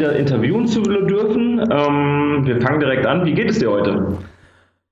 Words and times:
wieder 0.00 0.16
interviewen 0.16 0.66
zu 0.66 0.80
dürfen. 0.80 1.60
Ähm, 1.70 2.46
wir 2.46 2.60
fangen 2.62 2.80
direkt 2.80 3.04
an. 3.04 3.26
Wie 3.26 3.34
geht 3.34 3.50
es 3.50 3.58
dir 3.58 3.70
heute? 3.70 4.16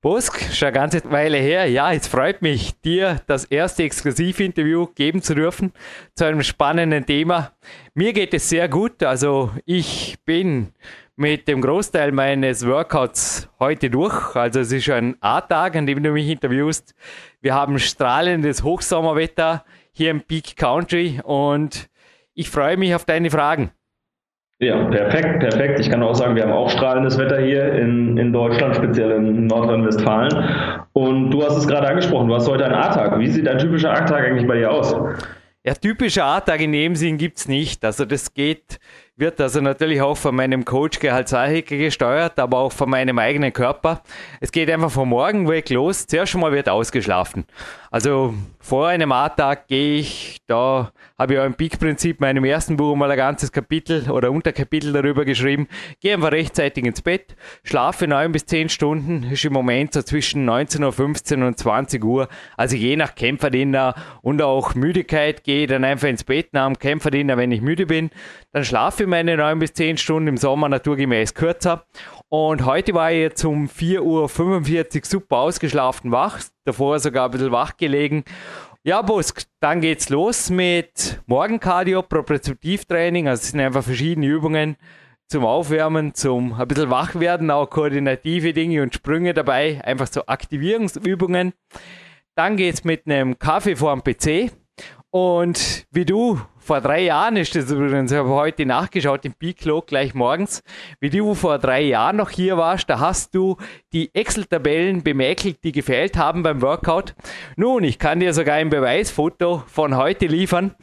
Busk, 0.03 0.39
schon 0.55 0.69
eine 0.69 0.75
ganze 0.75 1.11
Weile 1.11 1.39
her. 1.39 1.67
Ja, 1.67 1.93
es 1.93 2.07
freut 2.07 2.43
mich, 2.43 2.79
dir 2.83 3.23
das 3.27 3.47
erste 3.47 3.85
Exklusivinterview 3.85 4.87
geben 4.95 5.23
zu 5.23 5.35
dürfen 5.35 5.73
zu 6.15 6.27
einem 6.27 6.43
spannenden 6.43 7.07
Thema. 7.07 7.53
Mir 7.95 8.13
geht 8.13 8.35
es 8.35 8.51
sehr 8.51 8.69
gut. 8.69 9.03
Also 9.03 9.51
ich 9.65 10.19
bin 10.27 10.69
mit 11.17 11.49
dem 11.49 11.63
Großteil 11.63 12.13
meines 12.13 12.67
Workouts 12.67 13.49
heute 13.59 13.89
durch. 13.89 14.37
Also 14.37 14.61
es 14.61 14.71
ist 14.71 14.85
schon 14.85 14.95
ein 14.95 15.17
A-Tag, 15.21 15.75
an 15.75 15.87
dem 15.87 16.03
du 16.03 16.13
mich 16.13 16.29
interviewst. 16.29 16.95
Wir 17.41 17.55
haben 17.55 17.79
strahlendes 17.79 18.63
Hochsommerwetter 18.63 19.65
hier 19.91 20.11
im 20.11 20.21
Peak 20.21 20.55
Country 20.57 21.21
und 21.25 21.89
ich 22.35 22.51
freue 22.51 22.77
mich 22.77 22.95
auf 22.95 23.07
deine 23.07 23.31
Fragen. 23.31 23.73
Ja, 24.61 24.85
perfekt, 24.87 25.39
perfekt. 25.39 25.79
Ich 25.79 25.89
kann 25.89 26.03
auch 26.03 26.17
sagen, 26.17 26.35
wir 26.35 26.43
haben 26.43 26.53
auch 26.53 26.69
strahlendes 26.69 27.17
Wetter 27.17 27.41
hier 27.41 27.73
in, 27.75 28.17
in 28.19 28.33
Deutschland, 28.33 28.75
speziell 28.75 29.13
in 29.13 29.47
Nordrhein-Westfalen. 29.47 30.35
Und 30.95 31.31
du 31.31 31.45
hast 31.45 31.57
es 31.57 31.69
gerade 31.69 31.87
angesprochen, 31.89 32.27
du 32.27 32.35
hast 32.35 32.49
heute 32.49 32.65
einen 32.65 32.75
A-Tag. 32.75 33.21
Wie 33.21 33.29
sieht 33.29 33.47
ein 33.47 33.59
typischer 33.59 33.93
A-Tag 33.93 34.25
eigentlich 34.25 34.49
bei 34.49 34.57
dir 34.57 34.73
aus? 34.73 34.97
Ja, 35.65 35.75
typischer 35.75 36.25
A-Tag 36.25 36.61
in 36.61 36.73
dem 36.73 36.97
Sinn 36.97 37.19
gibt 37.19 37.39
es 37.39 37.47
nicht. 37.47 37.85
Also 37.85 38.05
das 38.05 38.35
geht, 38.35 38.81
wird 39.17 39.41
also 39.41 39.61
natürlich 39.61 40.01
auch 40.01 40.17
von 40.17 40.35
meinem 40.35 40.65
Coach 40.65 40.99
Gerhard 40.99 41.29
Sahecke 41.29 41.79
gesteuert, 41.79 42.41
aber 42.41 42.59
auch 42.59 42.73
von 42.73 42.91
meinem 42.91 43.19
eigenen 43.21 43.53
Körper. 43.53 44.03
Es 44.41 44.51
geht 44.51 44.69
einfach 44.71 44.91
von 44.91 45.09
morgen 45.09 45.49
weg 45.49 45.71
los. 45.71 46.07
Zuerst 46.07 46.33
schon 46.33 46.41
mal 46.41 46.51
wird 46.51 46.69
ausgeschlafen. 46.69 47.45
Also 47.93 48.35
vor 48.59 48.89
einem 48.89 49.13
A-Tag 49.13 49.69
gehe 49.69 49.99
ich, 49.99 50.39
da 50.49 50.91
habe 51.19 51.35
ich 51.35 51.41
auch 51.41 51.45
im 51.45 51.55
Peak-Prinzip 51.55 52.21
meinem 52.21 52.45
ersten 52.45 52.77
Buch 52.77 52.95
mal 52.95 53.11
ein 53.11 53.17
ganzes 53.17 53.51
Kapitel 53.51 54.09
oder 54.11 54.31
Unterkapitel 54.31 54.93
darüber 54.93 55.25
geschrieben. 55.25 55.67
Gehe 56.01 56.15
einfach 56.15 56.31
rechtzeitig 56.31 56.85
ins 56.85 57.03
Bett, 57.03 57.35
schlafe 57.65 58.07
neun 58.07 58.31
bis 58.31 58.47
zehn 58.47 58.69
Stunden, 58.69 59.25
ist 59.25 59.45
im 59.45 59.53
Moment 59.53 59.93
so 59.93 60.03
zwischen 60.03 60.49
19.15 60.49 61.41
Uhr 61.41 61.47
und 61.49 61.59
20 61.59 62.05
Uhr. 62.05 62.29
Also 62.57 62.77
je 62.77 62.95
nach 62.95 63.17
Kämpferdiener 63.17 63.95
und 64.23 64.41
auch 64.43 64.77
Müdigkeit 64.77 65.43
gehe 65.43 65.63
ich 65.63 65.69
dann 65.69 65.85
einfach 65.85 66.09
ins 66.09 66.23
Bett 66.23 66.53
nach 66.53 66.67
dem 66.67 66.79
Kämpferdiener, 66.79 67.37
wenn 67.37 67.51
ich 67.51 67.63
müde 67.63 67.87
bin. 67.87 68.11
Dann 68.53 68.65
schlafe 68.65 69.03
ich 69.03 69.09
meine 69.09 69.37
neun 69.37 69.59
bis 69.59 69.73
zehn 69.73 69.97
Stunden 69.97 70.29
im 70.29 70.37
Sommer 70.37 70.69
naturgemäß 70.69 71.35
kürzer 71.35 71.85
und 72.31 72.67
heute 72.67 72.93
war 72.93 73.11
ich 73.11 73.21
jetzt 73.21 73.45
um 73.45 73.69
4.45 73.69 74.03
Uhr 74.03 75.05
super 75.05 75.37
ausgeschlafen 75.39 76.13
wach, 76.13 76.41
davor 76.67 76.99
sogar 77.01 77.25
ein 77.25 77.31
bisschen 77.31 77.53
wach 77.53 77.79
gelegen. 77.79 78.25
Ja, 78.85 79.03
Busk, 79.03 79.43
dann 79.61 79.81
geht's 79.81 80.09
los 80.09 80.51
mit 80.51 81.21
Morgencardio, 81.27 82.01
Propriozeptivtraining. 82.03 83.27
Also 83.27 83.43
es 83.43 83.49
sind 83.51 83.59
einfach 83.61 83.83
verschiedene 83.83 84.29
Übungen 84.29 84.77
zum 85.27 85.45
Aufwärmen, 85.45 86.15
zum 86.15 86.55
ein 86.55 86.69
bisschen 86.69 86.89
wach 86.89 87.17
werden, 87.17 87.51
auch 87.51 87.69
koordinative 87.69 88.53
Dinge 88.53 88.83
und 88.85 88.95
Sprünge 88.95 89.35
dabei, 89.35 89.85
einfach 89.85 90.07
so 90.07 90.25
Aktivierungsübungen. 90.27 91.55
Dann 92.37 92.57
geht's 92.57 92.85
mit 92.85 93.07
einem 93.07 93.39
Kaffee 93.41 93.75
vor 93.75 93.95
dem 93.97 94.05
PC. 94.05 94.53
Und 95.11 95.87
wie 95.91 96.05
du 96.05 96.41
vor 96.69 96.83
drei 96.83 97.01
Jahren 97.01 97.39
ist 97.39 97.55
das 97.57 97.71
übrigens, 97.71 98.13
ich 98.13 98.19
habe 98.19 98.29
heute 98.29 98.67
nachgeschaut 98.67 99.25
im 99.25 99.33
Peak-Log 99.33 99.87
gleich 99.87 100.13
morgens, 100.13 100.63
wie 101.01 101.09
du 101.09 101.35
vor 101.35 101.59
drei 101.59 101.81
Jahren 101.81 102.17
noch 102.17 102.29
hier 102.29 102.59
warst, 102.59 102.91
da 102.91 103.01
hast 103.01 103.35
du 103.35 103.57
die 103.95 104.15
Excel-Tabellen 104.15 105.03
bemäkelt, 105.03 105.65
die 105.65 105.73
gefehlt 105.73 106.19
haben 106.19 106.43
beim 106.43 106.61
Workout. 106.61 107.15
Nun, 107.57 107.85
ich 107.85 107.99
kann 107.99 108.21
dir 108.21 108.35
sogar 108.35 108.57
ein 108.57 108.69
Beweisfoto 108.69 109.63
von 109.67 109.97
heute 109.97 110.27
liefern. 110.27 110.75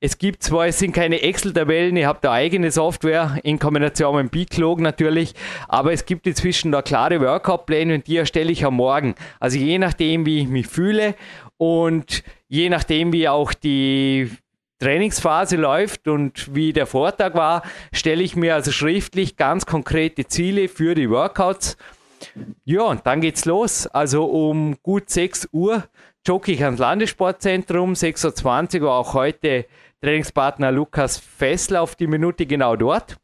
Es 0.00 0.16
gibt 0.16 0.42
zwar, 0.42 0.68
es 0.68 0.78
sind 0.78 0.92
keine 0.92 1.20
Excel-Tabellen, 1.20 1.94
ich 1.98 2.06
habe 2.06 2.20
da 2.22 2.32
eigene 2.32 2.70
Software 2.70 3.38
in 3.42 3.58
Kombination 3.58 4.16
mit 4.16 4.22
dem 4.22 4.30
Peak-Log 4.30 4.80
natürlich, 4.80 5.34
aber 5.68 5.92
es 5.92 6.06
gibt 6.06 6.26
inzwischen 6.26 6.72
da 6.72 6.80
klare 6.80 7.20
Workout-Pläne 7.20 7.96
und 7.96 8.06
die 8.06 8.16
erstelle 8.16 8.50
ich 8.50 8.64
am 8.64 8.76
Morgen. 8.76 9.14
Also 9.40 9.58
je 9.58 9.76
nachdem, 9.76 10.24
wie 10.24 10.40
ich 10.40 10.48
mich 10.48 10.68
fühle 10.68 11.14
und 11.58 12.22
je 12.48 12.70
nachdem, 12.70 13.12
wie 13.12 13.28
auch 13.28 13.52
die 13.52 14.30
Trainingsphase 14.78 15.56
läuft 15.56 16.08
und 16.08 16.54
wie 16.54 16.72
der 16.72 16.86
Vortag 16.86 17.34
war, 17.34 17.62
stelle 17.92 18.22
ich 18.22 18.36
mir 18.36 18.54
also 18.54 18.72
schriftlich 18.72 19.36
ganz 19.36 19.66
konkrete 19.66 20.26
Ziele 20.26 20.68
für 20.68 20.94
die 20.94 21.08
Workouts. 21.10 21.76
Ja, 22.64 22.82
und 22.82 23.06
dann 23.06 23.20
geht's 23.20 23.44
los. 23.44 23.86
Also 23.86 24.24
um 24.24 24.76
gut 24.82 25.10
6 25.10 25.48
Uhr 25.52 25.84
jogge 26.26 26.52
ich 26.52 26.64
ans 26.64 26.80
Landessportzentrum, 26.80 27.92
6.20 27.92 28.82
Uhr 28.82 28.92
auch 28.92 29.14
heute 29.14 29.66
Trainingspartner 30.00 30.72
Lukas 30.72 31.18
Fessler 31.18 31.82
auf 31.82 31.96
die 31.96 32.06
Minute 32.06 32.46
genau 32.46 32.76
dort. 32.76 33.16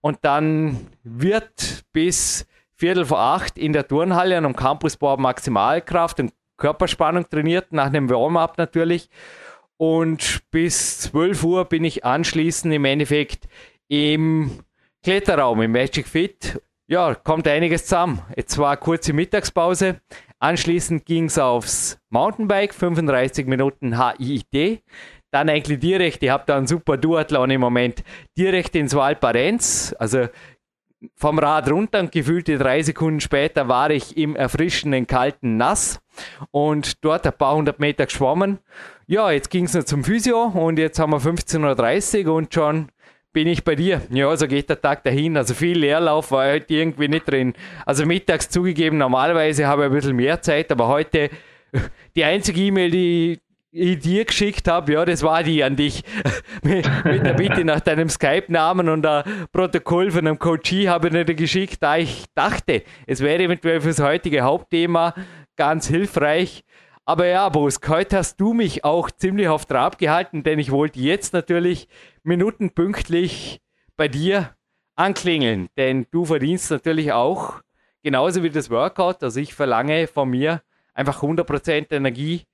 Und 0.00 0.18
dann 0.22 0.88
wird 1.02 1.84
bis 1.92 2.46
Viertel 2.74 3.06
vor 3.06 3.18
acht 3.18 3.58
in 3.58 3.72
der 3.72 3.88
Turnhalle 3.88 4.36
am 4.36 4.54
Campusbau 4.54 5.16
Maximalkraft 5.16 6.20
und 6.20 6.32
Körperspannung 6.56 7.28
trainiert, 7.28 7.72
nach 7.72 7.86
einem 7.86 8.08
Warm-up 8.10 8.58
natürlich. 8.58 9.08
Und 9.78 10.40
bis 10.50 11.00
12 11.00 11.44
Uhr 11.44 11.64
bin 11.66 11.84
ich 11.84 12.04
anschließend 12.04 12.72
im 12.72 12.84
Endeffekt 12.84 13.46
im 13.88 14.60
Kletterraum, 15.02 15.60
im 15.62 15.72
Magic 15.72 16.06
Fit. 16.08 16.60
Ja, 16.88 17.14
kommt 17.14 17.46
einiges 17.48 17.84
zusammen. 17.84 18.22
Jetzt 18.36 18.58
war 18.58 18.70
eine 18.70 18.78
kurze 18.78 19.12
Mittagspause. 19.12 20.00
Anschließend 20.38 21.04
ging 21.04 21.24
es 21.24 21.38
aufs 21.38 21.98
Mountainbike, 22.10 22.74
35 22.74 23.46
Minuten 23.46 23.98
HIIT. 23.98 24.82
Dann 25.32 25.48
eigentlich 25.48 25.80
direkt, 25.80 26.22
ich 26.22 26.30
habe 26.30 26.44
da 26.46 26.56
einen 26.56 26.66
super 26.66 26.96
Duathlon 26.96 27.50
im 27.50 27.60
Moment, 27.60 28.04
direkt 28.38 28.76
ins 28.76 28.94
Valparenz. 28.94 29.94
Also 29.98 30.28
vom 31.14 31.38
Rad 31.38 31.70
runter 31.70 32.00
und 32.00 32.12
gefühlte 32.12 32.58
drei 32.58 32.82
Sekunden 32.82 33.20
später 33.20 33.68
war 33.68 33.90
ich 33.90 34.16
im 34.16 34.36
erfrischenden 34.36 35.06
kalten 35.06 35.56
Nass 35.56 36.00
und 36.50 37.04
dort 37.04 37.26
ein 37.26 37.32
paar 37.32 37.54
hundert 37.54 37.78
Meter 37.80 38.06
geschwommen. 38.06 38.58
Ja, 39.06 39.30
jetzt 39.30 39.50
ging 39.50 39.64
es 39.64 39.74
noch 39.74 39.84
zum 39.84 40.04
Physio 40.04 40.44
und 40.44 40.78
jetzt 40.78 40.98
haben 40.98 41.12
wir 41.12 41.20
15.30 41.20 42.26
Uhr 42.26 42.34
und 42.34 42.52
schon 42.52 42.88
bin 43.32 43.48
ich 43.48 43.64
bei 43.64 43.74
dir. 43.74 44.00
Ja, 44.10 44.34
so 44.36 44.48
geht 44.48 44.70
der 44.70 44.80
Tag 44.80 45.04
dahin. 45.04 45.36
Also 45.36 45.52
viel 45.52 45.78
Leerlauf 45.78 46.30
war 46.30 46.50
heute 46.50 46.72
irgendwie 46.72 47.08
nicht 47.08 47.30
drin. 47.30 47.52
Also 47.84 48.06
mittags 48.06 48.48
zugegeben, 48.48 48.96
normalerweise 48.96 49.66
habe 49.66 49.82
ich 49.82 49.90
ein 49.90 49.94
bisschen 49.94 50.16
mehr 50.16 50.40
Zeit, 50.40 50.72
aber 50.72 50.88
heute 50.88 51.28
die 52.16 52.24
einzige 52.24 52.60
E-Mail, 52.62 52.90
die 52.90 53.38
ich 53.76 53.98
dir 53.98 54.24
geschickt 54.24 54.68
habe, 54.68 54.94
ja, 54.94 55.04
das 55.04 55.22
war 55.22 55.42
die 55.42 55.62
an 55.62 55.76
dich. 55.76 56.02
mit, 56.62 56.86
der 56.86 57.34
Bitte 57.34 57.64
nach 57.64 57.80
deinem 57.80 58.08
Skype-Namen 58.08 58.88
und 58.88 59.04
ein 59.06 59.46
Protokoll 59.52 60.10
von 60.10 60.26
einem 60.26 60.38
Coachie 60.38 60.88
habe 60.88 61.08
ich 61.08 61.26
dir 61.26 61.34
geschickt, 61.34 61.82
da 61.82 61.96
ich 61.96 62.24
dachte, 62.34 62.82
es 63.06 63.20
wäre 63.20 63.42
eventuell 63.42 63.80
fürs 63.80 64.00
heutige 64.00 64.42
Hauptthema 64.42 65.14
ganz 65.56 65.86
hilfreich. 65.88 66.64
Aber 67.04 67.26
ja, 67.26 67.48
Bosk, 67.48 67.88
heute 67.88 68.16
hast 68.16 68.40
du 68.40 68.52
mich 68.52 68.84
auch 68.84 69.10
ziemlich 69.10 69.48
auf 69.48 69.66
Trab 69.66 69.98
gehalten, 69.98 70.42
denn 70.42 70.58
ich 70.58 70.70
wollte 70.72 70.98
jetzt 70.98 71.32
natürlich 71.34 71.88
minutenpünktlich 72.24 73.60
bei 73.96 74.08
dir 74.08 74.56
anklingeln, 74.96 75.68
denn 75.76 76.06
du 76.10 76.24
verdienst 76.24 76.70
natürlich 76.70 77.12
auch 77.12 77.60
genauso 78.02 78.42
wie 78.42 78.50
das 78.50 78.70
Workout, 78.70 79.22
also 79.22 79.38
ich 79.38 79.54
verlange 79.54 80.06
von 80.06 80.30
mir 80.30 80.62
einfach 80.94 81.22
100% 81.22 81.94
Energie 81.94 82.46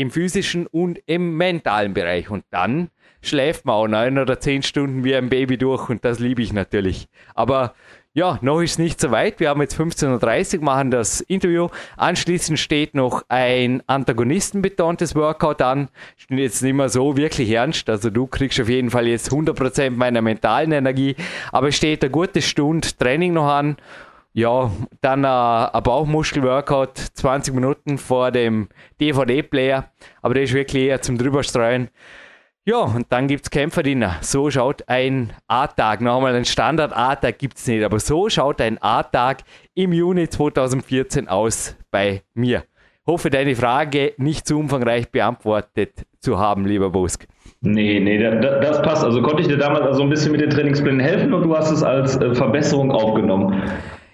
im 0.00 0.10
physischen 0.10 0.66
und 0.66 0.98
im 1.06 1.36
mentalen 1.36 1.92
Bereich. 1.92 2.30
Und 2.30 2.44
dann 2.50 2.88
schläft 3.20 3.66
man 3.66 3.74
auch 3.74 3.86
neun 3.86 4.18
oder 4.18 4.40
zehn 4.40 4.62
Stunden 4.62 5.04
wie 5.04 5.14
ein 5.14 5.28
Baby 5.28 5.58
durch 5.58 5.90
und 5.90 6.04
das 6.06 6.18
liebe 6.18 6.40
ich 6.40 6.54
natürlich. 6.54 7.06
Aber 7.34 7.74
ja, 8.14 8.38
noch 8.40 8.60
ist 8.60 8.78
nicht 8.78 8.98
so 8.98 9.10
weit. 9.10 9.38
Wir 9.38 9.50
haben 9.50 9.60
jetzt 9.60 9.78
15.30 9.78 10.56
Uhr, 10.58 10.64
machen 10.64 10.90
das 10.90 11.20
Interview. 11.20 11.68
Anschließend 11.96 12.58
steht 12.58 12.94
noch 12.94 13.22
ein 13.28 13.82
antagonistenbetontes 13.86 15.14
Workout 15.14 15.62
an. 15.62 15.90
Ich 16.16 16.26
bin 16.26 16.38
jetzt 16.38 16.62
nicht 16.62 16.72
mehr 16.72 16.88
so 16.88 17.16
wirklich 17.16 17.50
ernst. 17.50 17.88
Also 17.88 18.10
du 18.10 18.26
kriegst 18.26 18.58
auf 18.58 18.68
jeden 18.68 18.90
Fall 18.90 19.06
jetzt 19.06 19.30
100% 19.30 19.90
meiner 19.90 20.22
mentalen 20.22 20.72
Energie. 20.72 21.14
Aber 21.52 21.68
es 21.68 21.76
steht 21.76 22.02
eine 22.02 22.10
gute 22.10 22.42
Stunde 22.42 22.88
Training 22.98 23.34
noch 23.34 23.48
an. 23.48 23.76
Ja, 24.32 24.70
dann 25.00 25.24
äh, 25.24 25.26
ein 25.26 25.82
Bauchmuskel-Workout, 25.82 26.98
20 27.14 27.52
Minuten 27.52 27.98
vor 27.98 28.30
dem 28.30 28.68
DVD-Player, 29.00 29.90
aber 30.22 30.34
der 30.34 30.44
ist 30.44 30.54
wirklich 30.54 30.84
eher 30.84 31.02
zum 31.02 31.18
drüberstreuen. 31.18 31.88
Ja, 32.64 32.82
und 32.82 33.06
dann 33.10 33.26
gibt 33.26 33.46
es 33.46 33.50
Kämpferdiener. 33.50 34.18
So 34.20 34.50
schaut 34.50 34.88
ein 34.88 35.32
A-Tag, 35.48 36.00
nochmal 36.00 36.36
ein 36.36 36.44
Standard-A-Tag 36.44 37.38
gibt 37.38 37.56
es 37.56 37.66
nicht, 37.66 37.82
aber 37.82 37.98
so 37.98 38.28
schaut 38.28 38.60
ein 38.60 38.80
A-Tag 38.80 39.38
im 39.74 39.92
Juni 39.92 40.28
2014 40.28 41.26
aus 41.26 41.76
bei 41.90 42.22
mir. 42.34 42.62
Hoffe, 43.06 43.30
deine 43.30 43.56
Frage 43.56 44.12
nicht 44.18 44.46
zu 44.46 44.58
umfangreich 44.58 45.10
beantwortet 45.10 46.06
zu 46.20 46.38
haben, 46.38 46.66
lieber 46.66 46.90
Busk. 46.90 47.26
Nee, 47.62 47.98
nee, 47.98 48.18
das 48.18 48.80
passt. 48.82 49.02
Also 49.02 49.20
konnte 49.22 49.42
ich 49.42 49.48
dir 49.48 49.56
damals 49.56 49.86
also 49.86 50.02
ein 50.02 50.10
bisschen 50.10 50.30
mit 50.32 50.40
den 50.40 50.50
Trainingsplänen 50.50 51.00
helfen 51.00 51.32
und 51.32 51.42
du 51.42 51.56
hast 51.56 51.70
es 51.70 51.82
als 51.82 52.16
äh, 52.18 52.34
Verbesserung 52.34 52.92
aufgenommen. 52.92 53.62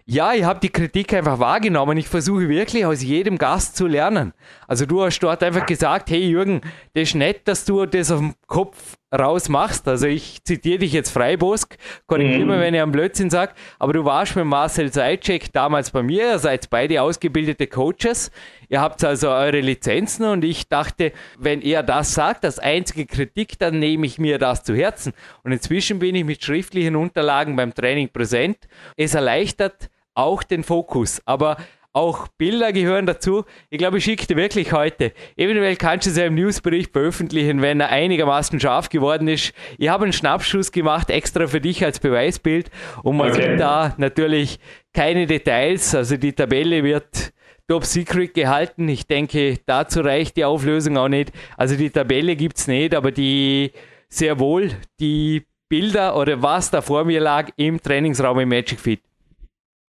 Ja, 0.09 0.35
ich 0.35 0.45
habe 0.45 0.61
die 0.61 0.69
Kritik 0.69 1.13
einfach 1.15 1.41
wahrgenommen. 1.41 1.99
Ich 1.99 2.07
versuche 2.07 2.49
wirklich 2.49 2.87
aus 2.87 3.03
jedem 3.03 3.39
Gast 3.39 3.77
zu 3.77 3.89
lernen. 3.89 4.35
Also 4.69 4.87
du 4.87 5.03
hast 5.03 5.19
dort 5.19 5.43
einfach 5.43 5.67
gesagt, 5.67 6.11
hey 6.11 6.29
Jürgen, 6.29 6.61
das 6.95 7.09
ist 7.09 7.17
nett, 7.17 7.49
dass 7.49 7.65
du 7.65 7.87
das 7.87 8.13
auf 8.13 8.21
dem 8.21 8.35
Kopf 8.47 8.95
rausmachst. 9.13 9.89
Also 9.89 10.07
ich 10.07 10.45
zitiere 10.45 10.79
dich 10.79 10.93
jetzt 10.93 11.11
frei, 11.11 11.37
Bosk, 11.37 11.77
korrigiere 12.07 12.45
mhm. 12.45 12.61
wenn 12.61 12.75
ich 12.75 12.81
am 12.81 12.93
Blödsinn 12.93 13.31
sage, 13.31 13.55
aber 13.81 13.95
du 13.95 14.05
warst 14.05 14.37
mit 14.37 14.45
Marcel 14.45 14.93
Seitschek 14.93 15.53
damals 15.53 15.91
bei 15.91 16.05
mir, 16.05 16.35
ihr 16.35 16.39
seid 16.39 16.71
beide 16.71 17.03
ausgebildete 17.03 17.67
Coaches, 17.67 18.31
ihr 18.69 18.81
habt 18.81 19.03
also 19.03 19.31
eure 19.31 19.61
Lizenzen 19.61 20.27
und 20.27 20.45
ich 20.45 20.69
dachte, 20.69 21.11
wenn 21.37 21.63
er 21.63 21.83
das 21.83 22.15
sagt, 22.15 22.45
das 22.45 22.61
einzige 22.61 23.07
Kritik, 23.07 23.59
dann 23.59 23.81
nehme 23.81 24.07
ich 24.07 24.21
mir 24.21 24.39
das 24.39 24.63
zu 24.63 24.73
Herzen. 24.77 25.15
Und 25.43 25.51
inzwischen 25.51 25.99
bin 25.99 26.15
ich 26.15 26.25
mit 26.25 26.45
schriftlichen 26.45 26.95
Unterlagen 26.95 27.57
beim 27.57 27.75
Training 27.75 28.09
präsent. 28.09 28.59
Es 28.97 29.15
erleichtert 29.15 29.91
auch 30.17 30.43
den 30.43 30.65
Fokus, 30.65 31.23
aber 31.25 31.57
auch 31.97 32.29
Bilder 32.29 32.75
gehören 32.75 33.07
dazu. 33.07 33.45
Ich 33.71 33.79
glaube, 33.79 33.99
ich 33.99 34.05
schicke 34.05 34.27
dir 34.27 34.37
wirklich 34.37 34.73
heute. 34.75 35.13
Eventuell 35.35 35.77
kannst 35.77 36.07
du 36.07 36.11
es 36.11 36.19
ja 36.19 36.27
im 36.27 36.35
Newsbericht 36.35 36.93
veröffentlichen, 36.93 37.63
wenn 37.63 37.81
er 37.81 37.89
einigermaßen 37.89 38.61
scharf 38.61 38.91
geworden 38.91 39.29
ist. 39.29 39.55
Ich 39.79 39.89
habe 39.89 40.05
einen 40.05 40.13
Schnappschuss 40.13 40.73
gemacht, 40.73 41.09
extra 41.09 41.47
für 41.47 41.63
dich 41.63 41.83
als 41.83 41.99
Beweisbild. 41.99 42.71
Und 43.03 43.17
man 43.17 43.31
okay. 43.31 43.53
sieht 43.53 43.61
da 43.61 43.95
natürlich 43.97 44.59
keine 44.93 45.27
Details. 45.27 45.95
Also 45.95 46.19
die 46.19 46.35
Tabelle 46.35 46.85
wird 46.85 47.33
top 47.67 47.87
secret 47.87 48.35
gehalten. 48.35 48.91
Ich 48.91 49.07
denke, 49.07 49.59
dazu 49.65 50.01
reicht 50.01 50.37
die 50.37 50.45
Auflösung 50.45 50.99
auch 50.99 51.09
nicht. 51.09 51.33
Also 51.57 51.77
die 51.77 51.89
Tabelle 51.89 52.37
gibt 52.37 52.59
es 52.59 52.69
nicht, 52.69 52.95
aber 52.95 53.11
die 53.11 53.73
sehr 54.11 54.39
wohl 54.39 54.73
die 55.01 55.47
Bilder 55.71 56.15
oder 56.17 56.43
was 56.43 56.71
da 56.71 56.83
vor 56.83 57.05
mir 57.05 57.21
lag 57.21 57.49
im 57.57 57.81
Trainingsraum 57.81 58.39
im 58.41 58.51
Magic 58.51 58.79
Fit. 58.79 59.01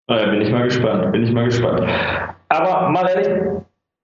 Naja, 0.07 0.30
bin 0.30 0.42
ich 0.42 0.52
mal 0.52 0.63
gespannt, 0.63 1.12
bin 1.12 1.24
ich 1.24 1.31
mal 1.31 1.46
gespannt. 1.46 1.81
Aber 2.50 2.90
mal 2.90 3.10
ehrlich, 3.10 3.28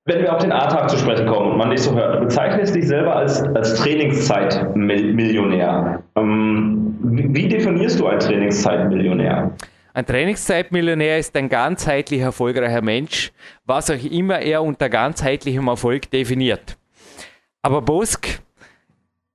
wenn 0.06 0.24
wir 0.24 0.34
auf 0.34 0.42
den 0.42 0.52
A-Tag 0.52 0.90
zu 0.90 0.98
sprechen 0.98 1.28
kommen 1.28 1.52
und 1.52 1.58
man 1.58 1.70
nicht 1.70 1.84
so 1.84 1.94
hört, 1.94 2.16
du 2.16 2.22
bezeichnest 2.22 2.74
dich 2.74 2.88
selber 2.88 3.16
als, 3.16 3.44
als 3.44 3.76
Trainingszeitmillionär. 3.76 6.02
Ähm, 6.16 6.98
wie 7.04 7.48
definierst 7.48 8.00
du 8.00 8.08
einen 8.08 8.20
Trainingszeitmillionär? 8.20 9.52
Ein 9.94 10.06
Trainingszeitmillionär 10.06 11.20
ist 11.20 11.36
ein 11.36 11.50
ganzheitlich 11.50 12.22
erfolgreicher 12.22 12.82
Mensch, 12.82 13.32
was 13.66 13.92
auch 13.92 14.04
immer 14.04 14.40
er 14.40 14.64
unter 14.64 14.90
ganzheitlichem 14.90 15.68
Erfolg 15.68 16.10
definiert. 16.10 16.78
Aber 17.62 17.84
Bosk, 17.84 18.42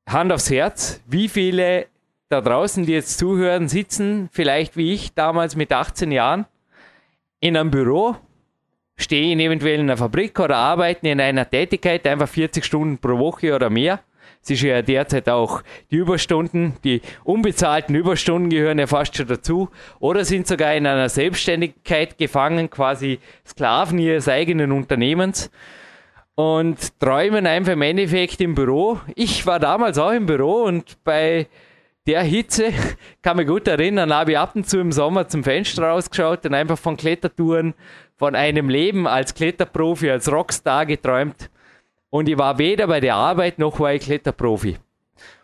Hand 0.09 0.33
aufs 0.33 0.51
Herz, 0.51 1.01
wie 1.07 1.29
viele 1.29 1.87
da 2.29 2.41
draußen, 2.41 2.87
die 2.87 2.93
jetzt 2.93 3.19
zuhören, 3.19 3.69
sitzen 3.69 4.29
vielleicht 4.33 4.77
wie 4.77 4.95
ich 4.95 5.15
damals 5.15 5.55
mit 5.55 5.73
18 5.73 6.11
Jahren 6.11 6.47
in 7.47 7.57
einem 7.57 7.71
Büro, 7.71 8.17
stehen 8.97 9.39
eventuell 9.39 9.77
in 9.77 9.83
einer 9.83 9.97
Fabrik 9.97 10.39
oder 10.41 10.57
arbeiten 10.57 11.07
in 11.07 11.21
einer 11.21 11.49
Tätigkeit 11.49 12.07
einfach 12.07 12.29
40 12.29 12.65
Stunden 12.65 12.99
pro 12.99 13.19
Woche 13.19 13.55
oder 13.55 13.71
mehr. 13.71 14.01
Es 14.43 14.51
ist 14.51 14.63
ja 14.63 14.83
derzeit 14.83 15.29
auch 15.29 15.63
die 15.91 15.97
Überstunden, 15.97 16.75
die 16.83 17.03
unbezahlten 17.25 17.95
Überstunden 17.95 18.51
gehören 18.51 18.79
ja 18.79 18.87
fast 18.87 19.17
schon 19.17 19.29
dazu 19.29 19.69
oder 20.01 20.25
sind 20.25 20.47
sogar 20.47 20.75
in 20.75 20.87
einer 20.87 21.09
Selbstständigkeit 21.09 22.19
gefangen, 22.19 22.69
quasi 22.69 23.21
Sklaven 23.47 23.99
ihres 23.99 24.29
eigenen 24.29 24.73
Unternehmens 24.73 25.51
und 26.35 26.99
träumen 27.01 27.47
einfach 27.47 27.73
im 27.73 27.83
Endeffekt 27.83 28.41
im 28.41 28.55
Büro. 28.55 29.01
Ich 29.15 29.47
war 29.47 29.61
damals 29.61 29.99
auch 29.99 30.13
im 30.13 30.27
Büro 30.27 30.65
und 30.65 31.03
bei 31.05 31.47
der 32.06 32.23
Hitze, 32.23 32.73
kann 33.23 33.37
mich 33.37 33.47
gut 33.47 33.69
erinnern, 33.69 34.12
habe 34.12 34.32
ich 34.32 34.38
ab 34.38 34.55
und 34.55 34.69
zu 34.69 34.79
im 34.79 34.93
Sommer 34.93 35.29
zum 35.29 35.44
Fenster 35.44 35.85
rausgeschaut 35.85 36.47
und 36.47 36.55
einfach 36.55 36.79
von 36.79 36.97
Klettertouren, 36.97 37.75
von 38.17 38.35
einem 38.35 38.69
Leben 38.69 39.06
als 39.06 39.35
Kletterprofi, 39.35 40.11
als 40.11 40.31
Rockstar 40.31 40.87
geträumt. 40.87 41.50
Und 42.11 42.29
ich 42.29 42.38
war 42.38 42.58
weder 42.58 42.87
bei 42.87 43.00
der 43.00 43.17
Arbeit 43.17 43.58
noch 43.58 43.81
war 43.81 43.93
ich 43.93 44.03
Kletterprofi. 44.03 44.76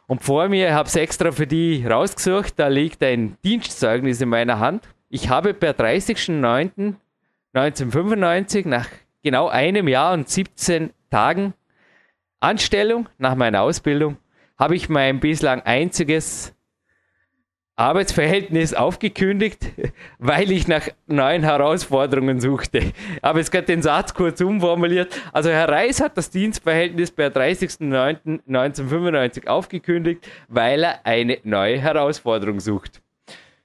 Und 0.07 0.23
vor 0.23 0.49
mir, 0.49 0.69
ich 0.69 0.75
habe 0.75 0.89
es 0.89 0.97
extra 0.97 1.33
für 1.33 1.47
die 1.47 1.87
rausgesucht, 1.87 2.59
da 2.59 2.69
liegt 2.69 3.03
ein 3.03 3.37
Dienstzeugnis 3.45 4.21
in 4.21 4.29
meiner 4.29 4.59
Hand. 4.59 4.87
Ich 5.09 5.29
habe 5.29 5.55
per 5.55 5.73
30.09.1995 5.73 8.69
nach 8.69 8.89
genau 9.23 9.49
einem 9.49 9.89
Jahr 9.89 10.13
und 10.15 10.29
17 10.29 10.91
Tagen 11.11 11.55
Anstellung 12.41 13.09
nach 13.19 13.37
meiner 13.37 13.63
Ausbildung 13.63 14.17
habe 14.63 14.77
ich 14.77 14.89
mein 14.89 15.19
bislang 15.19 15.61
einziges 15.63 16.55
Arbeitsverhältnis 17.75 18.75
aufgekündigt, 18.75 19.73
weil 20.21 20.53
ich 20.53 20.69
nach 20.69 20.87
neuen 21.09 21.43
Herausforderungen 21.43 22.39
suchte. 22.39 22.93
Aber 23.23 23.41
jetzt 23.41 23.51
gerade 23.51 23.67
den 23.67 23.83
Satz 23.83 24.15
kurz 24.15 24.41
umformuliert. 24.41 25.21
Also 25.33 25.51
Herr 25.51 25.69
Reis 25.69 26.01
hat 26.01 26.17
das 26.17 26.31
Dienstverhältnis 26.31 27.11
per 27.11 27.31
30.09.1995 27.31 29.49
aufgekündigt, 29.49 30.31
weil 30.47 30.85
er 30.85 31.05
eine 31.05 31.39
neue 31.43 31.81
Herausforderung 31.81 32.61
sucht. 32.61 33.03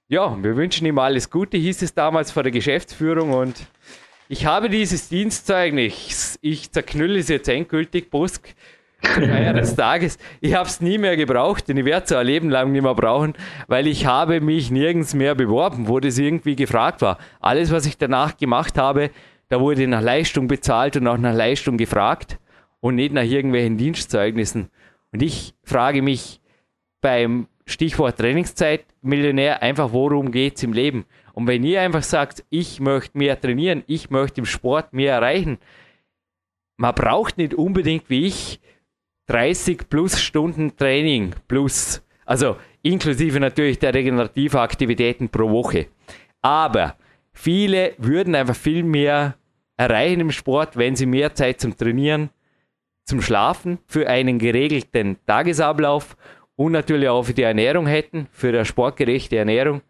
Ja, 0.08 0.36
wir 0.42 0.56
wünschen 0.56 0.88
ihm 0.88 0.98
alles 0.98 1.30
Gute, 1.30 1.58
hieß 1.58 1.84
es 1.84 1.94
damals 1.94 2.32
vor 2.32 2.42
der 2.42 2.52
Geschäftsführung 2.52 3.34
und 3.34 3.68
ich 4.30 4.48
habe 4.48 4.68
dieses 4.68 5.10
Dienstzeugnis, 5.10 6.40
ich 6.42 6.72
zerknülle 6.72 7.20
es 7.20 7.28
jetzt 7.28 7.50
endgültig, 7.50 8.10
Busk, 8.10 8.56
Feier 9.02 9.54
des 9.54 9.76
Tages. 9.76 10.18
Ich 10.42 10.56
habe 10.56 10.68
es 10.68 10.82
nie 10.82 10.98
mehr 10.98 11.16
gebraucht 11.16 11.70
und 11.70 11.78
ich 11.78 11.86
werde 11.86 12.06
es 12.06 12.12
ein 12.12 12.26
Leben 12.26 12.50
lang 12.50 12.72
nicht 12.72 12.82
mehr 12.82 12.96
brauchen, 12.96 13.34
weil 13.68 13.88
ich 13.88 14.06
habe 14.06 14.42
mich 14.42 14.72
nirgends 14.72 15.14
mehr 15.14 15.36
beworben, 15.36 15.88
wo 15.88 16.00
das 16.00 16.18
irgendwie 16.18 16.56
gefragt 16.56 17.02
war. 17.02 17.18
Alles, 17.40 17.72
was 17.72 17.86
ich 17.86 17.98
danach 17.98 18.38
gemacht 18.38 18.78
habe, 18.78 19.12
da 19.50 19.62
wurde 19.62 19.88
nach 19.88 20.02
Leistung 20.02 20.48
bezahlt 20.48 20.98
und 20.98 21.08
auch 21.08 21.18
nach 21.18 21.34
Leistung 21.34 21.78
gefragt 21.78 22.38
und 22.80 22.96
nicht 22.96 23.14
nach 23.14 23.24
irgendwelchen 23.24 23.78
Dienstzeugnissen. 23.78 24.70
Und 25.12 25.22
ich 25.22 25.54
frage 25.64 26.02
mich 26.02 26.42
beim 27.02 27.48
Stichwort 27.66 28.18
Trainingszeit 28.18 28.86
Millionär 29.02 29.62
einfach, 29.62 29.94
worum 29.94 30.32
geht 30.32 30.58
es 30.58 30.64
im 30.64 30.74
Leben? 30.74 31.06
Und 31.34 31.48
wenn 31.48 31.64
ihr 31.64 31.82
einfach 31.82 32.04
sagt, 32.04 32.44
ich 32.50 32.80
möchte 32.80 33.18
mehr 33.18 33.40
trainieren, 33.40 33.84
ich 33.88 34.10
möchte 34.10 34.42
im 34.42 34.46
Sport 34.46 34.94
mehr 34.94 35.14
erreichen, 35.14 35.60
man 36.78 36.96
braucht 36.96 37.38
nicht 37.38 37.54
unbedingt 37.54 38.10
wie 38.10 38.26
ich 38.26 38.60
30 39.28 39.90
plus 39.90 40.20
Stunden 40.20 40.76
Training 40.76 41.34
plus, 41.48 42.02
also 42.26 42.58
inklusive 42.82 43.40
natürlich 43.40 43.80
der 43.80 43.94
regenerativen 43.94 44.60
Aktivitäten 44.60 45.30
pro 45.30 45.50
Woche. 45.50 45.88
Aber 46.42 46.96
viele 47.34 47.94
würden 47.98 48.36
einfach 48.36 48.56
viel 48.56 48.84
mehr 48.84 49.36
erreichen 49.76 50.22
im 50.22 50.32
Sport, 50.32 50.78
wenn 50.78 50.96
sie 50.96 51.06
mehr 51.06 51.34
Zeit 51.36 51.60
zum 51.60 51.78
Trainieren, 51.78 52.30
zum 53.04 53.22
Schlafen, 53.22 53.80
für 53.86 54.08
einen 54.08 54.40
geregelten 54.40 55.18
Tagesablauf 55.26 56.18
und 56.56 56.72
natürlich 56.72 57.10
auch 57.10 57.24
für 57.24 57.34
die 57.34 57.44
Ernährung 57.44 57.86
hätten, 57.86 58.28
für 58.32 58.50
eine 58.50 58.66
sportgerechte 58.66 59.38
Ernährung. 59.38 59.82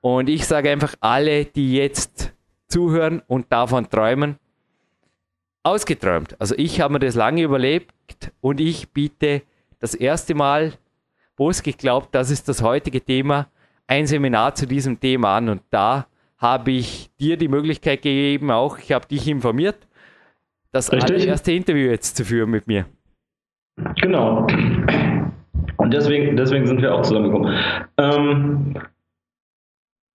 Und 0.00 0.28
ich 0.28 0.46
sage 0.46 0.70
einfach, 0.70 0.94
alle, 1.00 1.44
die 1.44 1.74
jetzt 1.74 2.32
zuhören 2.68 3.22
und 3.26 3.52
davon 3.52 3.88
träumen, 3.88 4.36
ausgeträumt. 5.62 6.36
Also 6.38 6.54
ich 6.56 6.80
habe 6.80 6.94
mir 6.94 6.98
das 7.00 7.14
lange 7.14 7.42
überlebt 7.42 7.92
und 8.40 8.60
ich 8.60 8.90
biete 8.90 9.42
das 9.78 9.94
erste 9.94 10.34
Mal, 10.34 10.72
Bosk, 11.36 11.66
ich 11.66 11.78
glaube, 11.78 12.08
das 12.12 12.30
ist 12.30 12.48
das 12.48 12.62
heutige 12.62 13.00
Thema, 13.00 13.48
ein 13.86 14.06
Seminar 14.06 14.54
zu 14.54 14.66
diesem 14.66 15.00
Thema 15.00 15.36
an 15.36 15.48
und 15.48 15.62
da 15.70 16.06
habe 16.38 16.70
ich 16.70 17.10
dir 17.20 17.36
die 17.36 17.48
Möglichkeit 17.48 18.02
gegeben, 18.02 18.50
auch 18.50 18.78
ich 18.78 18.92
habe 18.92 19.06
dich 19.06 19.28
informiert, 19.28 19.76
das 20.72 20.92
Richtig. 20.92 21.26
erste 21.26 21.52
Interview 21.52 21.90
jetzt 21.90 22.16
zu 22.16 22.24
führen 22.24 22.50
mit 22.50 22.66
mir. 22.66 22.86
Genau. 24.00 24.46
Und 25.76 25.92
deswegen, 25.92 26.36
deswegen 26.36 26.66
sind 26.66 26.80
wir 26.80 26.94
auch 26.94 27.02
zusammengekommen. 27.02 27.54
Ähm, 27.96 28.74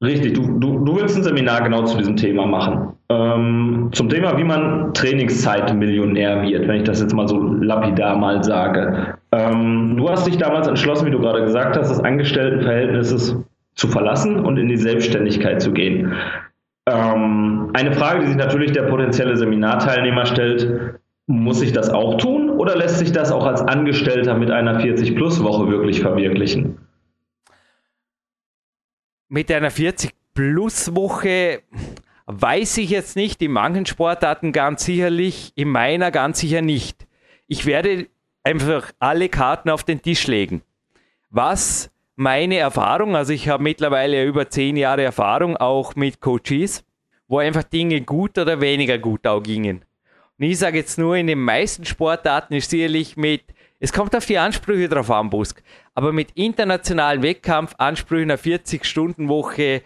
richtig, 0.03 0.33
du, 0.33 0.59
du, 0.59 0.79
du 0.79 0.95
willst 0.95 1.17
ein 1.17 1.23
Seminar 1.23 1.63
genau 1.63 1.83
zu 1.83 1.97
diesem 1.97 2.15
Thema 2.15 2.45
machen. 2.45 2.93
Ähm, 3.09 3.89
zum 3.91 4.09
Thema, 4.09 4.37
wie 4.37 4.43
man 4.43 4.93
Trainingszeitmillionär 4.93 6.41
wird, 6.43 6.67
wenn 6.67 6.77
ich 6.77 6.83
das 6.83 7.01
jetzt 7.01 7.13
mal 7.13 7.27
so 7.27 7.39
lapidar 7.39 8.17
mal 8.17 8.43
sage. 8.43 9.17
Ähm, 9.31 9.95
du 9.97 10.09
hast 10.09 10.25
dich 10.25 10.37
damals 10.37 10.67
entschlossen, 10.67 11.05
wie 11.05 11.11
du 11.11 11.19
gerade 11.19 11.43
gesagt 11.43 11.77
hast, 11.77 11.89
das 11.89 11.99
Angestelltenverhältnis 11.99 13.35
zu 13.75 13.87
verlassen 13.87 14.39
und 14.39 14.57
in 14.57 14.69
die 14.69 14.77
Selbstständigkeit 14.77 15.61
zu 15.61 15.71
gehen. 15.71 16.13
Ähm, 16.87 17.71
eine 17.73 17.91
Frage, 17.93 18.21
die 18.21 18.27
sich 18.27 18.37
natürlich 18.37 18.71
der 18.71 18.83
potenzielle 18.83 19.35
Seminarteilnehmer 19.37 20.25
stellt, 20.25 20.99
muss 21.27 21.61
ich 21.61 21.71
das 21.71 21.89
auch 21.89 22.17
tun 22.17 22.49
oder 22.51 22.75
lässt 22.75 22.99
sich 22.99 23.11
das 23.11 23.31
auch 23.31 23.45
als 23.45 23.61
Angestellter 23.61 24.35
mit 24.35 24.51
einer 24.51 24.79
40-Plus-Woche 24.79 25.69
wirklich 25.69 26.01
verwirklichen? 26.01 26.77
Mit 29.27 29.51
einer 29.51 29.71
40-Plus-Woche 29.71 31.63
Weiß 32.27 32.77
ich 32.77 32.89
jetzt 32.89 33.15
nicht, 33.15 33.41
in 33.43 33.51
manchen 33.51 33.85
Sportarten 33.85 34.51
ganz 34.51 34.85
sicherlich, 34.85 35.53
in 35.55 35.69
meiner 35.69 36.09
ganz 36.09 36.39
sicher 36.39 36.63
nicht. 36.63 37.05
Ich 37.47 37.67
werde 37.67 38.07
einfach 38.43 38.91
alle 38.97 39.29
Karten 39.29 39.69
auf 39.69 39.83
den 39.83 40.01
Tisch 40.01 40.25
legen. 40.25 40.63
Was 41.29 41.91
meine 42.15 42.57
Erfahrung, 42.57 43.15
also 43.15 43.31
ich 43.31 43.47
habe 43.47 43.61
mittlerweile 43.61 44.25
über 44.25 44.49
zehn 44.49 44.75
Jahre 44.75 45.03
Erfahrung 45.03 45.55
auch 45.55 45.95
mit 45.95 46.19
Coaches, 46.19 46.83
wo 47.27 47.37
einfach 47.37 47.63
Dinge 47.63 48.01
gut 48.01 48.39
oder 48.39 48.59
weniger 48.59 48.97
gut 48.97 49.27
auch 49.27 49.43
gingen. 49.43 49.85
Und 50.39 50.45
ich 50.45 50.57
sage 50.57 50.79
jetzt 50.79 50.97
nur, 50.97 51.15
in 51.17 51.27
den 51.27 51.39
meisten 51.39 51.85
Sportarten 51.85 52.55
ist 52.55 52.71
sicherlich 52.71 53.17
mit 53.17 53.43
Es 53.79 53.91
kommt 53.91 54.15
auf 54.15 54.25
die 54.25 54.37
Ansprüche 54.37 54.87
drauf 54.87 55.11
an, 55.11 55.29
Busk. 55.29 55.61
Aber 55.93 56.13
mit 56.13 56.31
internationalen 56.31 57.21
Wettkampfansprüchen 57.21 58.31
einer 58.31 58.39
40-Stunden-Woche 58.39 59.81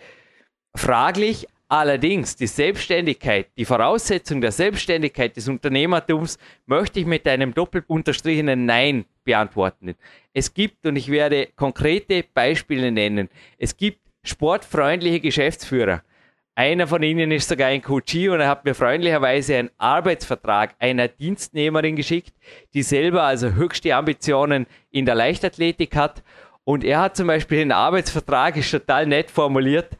fraglich. 0.75 1.48
Allerdings 1.72 2.36
die 2.36 2.48
Selbstständigkeit, 2.48 3.48
die 3.55 3.65
Voraussetzung 3.65 4.41
der 4.41 4.51
Selbstständigkeit 4.51 5.38
des 5.38 5.48
Unternehmertums 5.48 6.39
möchte 6.65 7.00
ich 7.00 7.05
mit 7.05 7.27
einem 7.27 7.53
doppelt 7.53 7.86
unterstrichenen 7.88 8.65
Nein 8.65 9.05
beantworten. 9.24 9.93
Es 10.34 10.51
gibt, 10.51 10.88
und 10.88 10.96
ich 10.96 11.12
werde 11.12 11.48
konkrete 11.55 12.25
Beispiele 12.34 12.91
nennen, 12.91 13.29
es 13.60 13.77
gibt 13.77 14.00
sportfreundliche 14.24 15.19
Geschäftsführer. 15.19 16.01
Einer 16.60 16.88
von 16.88 17.01
ihnen 17.04 17.32
ist 17.32 17.48
sogar 17.48 17.70
ein 17.70 17.82
Coachie 17.82 18.28
und 18.28 18.42
er 18.42 18.50
hat 18.50 18.66
mir 18.66 18.75
freundlicherweise 18.75 19.56
einen 19.56 19.70
Arbeitsvertrag 19.78 20.75
einer 20.78 21.08
Dienstnehmerin 21.08 21.96
geschickt, 21.96 22.34
die 22.74 22.84
selber 22.84 23.24
also 23.24 23.54
höchste 23.54 23.96
Ambitionen 23.96 24.66
in 24.92 25.06
der 25.06 25.16
Leichtathletik 25.16 25.96
hat. 25.96 26.22
Und 26.66 26.84
er 26.84 27.00
hat 27.00 27.16
zum 27.16 27.28
Beispiel 27.28 27.60
den 27.60 27.72
Arbeitsvertrag, 27.72 28.58
ist 28.58 28.72
total 28.72 29.06
nett 29.06 29.32
formuliert, 29.32 29.98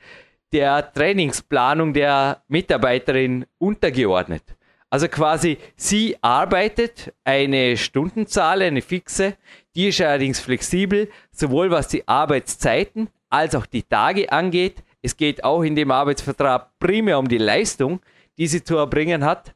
der 0.51 0.92
Trainingsplanung 0.92 1.94
der 1.94 2.44
Mitarbeiterin 2.50 3.46
untergeordnet. 3.58 4.44
Also 4.89 5.08
quasi, 5.08 5.60
sie 5.78 6.18
arbeitet 6.20 7.13
eine 7.24 7.78
Stundenzahl, 7.78 8.63
eine 8.63 8.82
fixe, 8.82 9.38
die 9.78 9.88
ist 9.88 10.01
allerdings 10.01 10.42
flexibel, 10.42 11.10
sowohl 11.32 11.72
was 11.72 11.88
die 11.88 12.06
Arbeitszeiten 12.06 13.08
als 13.30 13.56
auch 13.56 13.66
die 13.66 13.84
Tage 13.84 14.30
angeht. 14.30 14.84
Es 15.01 15.15
geht 15.15 15.44
auch 15.44 15.63
in 15.63 15.75
dem 15.75 15.91
Arbeitsvertrag 15.91 16.77
primär 16.79 17.20
um 17.20 17.27
die 17.27 17.38
Leistung, 17.38 18.01
die 18.38 18.48
sie 18.48 18.63
zu 18.63 18.77
erbringen 18.77 19.24
hat. 19.24 19.53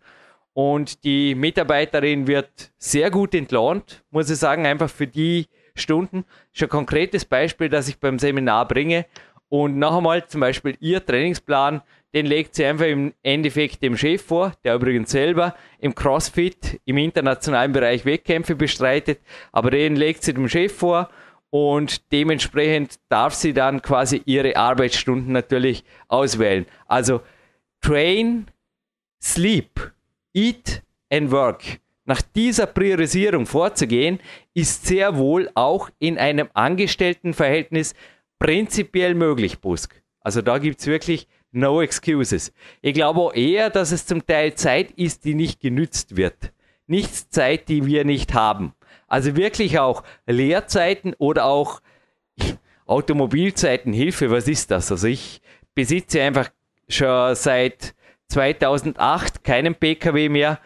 Und 0.53 1.03
die 1.03 1.35
Mitarbeiterin 1.35 2.27
wird 2.27 2.71
sehr 2.77 3.09
gut 3.09 3.33
entlohnt, 3.33 4.03
muss 4.11 4.29
ich 4.29 4.37
sagen, 4.37 4.65
einfach 4.65 4.89
für 4.89 5.07
die 5.07 5.47
Stunden. 5.75 6.25
Ist 6.53 6.61
ein 6.61 6.69
konkretes 6.69 7.25
Beispiel, 7.25 7.69
das 7.69 7.87
ich 7.87 7.99
beim 7.99 8.19
Seminar 8.19 8.67
bringe. 8.67 9.05
Und 9.49 9.77
noch 9.77 9.97
einmal 9.97 10.25
zum 10.27 10.41
Beispiel 10.41 10.77
ihr 10.79 11.03
Trainingsplan, 11.03 11.81
den 12.13 12.25
legt 12.27 12.55
sie 12.55 12.65
einfach 12.65 12.85
im 12.85 13.13
Endeffekt 13.23 13.81
dem 13.81 13.97
Chef 13.97 14.23
vor, 14.23 14.53
der 14.63 14.75
übrigens 14.75 15.11
selber 15.11 15.55
im 15.79 15.95
CrossFit 15.95 16.79
im 16.85 16.97
internationalen 16.97 17.71
Bereich 17.71 18.05
Wettkämpfe 18.05 18.55
bestreitet, 18.55 19.19
aber 19.51 19.71
den 19.71 19.95
legt 19.95 20.23
sie 20.23 20.33
dem 20.33 20.47
Chef 20.47 20.75
vor 20.75 21.09
und 21.53 22.11
dementsprechend 22.11 22.99
darf 23.09 23.35
sie 23.35 23.53
dann 23.53 23.83
quasi 23.83 24.23
ihre 24.25 24.57
Arbeitsstunden 24.57 25.31
natürlich 25.31 25.83
auswählen. 26.07 26.65
Also 26.87 27.21
train, 27.79 28.47
sleep, 29.21 29.93
eat 30.33 30.81
and 31.11 31.29
work. 31.31 31.63
Nach 32.05 32.23
dieser 32.23 32.65
Priorisierung 32.65 33.45
vorzugehen, 33.45 34.19
ist 34.55 34.87
sehr 34.87 35.15
wohl 35.15 35.47
auch 35.53 35.91
in 35.99 36.17
einem 36.17 36.49
Angestelltenverhältnis 36.55 37.93
prinzipiell 38.39 39.13
möglich, 39.13 39.59
Busk. 39.59 40.01
Also 40.21 40.41
da 40.41 40.57
gibt 40.57 40.79
es 40.79 40.87
wirklich 40.87 41.27
no 41.51 41.83
excuses. 41.83 42.51
Ich 42.81 42.95
glaube 42.95 43.19
auch 43.19 43.33
eher, 43.35 43.69
dass 43.69 43.91
es 43.91 44.07
zum 44.07 44.25
Teil 44.25 44.55
Zeit 44.55 44.89
ist, 44.93 45.23
die 45.23 45.35
nicht 45.35 45.59
genützt 45.59 46.17
wird. 46.17 46.51
Nichts 46.87 47.29
Zeit, 47.29 47.69
die 47.69 47.85
wir 47.85 48.05
nicht 48.05 48.33
haben. 48.33 48.73
Also 49.13 49.35
wirklich 49.35 49.77
auch 49.77 50.01
Leerzeiten 50.25 51.13
oder 51.19 51.45
auch 51.45 51.83
Automobilzeiten, 52.87 53.93
Hilfe, 53.93 54.31
was 54.31 54.47
ist 54.47 54.71
das? 54.71 54.91
Also 54.91 55.05
ich 55.05 55.39
besitze 55.75 56.19
einfach 56.19 56.49
schon 56.89 57.35
seit 57.35 57.93
2008 58.29 59.43
keinen 59.43 59.75
PKW 59.75 60.29
mehr. 60.29 60.57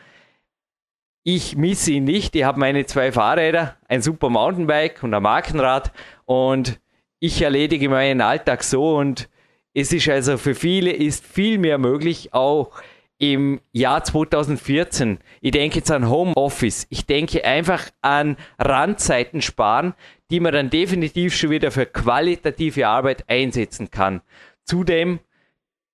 Ich 1.23 1.57
misse 1.57 1.91
ihn 1.91 2.05
nicht. 2.05 2.37
Ich 2.37 2.45
habe 2.45 2.57
meine 2.57 2.85
zwei 2.85 3.11
Fahrräder, 3.11 3.75
ein 3.89 4.01
super 4.01 4.29
Mountainbike 4.29 5.03
und 5.03 5.13
ein 5.13 5.23
Markenrad 5.23 5.91
und 6.23 6.79
ich 7.19 7.41
erledige 7.41 7.89
meinen 7.89 8.21
Alltag 8.21 8.63
so 8.63 8.95
und 8.95 9.27
es 9.73 9.91
ist 9.91 10.07
also 10.07 10.37
für 10.37 10.55
viele 10.55 10.93
ist 10.93 11.25
viel 11.25 11.57
mehr 11.57 11.79
möglich, 11.79 12.33
auch 12.33 12.71
im 13.19 13.61
Jahr 13.71 14.03
2014. 14.03 15.19
Ich 15.41 15.51
denke 15.51 15.77
jetzt 15.77 15.91
an 15.91 16.09
Homeoffice. 16.09 16.85
Ich 16.89 17.05
denke 17.05 17.43
einfach 17.43 17.89
an 18.01 18.37
Randzeiten 18.59 19.41
sparen, 19.41 19.93
die 20.29 20.39
man 20.39 20.53
dann 20.53 20.69
definitiv 20.69 21.35
schon 21.35 21.49
wieder 21.49 21.71
für 21.71 21.85
qualitative 21.85 22.87
Arbeit 22.87 23.25
einsetzen 23.27 23.89
kann. 23.89 24.21
Zudem, 24.63 25.19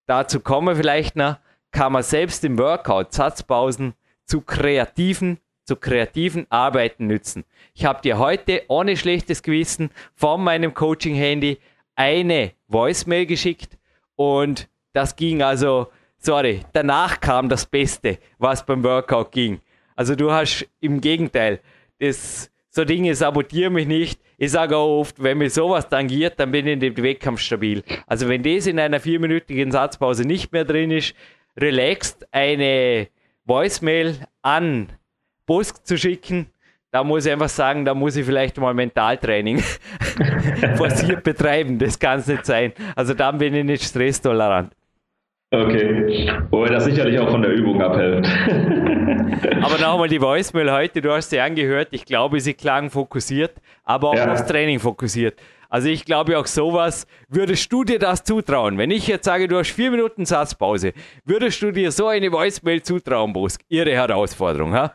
dazu 0.06 0.40
kommen 0.40 0.68
wir 0.68 0.76
vielleicht 0.76 1.16
noch, 1.16 1.38
kann 1.72 1.94
man 1.94 2.04
selbst 2.04 2.44
im 2.44 2.58
Workout 2.58 3.14
Satzpausen 3.14 3.94
zu 4.26 4.42
kreativen, 4.42 5.40
zu 5.64 5.76
kreativen 5.76 6.46
Arbeiten 6.50 7.08
nützen. 7.08 7.46
Ich 7.74 7.86
habe 7.86 8.02
dir 8.02 8.18
heute 8.18 8.64
ohne 8.68 8.98
schlechtes 8.98 9.44
Gewissen 9.44 9.92
von 10.14 10.44
meinem 10.44 10.74
Coaching-Handy 10.74 11.60
eine 11.96 12.52
Voicemail 12.68 13.26
geschickt 13.26 13.78
und 14.16 14.68
das 14.94 15.16
ging 15.16 15.42
also 15.42 15.88
sorry, 16.24 16.62
danach 16.72 17.20
kam 17.20 17.50
das 17.50 17.66
Beste, 17.66 18.18
was 18.40 18.66
beim 18.66 18.84
Workout 18.84 19.32
ging. 19.32 19.60
Also 19.96 20.16
du 20.16 20.32
hast 20.32 20.66
im 20.80 21.02
Gegenteil, 21.02 21.60
das, 22.00 22.50
so 22.70 22.86
Dinge 22.86 23.14
sabotieren 23.14 23.74
mich 23.74 23.88
nicht. 23.88 24.20
Ich 24.38 24.52
sage 24.52 24.76
auch 24.76 25.02
oft, 25.02 25.22
wenn 25.22 25.38
mir 25.38 25.50
sowas 25.50 25.88
tangiert, 25.88 26.40
dann 26.40 26.52
bin 26.52 26.66
ich 26.66 26.74
in 26.74 26.80
dem 26.80 26.98
Wettkampf 26.98 27.40
stabil. 27.42 27.84
Also 28.08 28.28
wenn 28.28 28.42
das 28.42 28.66
in 28.68 28.80
einer 28.80 29.00
vierminütigen 29.00 29.72
Satzpause 29.72 30.24
nicht 30.24 30.52
mehr 30.52 30.66
drin 30.66 30.92
ist, 30.92 31.14
relaxed 31.56 32.28
eine 32.32 33.08
Voicemail 33.46 34.16
an 34.42 34.90
Busk 35.46 35.86
zu 35.86 35.98
schicken, 35.98 36.48
da 36.92 37.04
muss 37.04 37.26
ich 37.26 37.32
einfach 37.32 37.50
sagen, 37.50 37.86
da 37.86 37.94
muss 37.94 38.16
ich 38.16 38.26
vielleicht 38.26 38.58
mal 38.58 38.74
Mentaltraining 38.74 39.64
forciert 40.76 41.24
betreiben. 41.24 41.80
Das 41.80 41.98
kann 41.98 42.20
es 42.20 42.28
nicht 42.28 42.46
sein. 42.46 42.74
Also 42.96 43.14
dann 43.14 43.40
bin 43.40 43.54
ich 43.54 43.64
nicht 43.64 43.84
stresstolerant. 43.84 44.74
Okay, 45.54 46.32
wobei 46.50 46.68
das 46.70 46.86
sicherlich 46.86 47.20
auch 47.20 47.30
von 47.30 47.44
der 47.44 47.52
Übung 47.52 47.80
abhält. 47.80 48.28
aber 49.62 49.78
nochmal 49.80 50.08
die 50.08 50.20
Voicemail 50.20 50.72
heute, 50.72 51.00
du 51.00 51.12
hast 51.12 51.30
sie 51.30 51.40
angehört, 51.40 51.90
ich 51.92 52.06
glaube, 52.06 52.40
sie 52.40 52.56
klang 52.56 52.90
fokussiert, 52.90 53.52
aber 53.84 54.10
auch 54.10 54.16
ja. 54.16 54.32
aufs 54.32 54.48
Training 54.48 54.80
fokussiert. 54.80 55.40
Also 55.70 55.90
ich 55.90 56.06
glaube 56.06 56.40
auch 56.40 56.48
sowas, 56.48 57.06
würdest 57.30 57.72
du 57.72 57.84
dir 57.84 58.00
das 58.00 58.24
zutrauen? 58.24 58.80
Wenn 58.80 58.90
ich 58.90 59.08
jetzt 59.08 59.26
sage, 59.26 59.48
du 59.48 59.60
hast 59.60 59.70
vier 59.70 59.92
Minuten 59.92 60.26
Satzpause, 60.26 60.94
würdest 61.24 61.62
du 61.62 61.72
dir 61.72 61.92
so 61.92 62.08
eine 62.08 62.32
Voicemail 62.32 62.82
zutrauen, 62.82 63.32
Bosk? 63.32 63.62
Ihre 63.70 63.92
Herausforderung, 63.92 64.74
ha? 64.74 64.94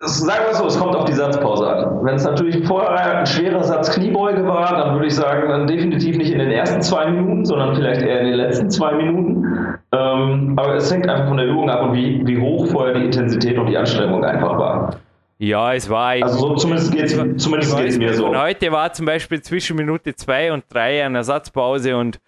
Sagen 0.00 0.44
wir 0.46 0.54
so, 0.54 0.66
es 0.66 0.78
kommt 0.78 0.96
auf 0.96 1.04
die 1.04 1.14
Satzpause. 1.14 1.61
Wenn 2.04 2.16
es 2.16 2.24
natürlich 2.24 2.66
vorher 2.66 3.18
ein 3.18 3.26
schwerer 3.26 3.62
Satz 3.62 3.92
Kniebeuge 3.92 4.44
war, 4.46 4.76
dann 4.76 4.94
würde 4.94 5.06
ich 5.06 5.14
sagen, 5.14 5.48
dann 5.48 5.66
definitiv 5.66 6.16
nicht 6.16 6.32
in 6.32 6.40
den 6.40 6.50
ersten 6.50 6.82
zwei 6.82 7.08
Minuten, 7.10 7.44
sondern 7.44 7.76
vielleicht 7.76 8.02
eher 8.02 8.20
in 8.20 8.26
den 8.26 8.34
letzten 8.34 8.70
zwei 8.70 8.92
Minuten. 8.94 9.78
Ähm, 9.92 10.54
aber 10.56 10.74
es 10.74 10.92
hängt 10.92 11.08
einfach 11.08 11.28
von 11.28 11.36
der 11.36 11.46
Übung 11.46 11.70
ab 11.70 11.82
und 11.82 11.94
wie, 11.94 12.26
wie 12.26 12.40
hoch 12.40 12.66
vorher 12.66 12.94
die 12.94 13.04
Intensität 13.04 13.56
und 13.56 13.66
die 13.66 13.76
Anstrengung 13.76 14.24
einfach 14.24 14.58
war. 14.58 14.96
Ja, 15.38 15.74
es 15.74 15.88
war 15.88 16.10
Also 16.22 16.38
so, 16.38 16.54
zumindest 16.56 16.92
geht 16.92 17.04
es 17.04 17.98
mir 17.98 18.14
so. 18.14 18.36
Heute 18.36 18.72
war 18.72 18.92
zum 18.92 19.06
Beispiel 19.06 19.40
zwischen 19.40 19.76
Minute 19.76 20.14
zwei 20.14 20.52
und 20.52 20.64
drei 20.68 21.04
eine 21.04 21.22
Satzpause 21.22 21.96
und 21.96 22.20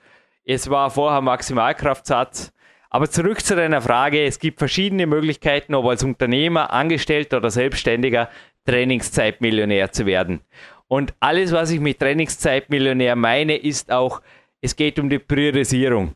es 0.45 0.71
war 0.71 0.91
vorher 0.91 1.21
Maximalkraftsatz 1.21 2.55
aber 2.95 3.11
zurück 3.11 3.41
zu 3.41 3.57
deiner 3.57 3.81
Frage. 3.81 4.25
Es 4.25 4.39
gibt 4.39 4.61
verschiedene 4.61 5.09
Möglichkeiten, 5.09 5.75
ob 5.75 5.87
als 5.87 6.05
Unternehmer, 6.05 6.73
Angestellter 6.73 7.39
oder 7.39 7.51
Selbstständiger 7.51 8.29
Trainingszeitmillionär 8.67 9.93
zu 9.93 10.07
werden. 10.07 10.41
Und 10.89 11.15
alles, 11.21 11.53
was 11.53 11.71
ich 11.71 11.81
mit 11.81 11.99
Trainingszeitmillionär 11.99 13.17
meine, 13.17 13.57
ist 13.57 13.91
auch, 13.91 14.21
es 14.61 14.77
geht 14.77 14.99
um 14.99 15.11
die 15.11 15.19
Priorisierung. 15.19 16.15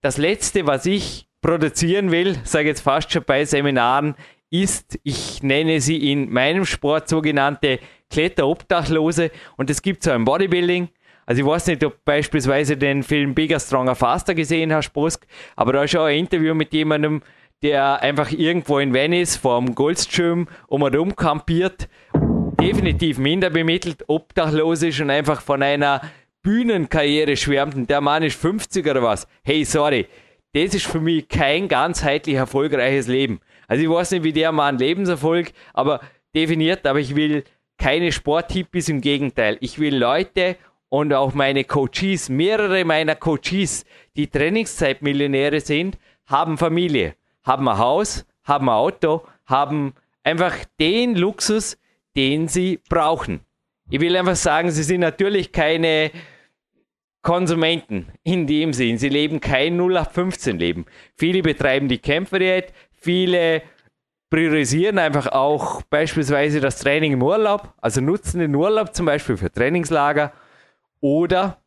Das 0.00 0.16
Letzte, 0.16 0.66
was 0.66 0.86
ich 0.86 1.26
produzieren 1.40 2.10
will, 2.10 2.36
sage 2.44 2.68
jetzt 2.68 2.80
fast 2.80 3.10
schon 3.12 3.24
bei 3.24 3.44
Seminaren, 3.44 4.14
ist, 4.50 4.98
ich 5.02 5.42
nenne 5.42 5.80
sie 5.80 6.10
in 6.10 6.30
meinem 6.30 6.64
Sport 6.64 7.08
sogenannte 7.08 7.80
Kletterobdachlose. 8.10 9.30
Und 9.56 9.70
es 9.70 9.82
gibt 9.82 10.02
so 10.02 10.10
ein 10.10 10.24
Bodybuilding, 10.24 10.88
also 11.26 11.42
ich 11.42 11.46
weiß 11.46 11.66
nicht, 11.66 11.84
ob 11.84 12.02
beispielsweise 12.06 12.78
den 12.78 13.02
Film 13.02 13.34
Bigger, 13.34 13.60
Stronger, 13.60 13.94
Faster 13.94 14.34
gesehen 14.34 14.72
hast, 14.72 14.92
Bosk, 14.94 15.26
aber 15.56 15.74
da 15.74 15.82
ist 15.84 15.94
auch 15.94 16.06
ein 16.06 16.20
Interview 16.20 16.54
mit 16.54 16.72
jemandem, 16.72 17.22
der 17.62 18.02
einfach 18.02 18.30
irgendwo 18.30 18.78
in 18.78 18.94
Venice 18.94 19.36
vorm 19.36 19.74
Goldstream 19.74 20.48
um 20.68 20.82
und 20.82 20.96
um 20.96 21.16
kampiert, 21.16 21.88
definitiv 22.60 23.18
minder 23.18 23.50
bemittelt, 23.50 24.04
obdachlos 24.06 24.82
ist 24.82 25.00
und 25.00 25.10
einfach 25.10 25.40
von 25.40 25.62
einer 25.62 26.00
Bühnenkarriere 26.42 27.36
schwärmt 27.36 27.74
und 27.74 27.90
der 27.90 28.00
Mann 28.00 28.22
ist 28.22 28.40
50 28.40 28.86
oder 28.86 29.02
was. 29.02 29.26
Hey, 29.42 29.64
sorry, 29.64 30.06
das 30.52 30.74
ist 30.74 30.86
für 30.86 31.00
mich 31.00 31.28
kein 31.28 31.68
ganzheitlich 31.68 32.36
erfolgreiches 32.36 33.06
Leben. 33.06 33.40
Also 33.66 33.82
ich 33.82 33.90
weiß 33.90 34.12
nicht, 34.12 34.24
wie 34.24 34.32
der 34.32 34.52
Mann 34.52 34.78
Lebenserfolg 34.78 35.52
aber 35.74 36.00
definiert, 36.34 36.86
aber 36.86 37.00
ich 37.00 37.14
will 37.16 37.44
keine 37.76 38.12
Sporttippis, 38.12 38.88
im 38.88 39.00
Gegenteil. 39.00 39.56
Ich 39.60 39.78
will 39.78 39.96
Leute 39.96 40.56
und 40.88 41.12
auch 41.12 41.34
meine 41.34 41.64
Coaches, 41.64 42.28
mehrere 42.28 42.84
meiner 42.84 43.14
Coaches, 43.14 43.84
die 44.16 44.28
Trainingszeitmillionäre 44.28 45.60
sind, 45.60 45.98
haben 46.26 46.58
Familie, 46.58 47.14
haben 47.48 47.66
ein 47.66 47.78
Haus, 47.78 48.26
haben 48.44 48.68
ein 48.68 48.74
Auto, 48.74 49.26
haben 49.46 49.94
einfach 50.22 50.54
den 50.78 51.16
Luxus, 51.16 51.78
den 52.14 52.46
sie 52.46 52.80
brauchen. 52.88 53.40
Ich 53.90 54.00
will 54.00 54.16
einfach 54.16 54.36
sagen, 54.36 54.70
sie 54.70 54.82
sind 54.82 55.00
natürlich 55.00 55.50
keine 55.50 56.10
Konsumenten 57.22 58.06
in 58.22 58.46
dem 58.46 58.72
Sinn. 58.74 58.98
Sie 58.98 59.08
leben 59.08 59.40
kein 59.40 59.80
0815-Leben. 59.80 60.84
Viele 61.16 61.42
betreiben 61.42 61.88
die 61.88 61.98
Kämpferdiät, 61.98 62.72
viele 62.92 63.62
priorisieren 64.30 64.98
einfach 64.98 65.28
auch 65.28 65.80
beispielsweise 65.82 66.60
das 66.60 66.78
Training 66.78 67.14
im 67.14 67.22
Urlaub, 67.22 67.72
also 67.80 68.02
nutzen 68.02 68.40
den 68.40 68.54
Urlaub 68.54 68.94
zum 68.94 69.06
Beispiel 69.06 69.38
für 69.38 69.50
Trainingslager 69.50 70.32
oder 71.00 71.62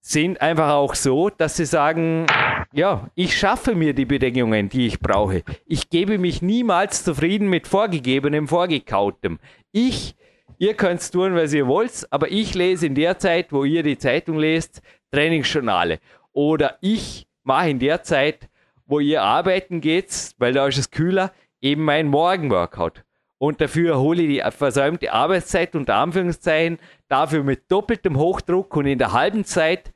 sind 0.00 0.40
einfach 0.40 0.70
auch 0.70 0.94
so, 0.94 1.28
dass 1.28 1.56
sie 1.56 1.66
sagen, 1.66 2.26
ja, 2.72 3.10
ich 3.14 3.36
schaffe 3.36 3.74
mir 3.74 3.94
die 3.94 4.04
Bedingungen, 4.04 4.68
die 4.68 4.86
ich 4.86 5.00
brauche. 5.00 5.42
Ich 5.66 5.90
gebe 5.90 6.18
mich 6.18 6.42
niemals 6.42 7.04
zufrieden 7.04 7.48
mit 7.48 7.66
vorgegebenem, 7.66 8.48
vorgekautem. 8.48 9.38
Ich, 9.72 10.14
ihr 10.58 10.74
könnt 10.74 11.10
tun, 11.12 11.34
was 11.34 11.52
ihr 11.52 11.66
wollt, 11.66 12.06
aber 12.10 12.30
ich 12.30 12.54
lese 12.54 12.86
in 12.86 12.94
der 12.94 13.18
Zeit, 13.18 13.52
wo 13.52 13.64
ihr 13.64 13.82
die 13.82 13.98
Zeitung 13.98 14.38
lest, 14.38 14.80
Trainingsjournale. 15.10 15.98
Oder 16.32 16.78
ich 16.80 17.26
mache 17.44 17.70
in 17.70 17.78
der 17.78 18.02
Zeit, 18.02 18.48
wo 18.86 19.00
ihr 19.00 19.22
arbeiten 19.22 19.80
geht, 19.80 20.32
weil 20.38 20.52
da 20.52 20.66
ist 20.66 20.78
es 20.78 20.90
kühler, 20.90 21.32
eben 21.60 21.84
mein 21.84 22.08
Morgenworkout. 22.08 23.04
Und 23.38 23.60
dafür 23.60 23.98
hole 23.98 24.22
ich 24.22 24.28
die 24.28 24.50
versäumte 24.50 25.12
Arbeitszeit 25.12 25.74
unter 25.74 25.96
Anführungszeichen 25.96 26.78
dafür 27.08 27.42
mit 27.42 27.70
doppeltem 27.70 28.16
Hochdruck 28.16 28.76
und 28.76 28.86
in 28.86 28.98
der 28.98 29.12
halben 29.12 29.44
Zeit 29.44 29.92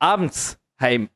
abends 0.00 0.58
heim. 0.80 1.10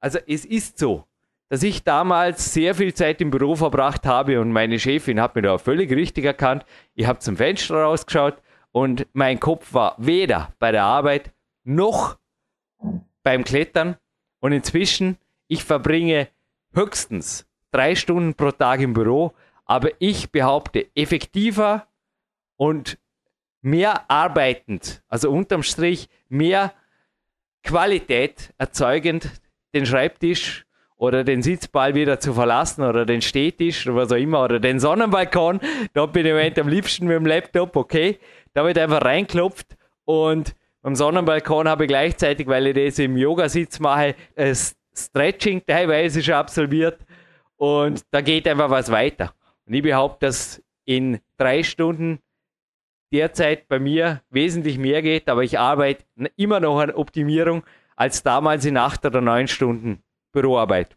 Also 0.00 0.18
es 0.26 0.44
ist 0.44 0.78
so, 0.78 1.04
dass 1.48 1.62
ich 1.62 1.84
damals 1.84 2.54
sehr 2.54 2.74
viel 2.74 2.94
Zeit 2.94 3.20
im 3.20 3.30
Büro 3.30 3.54
verbracht 3.54 4.06
habe 4.06 4.40
und 4.40 4.52
meine 4.52 4.78
Chefin 4.78 5.20
hat 5.20 5.34
mir 5.34 5.42
da 5.42 5.58
völlig 5.58 5.90
richtig 5.92 6.24
erkannt. 6.24 6.64
Ich 6.94 7.06
habe 7.06 7.18
zum 7.18 7.36
Fenster 7.36 7.82
rausgeschaut 7.82 8.40
und 8.72 9.06
mein 9.12 9.40
Kopf 9.40 9.74
war 9.74 9.94
weder 9.98 10.52
bei 10.58 10.72
der 10.72 10.84
Arbeit 10.84 11.32
noch 11.64 12.18
beim 13.22 13.44
Klettern. 13.44 13.96
Und 14.38 14.52
inzwischen, 14.52 15.18
ich 15.48 15.64
verbringe 15.64 16.28
höchstens 16.72 17.46
drei 17.72 17.94
Stunden 17.94 18.34
pro 18.34 18.52
Tag 18.52 18.80
im 18.80 18.94
Büro, 18.94 19.34
aber 19.64 19.90
ich 19.98 20.30
behaupte 20.30 20.86
effektiver 20.94 21.86
und 22.56 22.98
mehr 23.60 24.10
arbeitend, 24.10 25.02
also 25.08 25.30
unterm 25.30 25.62
Strich 25.62 26.08
mehr 26.28 26.72
Qualität 27.62 28.54
erzeugend, 28.56 29.30
den 29.74 29.86
Schreibtisch 29.86 30.66
oder 30.96 31.24
den 31.24 31.42
Sitzball 31.42 31.94
wieder 31.94 32.20
zu 32.20 32.34
verlassen 32.34 32.82
oder 32.84 33.06
den 33.06 33.22
Stehtisch 33.22 33.86
oder 33.86 33.96
was 33.96 34.12
auch 34.12 34.16
immer 34.16 34.44
oder 34.44 34.60
den 34.60 34.78
Sonnenbalkon. 34.78 35.60
Da 35.94 36.06
bin 36.06 36.26
ich 36.26 36.60
am 36.60 36.68
liebsten 36.68 37.06
mit 37.06 37.16
dem 37.16 37.26
Laptop, 37.26 37.74
okay. 37.76 38.18
Da 38.52 38.64
wird 38.64 38.78
einfach 38.78 39.02
reinklopft 39.02 39.76
und 40.04 40.54
beim 40.82 40.94
Sonnenbalkon 40.96 41.68
habe 41.68 41.84
ich 41.84 41.88
gleichzeitig, 41.88 42.46
weil 42.46 42.66
ich 42.66 42.74
das 42.74 42.98
im 42.98 43.16
Yogasitz 43.16 43.78
mache, 43.80 44.14
Stretching 44.94 45.62
teilweise 45.66 46.22
schon 46.22 46.34
absolviert 46.34 46.98
und 47.56 48.02
da 48.10 48.20
geht 48.20 48.48
einfach 48.48 48.70
was 48.70 48.90
weiter. 48.90 49.32
Und 49.66 49.74
ich 49.74 49.82
behaupte, 49.82 50.26
dass 50.26 50.62
in 50.84 51.20
drei 51.36 51.62
Stunden 51.62 52.18
derzeit 53.12 53.68
bei 53.68 53.78
mir 53.78 54.22
wesentlich 54.30 54.78
mehr 54.78 55.00
geht, 55.02 55.28
aber 55.28 55.44
ich 55.44 55.58
arbeite 55.58 56.04
immer 56.36 56.60
noch 56.60 56.80
an 56.80 56.90
Optimierung 56.90 57.62
als 58.00 58.22
damals 58.22 58.64
in 58.64 58.78
acht 58.78 59.04
oder 59.04 59.20
neun 59.20 59.46
Stunden 59.46 59.98
Büroarbeit. 60.32 60.96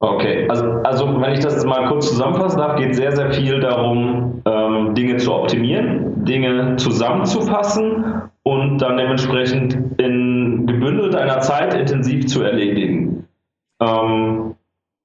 Okay, 0.00 0.48
also, 0.48 0.64
also 0.82 1.20
wenn 1.20 1.34
ich 1.34 1.40
das 1.40 1.64
mal 1.64 1.88
kurz 1.88 2.08
zusammenfassen 2.08 2.58
darf, 2.58 2.76
geht 2.76 2.96
sehr, 2.96 3.14
sehr 3.14 3.32
viel 3.32 3.60
darum, 3.60 4.42
ähm, 4.44 4.94
Dinge 4.94 5.16
zu 5.18 5.32
optimieren, 5.32 6.24
Dinge 6.24 6.74
zusammenzufassen 6.76 8.22
und 8.42 8.78
dann 8.78 8.96
dementsprechend 8.96 10.00
in 10.00 10.66
gebündelt 10.66 11.14
einer 11.14 11.38
Zeit 11.40 11.74
intensiv 11.74 12.26
zu 12.26 12.42
erledigen. 12.42 13.28
Ähm, 13.80 14.56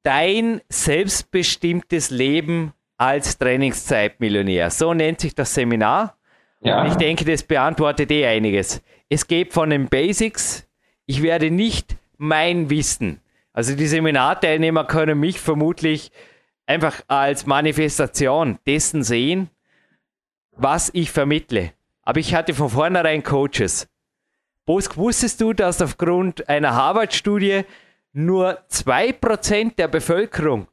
Dein 0.01 0.61
selbstbestimmtes 0.69 2.09
Leben 2.09 2.73
als 2.97 3.37
Trainingszeitmillionär. 3.37 4.71
So 4.71 4.95
nennt 4.95 5.19
sich 5.19 5.35
das 5.35 5.53
Seminar. 5.53 6.15
Ja. 6.61 6.81
Und 6.81 6.87
ich 6.87 6.95
denke, 6.95 7.25
das 7.25 7.43
beantwortet 7.43 8.11
eh 8.11 8.25
einiges. 8.25 8.81
Es 9.09 9.27
geht 9.27 9.53
von 9.53 9.71
den 9.71 9.89
Basics. 9.89 10.67
Ich 11.05 11.21
werde 11.23 11.51
nicht 11.51 11.97
mein 12.17 12.69
Wissen, 12.69 13.21
also 13.59 13.75
die 13.75 13.87
Seminarteilnehmer 13.87 14.85
können 14.85 15.19
mich 15.19 15.39
vermutlich 15.39 16.11
einfach 16.65 17.01
als 17.07 17.45
Manifestation 17.45 18.59
dessen 18.67 19.03
sehen, 19.03 19.49
was 20.51 20.91
ich 20.93 21.11
vermittle. 21.11 21.73
Aber 22.03 22.19
ich 22.19 22.35
hatte 22.35 22.53
von 22.53 22.69
vornherein 22.69 23.23
Coaches. 23.23 23.89
Bosk, 24.65 24.97
wusstest 24.97 25.41
du, 25.41 25.53
dass 25.53 25.81
aufgrund 25.81 26.47
einer 26.47 26.75
Harvard-Studie 26.75 27.63
nur 28.13 28.59
2% 28.69 29.75
der 29.75 29.87
Bevölkerung 29.87 30.67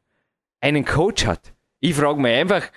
einen 0.61 0.85
Coach 0.85 1.27
hat? 1.27 1.55
Ich 1.81 1.95
frage 1.95 2.21
mich 2.21 2.37
einfach, 2.37 2.71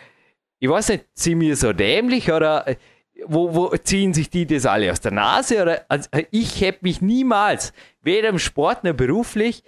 ich 0.59 0.69
weiß 0.69 0.89
nicht, 0.89 1.05
sind 1.13 1.41
wir 1.41 1.55
so 1.55 1.73
dämlich 1.73 2.31
oder 2.31 2.67
äh, 2.67 2.75
wo, 3.25 3.53
wo 3.53 3.77
ziehen 3.77 4.13
sich 4.13 4.29
die 4.29 4.45
das 4.45 4.65
alle 4.65 4.91
aus 4.91 5.01
der 5.01 5.11
Nase? 5.11 5.61
Oder, 5.61 5.85
also 5.87 6.09
ich 6.31 6.61
hätte 6.61 6.79
mich 6.81 7.01
niemals, 7.01 7.73
weder 8.01 8.29
im 8.29 8.39
Sport 8.39 8.83
noch 8.83 8.93
beruflich, 8.93 9.63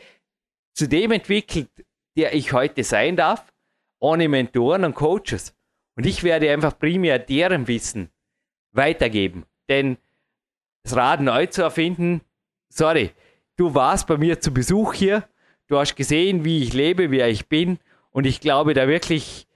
zu 0.74 0.88
dem 0.88 1.12
entwickelt, 1.12 1.70
der 2.18 2.34
ich 2.34 2.54
heute 2.54 2.84
sein 2.84 3.16
darf, 3.16 3.44
ohne 4.00 4.28
Mentoren 4.28 4.84
und 4.86 4.96
Coaches. 4.96 5.56
Und 5.96 6.06
ich 6.06 6.24
werde 6.24 6.52
einfach 6.52 6.78
primär 6.78 7.20
deren 7.20 7.68
Wissen 7.68 8.10
weitergeben. 8.72 9.46
Denn 9.70 9.98
das 10.84 10.96
Rad 10.96 11.22
neu 11.22 11.46
zu 11.48 11.62
erfinden, 11.62 12.22
sorry, 12.70 13.12
du 13.58 13.74
warst 13.76 14.08
bei 14.08 14.18
mir 14.18 14.40
zu 14.40 14.54
Besuch 14.54 14.94
hier, 14.94 15.28
du 15.68 15.78
hast 15.78 15.96
gesehen, 15.96 16.44
wie 16.44 16.64
ich 16.64 16.74
lebe, 16.74 17.12
wie 17.12 17.22
ich 17.22 17.48
bin 17.48 17.80
und 18.12 18.26
ich 18.26 18.42
glaube 18.42 18.74
da 18.74 18.88
wirklich, 18.88 19.48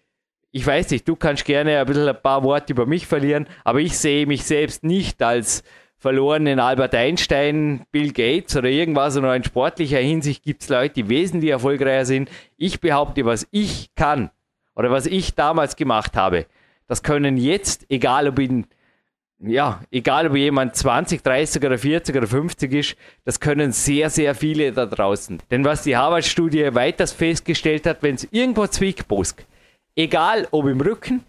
ich 0.56 0.66
weiß 0.66 0.92
nicht, 0.92 1.06
du 1.06 1.18
kannst 1.18 1.44
gerne 1.44 1.80
ein 1.80 1.86
bisschen 1.86 2.08
ein 2.08 2.22
paar 2.22 2.42
Worte 2.42 2.72
über 2.72 2.86
mich 2.86 3.08
verlieren, 3.08 3.46
aber 3.66 3.82
ich 3.82 3.98
sehe 3.98 4.26
mich 4.26 4.46
selbst 4.46 4.86
nicht 4.86 5.22
als 5.22 5.66
verlorenen 5.98 6.62
Albert 6.62 6.96
Einstein, 6.96 7.86
Bill 7.92 8.14
Gates 8.14 8.56
oder 8.56 8.70
irgendwas, 8.70 9.16
sondern 9.16 9.36
in 9.36 9.44
sportlicher 9.44 9.98
Hinsicht 9.98 10.44
gibt 10.44 10.62
es 10.62 10.70
Leute, 10.70 10.94
die 10.94 11.10
wesentlich 11.10 11.52
erfolgreicher 11.52 12.06
sind. 12.06 12.30
Ich 12.56 12.80
behaupte, 12.80 13.26
was 13.26 13.46
ich 13.52 13.94
kann 13.96 14.30
oder 14.76 14.90
was 14.92 15.08
ich 15.08 15.36
damals 15.36 15.76
gemacht 15.76 16.16
habe, 16.16 16.46
das 16.88 17.04
können 17.04 17.36
jetzt, 17.36 17.86
egal 17.90 18.30
ob 18.30 18.40
in 18.40 18.66
ja, 19.40 19.82
egal 19.92 20.28
ob 20.28 20.38
jemand 20.38 20.74
20, 20.74 21.22
30 21.22 21.66
oder 21.66 21.78
40 21.78 22.16
oder 22.16 22.28
50 22.28 22.74
ist, 22.74 22.96
das 23.26 23.42
können 23.42 23.74
sehr, 23.74 24.10
sehr 24.10 24.34
viele 24.34 24.72
da 24.72 24.86
draußen. 24.86 25.40
Denn 25.52 25.66
was 25.66 25.84
die 25.84 25.98
Harvard-Studie 25.98 26.74
weiters 26.74 27.12
festgestellt 27.12 27.86
hat, 27.86 28.02
wenn 28.04 28.16
es 28.16 28.26
irgendwo 28.32 28.66
zwickt, 28.68 29.10
Bosk, 29.10 29.46
egal 29.96 30.48
ob 30.52 30.68
im 30.68 30.82
Rücken, 30.82 31.24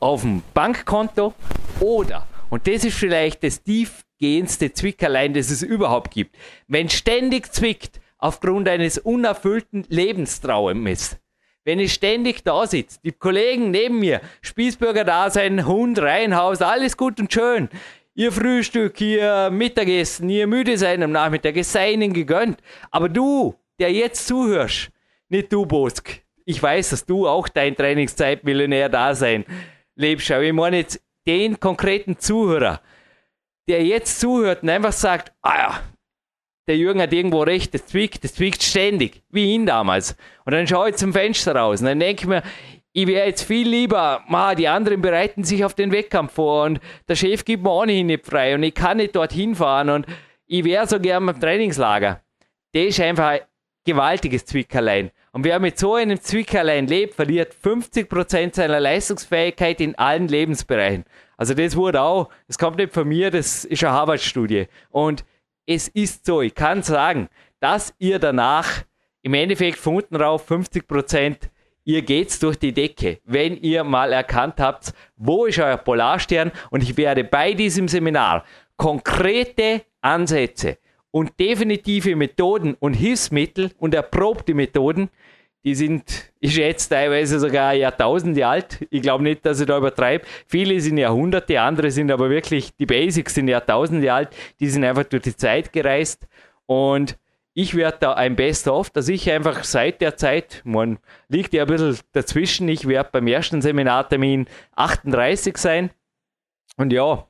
auf 0.00 0.22
dem 0.22 0.42
Bankkonto 0.54 1.34
oder, 1.80 2.26
und 2.50 2.66
das 2.66 2.84
ist 2.84 2.96
vielleicht 2.96 3.42
das 3.42 3.62
tiefgehendste 3.62 4.72
Zwickerlein, 4.72 5.34
das 5.34 5.50
es 5.50 5.62
überhaupt 5.62 6.10
gibt, 6.12 6.36
wenn 6.68 6.88
ständig 6.88 7.52
zwickt 7.52 8.00
aufgrund 8.18 8.68
eines 8.68 8.98
unerfüllten 8.98 9.84
Lebenstraumes, 9.88 11.18
wenn 11.64 11.80
ich 11.80 11.92
ständig 11.92 12.44
da 12.44 12.66
sitze, 12.66 12.98
die 13.04 13.12
Kollegen 13.12 13.70
neben 13.70 13.98
mir, 13.98 14.20
Spießbürger 14.40 15.04
da 15.04 15.30
sein, 15.30 15.66
Hund, 15.66 15.98
Reihenhaus, 15.98 16.62
alles 16.62 16.96
gut 16.96 17.20
und 17.20 17.32
schön. 17.32 17.68
Ihr 18.14 18.32
Frühstück, 18.32 19.00
ihr 19.00 19.50
Mittagessen, 19.50 20.28
ihr 20.28 20.46
müde 20.46 20.76
sein 20.76 21.02
am 21.02 21.12
Nachmittag, 21.12 21.56
es 21.56 21.70
sei 21.70 21.92
ihnen 21.92 22.12
gegönnt. 22.12 22.60
Aber 22.90 23.08
du, 23.08 23.54
der 23.78 23.92
jetzt 23.92 24.26
zuhörst, 24.26 24.90
nicht 25.28 25.52
du, 25.52 25.66
Bosk, 25.66 26.22
ich 26.48 26.62
weiß, 26.62 26.90
dass 26.90 27.04
du 27.04 27.28
auch 27.28 27.46
dein 27.46 27.76
Trainingszeitmillionär 27.76 28.88
da 28.88 29.14
sein 29.14 29.44
lebst, 29.96 30.30
aber 30.30 30.44
ich 30.44 30.52
meine 30.54 30.78
jetzt 30.78 30.98
den 31.26 31.60
konkreten 31.60 32.18
Zuhörer, 32.18 32.80
der 33.68 33.84
jetzt 33.84 34.18
zuhört 34.18 34.62
und 34.62 34.70
einfach 34.70 34.92
sagt, 34.92 35.30
ah 35.42 35.58
ja, 35.58 35.80
der 36.66 36.78
Jürgen 36.78 37.02
hat 37.02 37.12
irgendwo 37.12 37.42
recht, 37.42 37.74
das 37.74 37.84
zwickt, 37.84 38.24
das 38.24 38.32
zwickt 38.32 38.62
ständig, 38.62 39.22
wie 39.28 39.52
ihn 39.52 39.66
damals. 39.66 40.16
Und 40.46 40.54
dann 40.54 40.66
schaue 40.66 40.88
ich 40.88 40.96
zum 40.96 41.12
Fenster 41.12 41.54
raus 41.54 41.80
und 41.80 41.86
dann 41.86 42.00
denke 42.00 42.22
ich 42.22 42.28
mir, 42.28 42.42
ich 42.94 43.06
wäre 43.06 43.26
jetzt 43.26 43.42
viel 43.42 43.68
lieber, 43.68 44.24
ma, 44.26 44.54
die 44.54 44.68
anderen 44.68 45.02
bereiten 45.02 45.44
sich 45.44 45.66
auf 45.66 45.74
den 45.74 45.92
Wettkampf 45.92 46.32
vor 46.32 46.64
und 46.64 46.80
der 47.08 47.16
Chef 47.16 47.44
gibt 47.44 47.62
mir 47.62 47.72
ohnehin 47.72 48.06
nicht 48.06 48.24
frei 48.24 48.54
und 48.54 48.62
ich 48.62 48.74
kann 48.74 48.96
nicht 48.96 49.14
dorthin 49.14 49.54
fahren 49.54 49.90
und 49.90 50.06
ich 50.46 50.64
wäre 50.64 50.86
so 50.86 50.98
gern 50.98 51.26
beim 51.26 51.38
Trainingslager. 51.38 52.22
Das 52.72 52.84
ist 52.84 53.00
einfach 53.00 53.28
ein 53.28 53.40
gewaltiges 53.84 54.46
Zwickerlein. 54.46 55.10
Und 55.32 55.44
wer 55.44 55.58
mit 55.58 55.78
so 55.78 55.94
einem 55.94 56.20
Zwickerlein 56.20 56.86
lebt, 56.86 57.14
verliert 57.14 57.54
50% 57.62 58.54
seiner 58.54 58.80
Leistungsfähigkeit 58.80 59.80
in 59.80 59.94
allen 59.96 60.28
Lebensbereichen. 60.28 61.04
Also 61.36 61.54
das 61.54 61.76
wurde 61.76 62.00
auch, 62.00 62.30
das 62.46 62.58
kommt 62.58 62.78
nicht 62.78 62.92
von 62.92 63.06
mir, 63.06 63.30
das 63.30 63.64
ist 63.64 63.84
eine 63.84 63.92
Harvard-Studie. 63.92 64.66
Und 64.90 65.24
es 65.66 65.88
ist 65.88 66.26
so, 66.26 66.40
ich 66.40 66.54
kann 66.54 66.82
sagen, 66.82 67.28
dass 67.60 67.94
ihr 67.98 68.18
danach 68.18 68.84
im 69.22 69.34
Endeffekt 69.34 69.78
von 69.78 69.96
unten 69.96 70.16
rauf 70.16 70.50
50% 70.50 71.50
ihr 71.84 72.02
geht's 72.02 72.38
durch 72.38 72.58
die 72.58 72.74
Decke, 72.74 73.18
wenn 73.24 73.56
ihr 73.56 73.82
mal 73.82 74.12
erkannt 74.12 74.60
habt, 74.60 74.92
wo 75.16 75.46
ist 75.46 75.58
euer 75.58 75.78
Polarstern 75.78 76.52
und 76.70 76.82
ich 76.82 76.98
werde 76.98 77.24
bei 77.24 77.54
diesem 77.54 77.88
Seminar 77.88 78.44
konkrete 78.76 79.82
Ansätze 80.02 80.76
und 81.10 81.38
definitive 81.38 82.16
Methoden 82.16 82.74
und 82.78 82.94
Hilfsmittel 82.94 83.72
und 83.78 83.94
erprobte 83.94 84.54
Methoden, 84.54 85.10
die 85.64 85.74
sind, 85.74 86.32
ich 86.40 86.54
schätze, 86.54 86.88
teilweise 86.88 87.38
sogar 87.40 87.74
Jahrtausende 87.74 88.46
alt. 88.46 88.86
Ich 88.90 89.02
glaube 89.02 89.24
nicht, 89.24 89.44
dass 89.44 89.60
ich 89.60 89.66
da 89.66 89.76
übertreibe. 89.76 90.24
Viele 90.46 90.80
sind 90.80 90.98
Jahrhunderte, 90.98 91.60
andere 91.60 91.90
sind 91.90 92.10
aber 92.10 92.30
wirklich, 92.30 92.74
die 92.76 92.86
Basics 92.86 93.34
sind 93.34 93.48
Jahrtausende 93.48 94.12
alt. 94.12 94.30
Die 94.60 94.68
sind 94.68 94.84
einfach 94.84 95.04
durch 95.04 95.24
die 95.24 95.36
Zeit 95.36 95.72
gereist. 95.72 96.26
Und 96.66 97.18
ich 97.54 97.74
werde 97.74 97.98
da 98.00 98.12
ein 98.14 98.36
Best-of, 98.36 98.90
dass 98.90 99.08
ich 99.08 99.30
einfach 99.30 99.64
seit 99.64 100.00
der 100.00 100.16
Zeit, 100.16 100.62
man 100.64 100.98
liegt 101.28 101.52
ja 101.52 101.64
ein 101.64 101.68
bisschen 101.68 101.98
dazwischen, 102.12 102.68
ich 102.68 102.86
werde 102.86 103.10
beim 103.12 103.26
ersten 103.26 103.60
Seminartermin 103.60 104.46
38 104.76 105.56
sein. 105.58 105.90
Und 106.76 106.92
ja, 106.92 107.27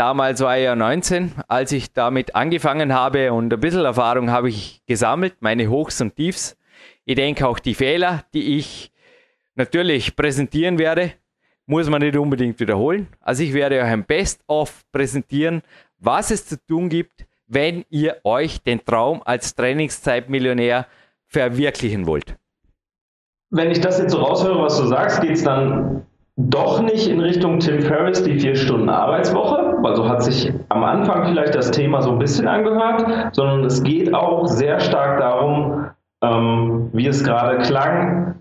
damals 0.00 0.40
war 0.40 0.56
ich 0.56 0.64
ja 0.64 0.74
19, 0.74 1.32
als 1.46 1.72
ich 1.72 1.92
damit 1.92 2.34
angefangen 2.34 2.94
habe 2.94 3.34
und 3.34 3.52
ein 3.52 3.60
bisschen 3.60 3.84
Erfahrung 3.84 4.30
habe 4.30 4.48
ich 4.48 4.80
gesammelt, 4.86 5.34
meine 5.40 5.68
Hochs 5.68 6.00
und 6.00 6.16
Tiefs. 6.16 6.56
Ich 7.04 7.16
denke 7.16 7.46
auch 7.46 7.58
die 7.58 7.74
Fehler, 7.74 8.24
die 8.32 8.56
ich 8.56 8.92
natürlich 9.56 10.16
präsentieren 10.16 10.78
werde, 10.78 11.12
muss 11.66 11.90
man 11.90 12.00
nicht 12.00 12.16
unbedingt 12.16 12.58
wiederholen. 12.60 13.08
Also 13.20 13.42
ich 13.42 13.52
werde 13.52 13.76
euch 13.76 13.84
ein 13.84 14.04
Best-of 14.04 14.84
präsentieren, 14.90 15.60
was 15.98 16.30
es 16.30 16.46
zu 16.46 16.56
tun 16.56 16.88
gibt, 16.88 17.26
wenn 17.46 17.84
ihr 17.90 18.16
euch 18.24 18.62
den 18.62 18.82
Traum 18.82 19.22
als 19.22 19.54
Trainingszeitmillionär 19.54 20.86
verwirklichen 21.26 22.06
wollt. 22.06 22.36
Wenn 23.50 23.70
ich 23.70 23.82
das 23.82 23.98
jetzt 23.98 24.12
so 24.12 24.22
raushöre, 24.22 24.62
was 24.62 24.78
du 24.78 24.86
sagst, 24.86 25.20
geht 25.20 25.32
es 25.32 25.44
dann 25.44 26.06
doch 26.48 26.80
nicht 26.80 27.08
in 27.08 27.20
Richtung 27.20 27.58
Tim 27.58 27.82
Ferriss 27.82 28.22
die 28.22 28.38
vier 28.38 28.56
Stunden 28.56 28.88
Arbeitswoche, 28.88 29.76
weil 29.82 29.96
so 29.96 30.08
hat 30.08 30.22
sich 30.22 30.52
am 30.68 30.84
Anfang 30.84 31.26
vielleicht 31.26 31.54
das 31.54 31.70
Thema 31.70 32.02
so 32.02 32.12
ein 32.12 32.18
bisschen 32.18 32.48
angehört, 32.48 33.34
sondern 33.34 33.64
es 33.64 33.82
geht 33.82 34.14
auch 34.14 34.46
sehr 34.46 34.80
stark 34.80 35.20
darum, 35.20 35.86
ähm, 36.22 36.90
wie 36.92 37.06
es 37.06 37.24
gerade 37.24 37.58
klang, 37.58 38.36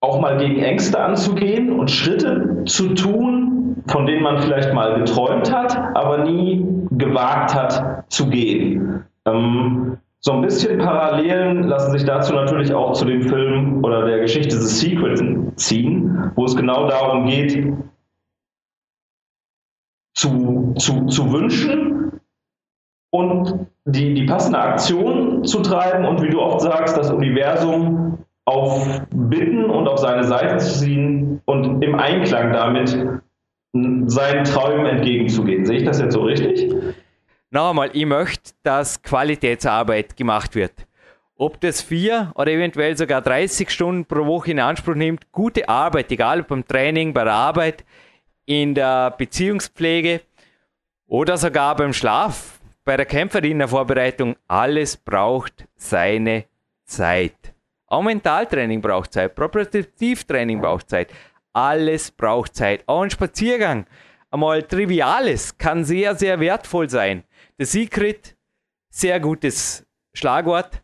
auch 0.00 0.20
mal 0.20 0.36
gegen 0.36 0.62
Ängste 0.62 1.00
anzugehen 1.00 1.72
und 1.72 1.90
Schritte 1.90 2.64
zu 2.66 2.94
tun, 2.94 3.82
von 3.88 4.06
denen 4.06 4.22
man 4.22 4.38
vielleicht 4.38 4.72
mal 4.72 4.98
geträumt 4.98 5.52
hat, 5.52 5.76
aber 5.94 6.18
nie 6.18 6.64
gewagt 6.92 7.54
hat 7.54 8.04
zu 8.08 8.28
gehen. 8.28 9.04
Ähm, 9.26 9.98
so 10.20 10.32
ein 10.32 10.42
bisschen 10.42 10.78
Parallelen 10.78 11.64
lassen 11.64 11.92
sich 11.92 12.04
dazu 12.04 12.34
natürlich 12.34 12.74
auch 12.74 12.92
zu 12.92 13.04
dem 13.04 13.22
Film 13.22 13.84
oder 13.84 14.04
der 14.04 14.20
Geschichte 14.20 14.56
The 14.56 14.66
Secret 14.66 15.58
ziehen, 15.58 16.32
wo 16.34 16.44
es 16.44 16.56
genau 16.56 16.88
darum 16.88 17.26
geht, 17.26 17.72
zu, 20.14 20.74
zu, 20.78 21.06
zu 21.06 21.32
wünschen 21.32 22.20
und 23.10 23.68
die, 23.84 24.14
die 24.14 24.26
passende 24.26 24.58
Aktion 24.58 25.44
zu 25.44 25.62
treiben 25.62 26.04
und 26.04 26.20
wie 26.22 26.30
du 26.30 26.40
oft 26.40 26.60
sagst, 26.60 26.96
das 26.96 27.10
Universum 27.10 28.18
auf 28.44 29.00
Bitten 29.10 29.66
und 29.66 29.86
auf 29.86 29.98
seine 29.98 30.24
Seite 30.24 30.56
zu 30.58 30.80
ziehen 30.80 31.40
und 31.44 31.82
im 31.82 31.94
Einklang 31.94 32.52
damit 32.52 32.90
seinen 34.06 34.44
Träumen 34.44 34.86
entgegenzugehen. 34.86 35.64
Sehe 35.64 35.78
ich 35.78 35.84
das 35.84 36.00
jetzt 36.00 36.14
so 36.14 36.22
richtig? 36.22 36.74
Noch 37.50 37.70
einmal, 37.70 37.90
ich 37.94 38.04
möchte, 38.04 38.52
dass 38.62 39.02
Qualitätsarbeit 39.02 40.16
gemacht 40.16 40.54
wird. 40.54 40.86
Ob 41.34 41.60
das 41.60 41.80
vier 41.80 42.32
oder 42.34 42.50
eventuell 42.50 42.96
sogar 42.96 43.22
30 43.22 43.70
Stunden 43.70 44.04
pro 44.04 44.26
Woche 44.26 44.50
in 44.50 44.60
Anspruch 44.60 44.96
nimmt, 44.96 45.32
gute 45.32 45.66
Arbeit, 45.68 46.10
egal 46.10 46.42
beim 46.42 46.66
Training, 46.66 47.14
bei 47.14 47.24
der 47.24 47.32
Arbeit, 47.32 47.84
in 48.44 48.74
der 48.74 49.12
Beziehungspflege 49.12 50.20
oder 51.06 51.38
sogar 51.38 51.74
beim 51.76 51.92
Schlaf, 51.94 52.60
bei 52.84 52.96
der 52.96 53.06
Kämpferinnenvorbereitung, 53.06 54.36
alles 54.46 54.96
braucht 54.96 55.66
seine 55.76 56.44
Zeit. 56.84 57.54
Auch 57.86 58.02
Mentaltraining 58.02 58.82
braucht 58.82 59.12
Zeit, 59.12 59.34
Propriozeptivtraining 59.34 60.60
braucht 60.60 60.90
Zeit. 60.90 61.12
Alles 61.54 62.10
braucht 62.10 62.54
Zeit. 62.54 62.82
Auch 62.86 63.02
ein 63.02 63.10
Spaziergang, 63.10 63.86
einmal 64.30 64.62
Triviales, 64.64 65.56
kann 65.56 65.84
sehr, 65.84 66.14
sehr 66.14 66.40
wertvoll 66.40 66.90
sein. 66.90 67.24
The 67.60 67.64
Secret, 67.64 68.36
sehr 68.88 69.18
gutes 69.18 69.84
Schlagwort. 70.14 70.80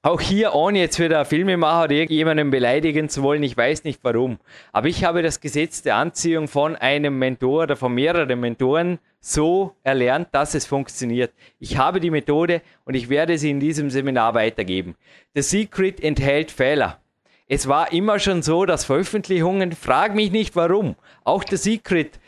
Auch 0.00 0.22
hier, 0.22 0.54
ohne 0.54 0.78
jetzt 0.78 0.98
wieder 0.98 1.26
Filmemacher 1.26 1.84
oder 1.84 1.92
irgendjemanden 1.92 2.50
beleidigen 2.50 3.10
zu 3.10 3.22
wollen, 3.22 3.42
ich 3.42 3.54
weiß 3.54 3.84
nicht 3.84 4.00
warum. 4.02 4.38
Aber 4.72 4.88
ich 4.88 5.04
habe 5.04 5.20
das 5.20 5.42
Gesetz 5.42 5.82
der 5.82 5.96
Anziehung 5.96 6.48
von 6.48 6.74
einem 6.74 7.18
Mentor 7.18 7.64
oder 7.64 7.76
von 7.76 7.92
mehreren 7.92 8.40
Mentoren 8.40 8.98
so 9.20 9.76
erlernt, 9.82 10.28
dass 10.32 10.54
es 10.54 10.64
funktioniert. 10.64 11.34
Ich 11.58 11.76
habe 11.76 12.00
die 12.00 12.10
Methode 12.10 12.62
und 12.86 12.94
ich 12.94 13.10
werde 13.10 13.36
sie 13.36 13.50
in 13.50 13.60
diesem 13.60 13.90
Seminar 13.90 14.32
weitergeben. 14.32 14.94
The 15.34 15.42
Secret 15.42 16.02
enthält 16.02 16.50
Fehler. 16.50 16.98
Es 17.46 17.68
war 17.68 17.92
immer 17.92 18.18
schon 18.20 18.40
so, 18.40 18.64
dass 18.64 18.86
Veröffentlichungen, 18.86 19.72
frag 19.72 20.14
mich 20.14 20.30
nicht 20.30 20.56
warum, 20.56 20.96
auch 21.24 21.44
The 21.46 21.58
Secret 21.58 22.18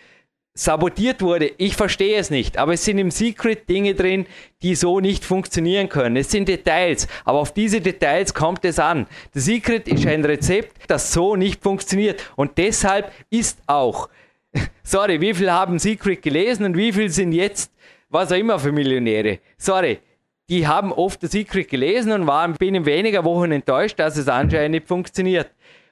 sabotiert 0.59 1.23
wurde. 1.23 1.53
Ich 1.57 1.77
verstehe 1.77 2.19
es 2.19 2.31
nicht, 2.31 2.59
aber 2.59 2.73
es 2.73 2.85
sind 2.85 2.99
im 2.99 3.13
Secret 3.13 3.69
Dinge 3.69 3.95
drin, 3.95 4.27
die 4.63 4.75
so 4.75 4.99
nicht 4.99 5.25
funktionieren 5.25 5.89
können. 5.89 6.17
Es 6.17 6.33
sind 6.33 6.49
Details, 6.49 7.07
aber 7.25 7.39
auf 7.39 7.55
diese 7.55 7.81
Details 7.81 8.35
kommt 8.35 8.65
es 8.65 8.81
an. 8.81 9.07
The 9.35 9.41
Secret 9.41 9.87
ist 9.87 10.05
ein 10.07 10.25
Rezept, 10.25 10.77
das 10.89 11.13
so 11.13 11.37
nicht 11.37 11.63
funktioniert 11.63 12.29
und 12.35 12.59
deshalb 12.59 13.13
ist 13.31 13.61
auch, 13.69 14.09
sorry, 14.83 15.21
wie 15.21 15.33
viele 15.33 15.53
haben 15.53 15.79
Secret 15.79 16.23
gelesen 16.23 16.65
und 16.65 16.77
wie 16.77 16.93
viele 16.93 17.11
sind 17.11 17.33
jetzt, 17.33 17.71
was 18.09 18.33
auch 18.33 18.37
immer 18.37 18.59
für 18.59 18.73
Millionäre? 18.73 19.39
Sorry, 19.59 20.01
die 20.49 20.67
haben 20.67 20.93
oft 20.93 21.21
The 21.21 21.29
Secret 21.29 21.69
gelesen 21.69 22.11
und 22.11 22.27
waren 22.27 22.55
binnen 22.55 22.85
weniger 22.85 23.23
Wochen 23.25 23.53
enttäuscht, 23.53 24.01
dass 24.01 24.17
es 24.17 24.27
anscheinend 24.27 24.73
nicht 24.73 24.89
funktioniert. 24.89 25.51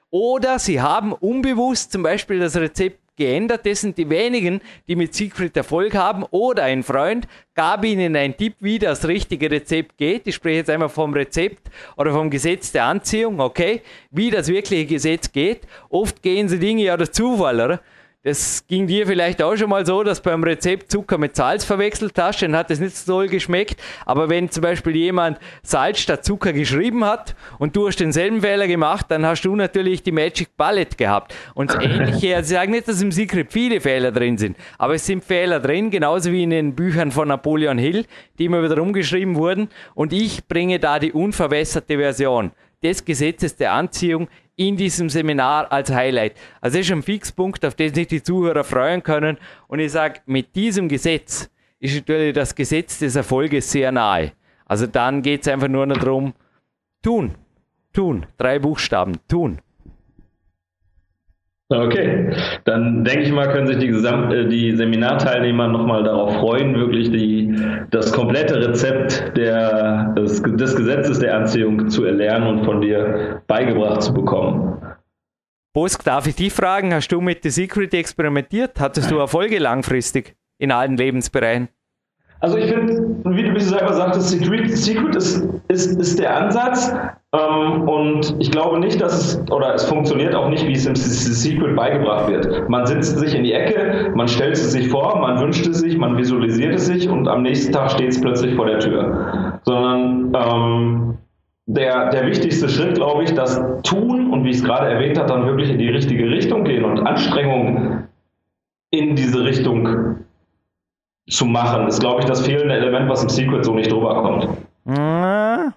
Oder 0.09 0.59
sie 0.59 0.81
haben 0.81 1.13
unbewusst 1.13 1.93
zum 1.93 2.03
Beispiel 2.03 2.39
das 2.39 2.57
Rezept 2.57 3.06
geändert. 3.17 3.65
Das 3.65 3.81
sind 3.81 3.97
die 3.97 4.09
wenigen, 4.09 4.61
die 4.87 4.95
mit 4.95 5.13
Secret 5.13 5.57
Erfolg 5.57 5.95
haben. 5.95 6.23
Oder 6.31 6.63
ein 6.63 6.83
Freund 6.83 7.27
gab 7.53 7.83
ihnen 7.83 8.15
einen 8.15 8.37
Tipp, 8.37 8.55
wie 8.59 8.79
das 8.79 9.07
richtige 9.07 9.51
Rezept 9.51 9.97
geht. 9.97 10.27
Ich 10.27 10.35
spreche 10.35 10.57
jetzt 10.57 10.69
einmal 10.69 10.89
vom 10.89 11.13
Rezept 11.13 11.69
oder 11.97 12.11
vom 12.13 12.29
Gesetz 12.29 12.71
der 12.71 12.85
Anziehung, 12.85 13.39
okay? 13.39 13.81
Wie 14.11 14.29
das 14.29 14.47
wirkliche 14.47 14.85
Gesetz 14.85 15.31
geht. 15.31 15.61
Oft 15.89 16.21
gehen 16.21 16.47
sie 16.47 16.59
Dinge 16.59 16.83
ja 16.83 16.95
durch 16.95 17.11
Zufall, 17.11 17.59
oder? 17.59 17.81
Das 18.23 18.65
ging 18.67 18.87
dir 18.87 19.05
vielleicht 19.05 19.43
auch 19.43 19.55
schon 19.55 19.69
mal 19.69 19.85
so, 19.85 20.03
dass 20.03 20.21
beim 20.21 20.43
Rezept 20.43 20.91
Zucker 20.91 21.19
mit 21.19 21.35
Salz 21.35 21.63
verwechselt 21.63 22.17
hast, 22.17 22.41
dann 22.41 22.55
hat 22.55 22.71
es 22.71 22.79
nicht 22.79 22.97
so 22.97 23.13
toll 23.13 23.27
geschmeckt. 23.27 23.79
Aber 24.05 24.27
wenn 24.27 24.49
zum 24.49 24.63
Beispiel 24.63 24.95
jemand 24.95 25.37
Salz 25.61 25.99
statt 25.99 26.25
Zucker 26.25 26.51
geschrieben 26.51 27.05
hat 27.05 27.35
und 27.59 27.75
du 27.75 27.87
hast 27.87 27.99
denselben 27.99 28.41
Fehler 28.41 28.67
gemacht, 28.67 29.05
dann 29.09 29.23
hast 29.25 29.43
du 29.43 29.55
natürlich 29.55 30.01
die 30.01 30.11
Magic 30.11 30.57
Palette 30.57 30.97
gehabt. 30.97 31.35
Und 31.53 31.71
das 31.71 31.83
Ähnliche, 31.83 32.35
also 32.35 32.53
ich 32.53 32.57
sage 32.57 32.71
nicht, 32.71 32.87
dass 32.87 33.01
im 33.01 33.11
Secret 33.11 33.53
viele 33.53 33.79
Fehler 33.79 34.11
drin 34.11 34.37
sind, 34.39 34.57
aber 34.79 34.95
es 34.95 35.05
sind 35.05 35.23
Fehler 35.23 35.59
drin, 35.59 35.91
genauso 35.91 36.31
wie 36.31 36.41
in 36.41 36.49
den 36.49 36.75
Büchern 36.75 37.11
von 37.11 37.27
Napoleon 37.27 37.77
Hill, 37.77 38.05
die 38.39 38.45
immer 38.45 38.63
wieder 38.63 38.81
umgeschrieben 38.81 39.35
wurden. 39.35 39.69
Und 39.93 40.11
ich 40.11 40.47
bringe 40.47 40.79
da 40.79 40.97
die 40.97 41.11
unverwässerte 41.11 41.97
Version 41.97 42.51
des 42.87 43.05
Gesetzes 43.05 43.55
der 43.55 43.73
Anziehung 43.73 44.27
in 44.55 44.75
diesem 44.75 45.09
Seminar 45.09 45.71
als 45.71 45.91
Highlight. 45.91 46.35
Also 46.61 46.77
das 46.77 46.87
ist 46.87 46.91
ein 46.91 47.03
Fixpunkt, 47.03 47.63
auf 47.65 47.75
den 47.75 47.93
sich 47.93 48.07
die 48.07 48.23
Zuhörer 48.23 48.63
freuen 48.63 49.03
können. 49.03 49.37
Und 49.67 49.79
ich 49.79 49.91
sage, 49.91 50.21
mit 50.25 50.55
diesem 50.55 50.89
Gesetz 50.89 51.49
ist 51.79 51.95
natürlich 51.95 52.33
das 52.33 52.55
Gesetz 52.55 52.99
des 52.99 53.15
Erfolges 53.15 53.71
sehr 53.71 53.91
nahe. 53.91 54.31
Also 54.65 54.87
dann 54.87 55.21
geht 55.21 55.41
es 55.41 55.47
einfach 55.47 55.67
nur 55.67 55.85
noch 55.85 55.97
darum, 55.97 56.33
tun, 57.03 57.35
tun, 57.93 58.25
drei 58.37 58.59
Buchstaben, 58.59 59.17
tun. 59.27 59.59
Okay, 61.69 62.33
dann 62.63 63.03
denke 63.03 63.23
ich 63.23 63.31
mal, 63.33 63.49
können 63.49 63.67
sich 63.67 63.79
die, 63.79 63.87
Gesamt 63.87 64.31
äh, 64.31 64.47
die 64.47 64.77
Seminarteilnehmer 64.77 65.67
nochmal 65.67 66.01
darauf 66.01 66.33
freuen, 66.35 66.73
wirklich 66.75 67.11
die, 67.11 67.53
das 67.91 68.13
komplette 68.13 68.55
Rezept 68.55 69.35
der, 69.35 70.13
des, 70.17 70.41
des 70.41 70.75
Gesetzes 70.77 71.19
der 71.19 71.35
Anziehung 71.35 71.89
zu 71.89 72.05
erlernen 72.05 72.47
und 72.47 72.63
von 72.63 72.79
dir 72.79 73.41
beigebracht 73.47 74.01
zu 74.01 74.13
bekommen. 74.13 74.81
Bosk, 75.73 76.05
darf 76.05 76.25
ich 76.25 76.35
dich 76.35 76.53
fragen, 76.53 76.93
hast 76.93 77.09
du 77.09 77.19
mit 77.19 77.43
The 77.43 77.49
Secret 77.49 77.93
experimentiert? 77.93 78.79
Hattest 78.79 79.11
du 79.11 79.17
Erfolge 79.17 79.59
langfristig 79.59 80.37
in 80.59 80.71
allen 80.71 80.95
Lebensbereichen? 80.95 81.67
Also 82.39 82.57
ich 82.57 82.71
finde, 82.71 83.15
wie 83.25 83.43
du 83.43 83.59
selber 83.59 83.93
sagtest, 83.93 84.29
Secret, 84.29 84.77
Secret 84.77 85.15
ist, 85.15 85.43
ist, 85.69 85.99
ist 85.99 86.19
der 86.19 86.35
Ansatz 86.37 86.93
ähm, 87.33 87.89
und 87.89 88.35
ich 88.39 88.51
glaube 88.51 88.79
nicht, 88.79 89.01
dass 89.01 89.13
es, 89.13 89.51
oder 89.51 89.73
es 89.73 89.85
funktioniert 89.85 90.35
auch 90.35 90.49
nicht, 90.49 90.65
wie 90.67 90.73
es 90.73 90.85
im 90.85 90.95
Secret 90.95 91.75
beigebracht 91.75 92.29
wird. 92.29 92.69
Man 92.69 92.85
sitzt 92.85 93.17
sich 93.17 93.33
in 93.33 93.43
die 93.43 93.53
Ecke, 93.53 94.11
man 94.15 94.27
stellt 94.27 94.53
es 94.53 94.71
sich 94.71 94.87
vor, 94.87 95.19
man 95.19 95.39
wünscht 95.39 95.65
es 95.65 95.79
sich, 95.79 95.97
man 95.97 96.15
visualisiert 96.15 96.75
es 96.75 96.85
sich 96.85 97.09
und 97.09 97.27
am 97.27 97.41
nächsten 97.41 97.73
Tag 97.73 97.91
steht 97.91 98.09
es 98.09 98.21
plötzlich 98.21 98.55
vor 98.55 98.67
der 98.67 98.79
Tür. 98.79 99.59
Sondern 99.63 100.33
ähm, 100.35 101.17
der, 101.65 102.11
der 102.11 102.27
wichtigste 102.27 102.69
Schritt, 102.69 102.95
glaube 102.95 103.23
ich, 103.23 103.33
das 103.33 103.59
Tun 103.83 104.31
und 104.31 104.43
wie 104.43 104.51
ich 104.51 104.57
es 104.57 104.63
gerade 104.63 104.89
erwähnt 104.89 105.17
habe, 105.17 105.27
dann 105.27 105.45
wirklich 105.47 105.69
in 105.69 105.79
die 105.79 105.89
richtige 105.89 106.29
Richtung 106.29 106.63
gehen 106.63 106.85
und 106.85 106.99
Anstrengungen 106.99 108.07
in 108.91 109.15
diese 109.15 109.43
Richtung 109.43 110.16
zu 111.29 111.45
machen, 111.45 111.87
ist, 111.87 111.99
glaube 111.99 112.21
ich, 112.21 112.25
das 112.25 112.45
fehlende 112.45 112.75
Element, 112.75 113.09
was 113.09 113.23
im 113.23 113.29
Secret 113.29 113.65
so 113.65 113.73
nicht 113.73 113.91
drüber 113.91 114.21
kommt. 114.21 114.47
Mmh. 114.85 115.73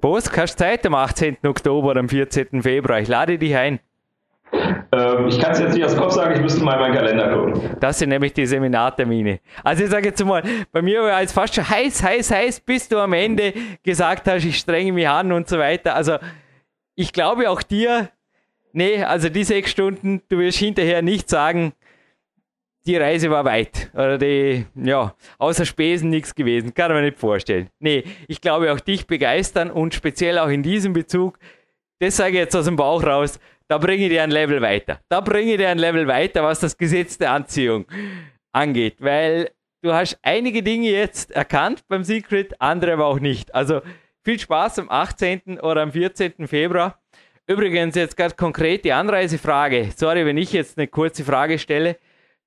Boss, 0.00 0.30
hast 0.34 0.54
du 0.54 0.64
Zeit 0.64 0.86
am 0.86 0.94
18. 0.94 1.38
Oktober 1.44 1.96
am 1.96 2.08
14. 2.08 2.62
Februar? 2.62 3.00
Ich 3.00 3.08
lade 3.08 3.38
dich 3.38 3.54
ein. 3.54 3.80
Ähm, 4.92 5.28
ich 5.28 5.38
kann 5.38 5.52
es 5.52 5.60
jetzt 5.60 5.74
nicht 5.74 5.84
aus 5.84 5.96
Kopf 5.96 6.12
sagen, 6.12 6.34
ich 6.34 6.40
müsste 6.40 6.62
mal 6.64 6.74
in 6.74 6.80
meinen 6.80 6.94
Kalender 6.94 7.28
gucken. 7.32 7.76
Das 7.78 7.98
sind 7.98 8.08
nämlich 8.08 8.32
die 8.32 8.46
Seminartermine. 8.46 9.40
Also 9.62 9.84
ich 9.84 9.90
sage 9.90 10.08
jetzt 10.08 10.24
mal, 10.24 10.42
bei 10.72 10.82
mir 10.82 11.02
war 11.02 11.22
es 11.22 11.32
fast 11.32 11.54
schon 11.54 11.68
heiß, 11.68 12.02
heiß, 12.02 12.30
heiß, 12.30 12.60
bis 12.60 12.88
du 12.88 12.98
am 12.98 13.12
Ende 13.12 13.52
gesagt 13.82 14.26
hast, 14.26 14.44
ich 14.44 14.58
strenge 14.58 14.92
mich 14.92 15.08
an 15.08 15.32
und 15.32 15.48
so 15.48 15.58
weiter. 15.58 15.94
Also 15.94 16.16
ich 16.94 17.12
glaube 17.12 17.48
auch 17.48 17.62
dir, 17.62 18.08
nee, 18.72 19.04
also 19.04 19.28
die 19.28 19.44
sechs 19.44 19.70
Stunden, 19.70 20.22
du 20.28 20.38
wirst 20.38 20.58
hinterher 20.58 21.02
nicht 21.02 21.28
sagen, 21.30 21.72
die 22.86 22.96
Reise 22.96 23.30
war 23.30 23.44
weit. 23.44 23.90
Oder 23.94 24.18
die, 24.18 24.66
ja, 24.74 25.14
außer 25.38 25.66
Spesen 25.66 26.10
nichts 26.10 26.34
gewesen. 26.34 26.74
Kann 26.74 26.92
man 26.92 27.04
nicht 27.04 27.18
vorstellen. 27.18 27.68
Nee, 27.78 28.04
ich 28.28 28.40
glaube 28.40 28.72
auch 28.72 28.80
dich 28.80 29.06
begeistern 29.06 29.70
und 29.70 29.94
speziell 29.94 30.38
auch 30.38 30.48
in 30.48 30.62
diesem 30.62 30.92
Bezug, 30.92 31.38
das 31.98 32.16
sage 32.16 32.32
ich 32.32 32.38
jetzt 32.38 32.56
aus 32.56 32.64
dem 32.64 32.76
Bauch 32.76 33.04
raus, 33.04 33.38
da 33.68 33.78
bringe 33.78 34.04
ich 34.04 34.10
dir 34.10 34.22
ein 34.22 34.30
Level 34.30 34.60
weiter. 34.62 35.00
Da 35.08 35.20
bringe 35.20 35.52
ich 35.52 35.58
dir 35.58 35.68
ein 35.68 35.78
Level 35.78 36.08
weiter, 36.08 36.42
was 36.42 36.60
das 36.60 36.76
Gesetz 36.76 37.18
der 37.18 37.32
Anziehung 37.32 37.86
angeht. 38.52 38.96
Weil 38.98 39.50
du 39.82 39.92
hast 39.92 40.18
einige 40.22 40.62
Dinge 40.62 40.90
jetzt 40.90 41.30
erkannt 41.30 41.84
beim 41.86 42.02
Secret, 42.02 42.60
andere 42.60 42.94
aber 42.94 43.06
auch 43.06 43.20
nicht. 43.20 43.54
Also 43.54 43.82
viel 44.24 44.40
Spaß 44.40 44.80
am 44.80 44.90
18. 44.90 45.60
oder 45.60 45.82
am 45.82 45.92
14. 45.92 46.48
Februar. 46.48 47.00
Übrigens 47.46 47.94
jetzt 47.94 48.16
ganz 48.16 48.36
konkret 48.36 48.84
die 48.84 48.92
Anreisefrage. 48.92 49.90
Sorry, 49.96 50.24
wenn 50.26 50.36
ich 50.36 50.52
jetzt 50.52 50.78
eine 50.78 50.88
kurze 50.88 51.24
Frage 51.24 51.58
stelle. 51.58 51.96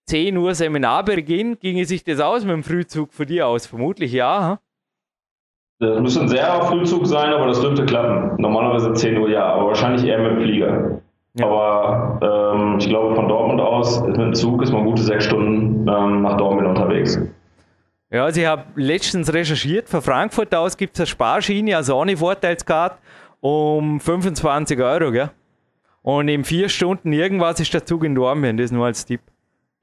10 0.06 0.38
Uhr 0.38 0.54
Seminarbeginn, 0.54 1.60
ginge 1.60 1.86
sich 1.86 2.04
das 2.04 2.20
aus 2.20 2.44
mit 2.44 2.54
dem 2.54 2.64
Frühzug 2.64 3.14
von 3.14 3.26
dir 3.26 3.48
aus? 3.48 3.66
Vermutlich 3.66 4.12
ja. 4.12 4.52
Hm? 4.52 4.58
Das 5.80 6.02
müsste 6.02 6.22
ein 6.22 6.30
sehr 6.30 6.62
Frühzug 6.64 7.06
sein, 7.08 7.34
aber 7.34 7.48
das 7.48 7.60
dürfte 7.60 7.86
klappen. 7.86 8.42
Normalerweise 8.42 8.94
10 8.94 9.18
Uhr 9.18 9.30
ja, 9.30 9.46
aber 9.46 9.68
wahrscheinlich 9.68 10.06
eher 10.06 10.20
mit 10.20 10.32
dem 10.32 10.42
Flieger. 10.42 11.02
Ja. 11.36 11.46
Aber 11.48 12.54
ähm, 12.56 12.78
ich 12.80 12.88
glaube, 12.88 13.16
von 13.16 13.28
Dortmund 13.28 13.60
aus 13.60 14.02
mit 14.06 14.18
dem 14.18 14.34
Zug 14.34 14.62
ist 14.62 14.72
man 14.72 14.86
gute 14.86 15.02
sechs 15.02 15.26
Stunden 15.26 15.88
ähm, 15.88 16.22
nach 16.22 16.38
Dortmund 16.38 16.68
unterwegs. 16.68 17.20
Ja, 18.12 18.26
also 18.26 18.40
ich 18.40 18.46
habe 18.46 18.64
letztens 18.76 19.34
recherchiert, 19.34 19.90
von 19.90 20.02
Frankfurt 20.02 20.54
aus 20.54 20.78
gibt 20.78 20.94
es 20.94 21.00
eine 21.02 21.08
Sparschiene, 21.08 21.76
also 21.76 21.96
ohne 22.00 22.16
Vorteilskarte, 22.16 22.98
um 23.42 24.00
25 24.00 24.80
Euro. 24.80 25.12
Gell? 25.12 25.32
Und 26.04 26.28
in 26.28 26.44
vier 26.44 26.70
Stunden 26.70 27.12
irgendwas 27.12 27.60
ist 27.60 27.74
der 27.74 27.86
Zug 27.86 28.04
in 28.04 28.14
Dortmund, 28.14 28.60
das 28.60 28.72
nur 28.72 28.86
als 28.86 29.06
Tipp. 29.06 29.22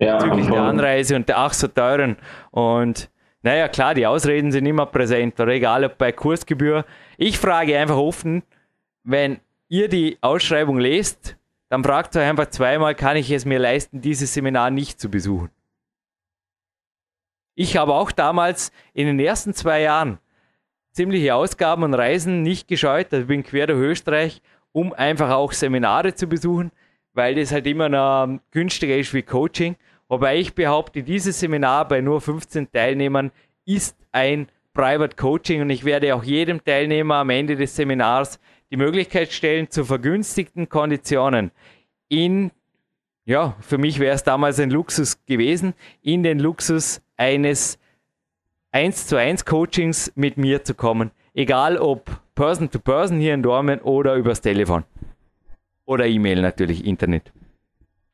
Ja, 0.01 0.17
Bezüglich 0.17 0.47
der 0.47 0.63
Anreise 0.63 1.15
und 1.15 1.29
der 1.29 1.39
ach 1.39 1.53
so 1.53 1.69
teuren. 1.69 2.17
Und 2.51 3.11
naja, 3.43 3.69
klar, 3.69 3.95
die 3.95 4.07
Ausreden 4.07 4.51
sind 4.51 4.67
immer 4.67 4.87
präsent, 4.87 5.39
oder 5.39 5.53
egal 5.53 5.85
ob 5.85 5.99
bei 5.99 6.11
Kursgebühr. 6.11 6.85
Ich 7.17 7.39
frage 7.39 7.79
einfach 7.79 7.97
offen, 7.97 8.43
wenn 9.05 9.41
ihr 9.69 9.89
die 9.89 10.19
Ausschreibung 10.21 10.79
lest, 10.79 11.37
dann 11.69 11.85
fragt 11.85 12.17
euch 12.17 12.29
einfach 12.29 12.47
zweimal, 12.47 12.95
kann 12.95 13.17
ich 13.17 13.31
es 13.31 13.45
mir 13.45 13.59
leisten, 13.59 14.01
dieses 14.01 14.35
Seminar 14.35 14.71
nicht 14.71 15.01
zu 15.01 15.11
besuchen? 15.11 15.51
Ich 17.55 17.77
habe 17.77 17.95
auch 17.95 18.11
damals 18.11 18.73
in 18.95 19.07
den 19.07 19.21
ersten 19.21 19.55
zwei 19.55 19.83
Jahren 19.83 20.19
ziemliche 20.93 21.35
Ausgaben 21.35 21.83
und 21.83 21.95
Reisen 21.95 22.43
nicht 22.43 22.69
gescheut. 22.69 23.07
Also 23.13 23.23
ich 23.23 23.29
bin 23.29 23.43
quer 23.43 23.67
durch 23.67 23.79
Österreich, 23.79 24.43
um 24.73 24.93
einfach 24.93 25.31
auch 25.31 25.53
Seminare 25.53 26.15
zu 26.15 26.27
besuchen, 26.27 26.73
weil 27.13 27.35
das 27.35 27.53
halt 27.53 27.67
immer 27.67 27.89
noch 27.89 28.41
günstiger 28.51 28.97
ist 28.97 29.15
wie 29.15 29.23
Coaching. 29.23 29.77
Wobei 30.11 30.39
ich 30.39 30.55
behaupte, 30.55 31.03
dieses 31.03 31.41
Seminar 31.41 31.89
bei 31.89 32.03
nur 32.03 32.21
15 32.21 32.71
Teilnehmern 32.71 33.31
ist 33.65 33.97
ein 34.13 34.49
Private 34.75 35.17
Coaching 35.17 35.63
und 35.63 35.71
ich 35.71 35.85
werde 35.85 36.15
auch 36.15 36.25
jedem 36.25 36.63
Teilnehmer 36.63 37.15
am 37.15 37.31
Ende 37.31 37.57
des 37.57 37.77
Seminars 37.77 38.39
die 38.71 38.77
Möglichkeit 38.77 39.33
stellen, 39.33 39.71
zu 39.71 39.85
vergünstigten 39.85 40.69
Konditionen 40.69 41.53
in, 42.11 42.51
ja, 43.25 43.57
für 43.61 43.79
mich 43.79 43.99
wäre 43.99 44.15
es 44.15 44.25
damals 44.25 44.61
ein 44.61 44.71
Luxus 44.71 45.25
gewesen, 45.25 45.75
in 46.03 46.23
den 46.23 46.39
Luxus 46.39 47.01
eines 47.17 47.79
1 48.73 49.07
zu 49.07 49.17
1 49.17 49.47
Coachings 49.47 50.13
mit 50.17 50.37
mir 50.37 50.65
zu 50.65 50.75
kommen. 50.75 51.13
Egal 51.33 51.79
ob 51.79 52.11
Person 52.35 52.71
to 52.71 52.79
Person 52.79 53.21
hier 53.21 53.35
in 53.35 53.43
Dormen 53.43 53.81
oder 53.81 54.17
übers 54.17 54.41
Telefon. 54.41 54.85
Oder 55.87 56.07
E-Mail 56.07 56.43
natürlich, 56.43 56.85
Internet. 56.85 57.33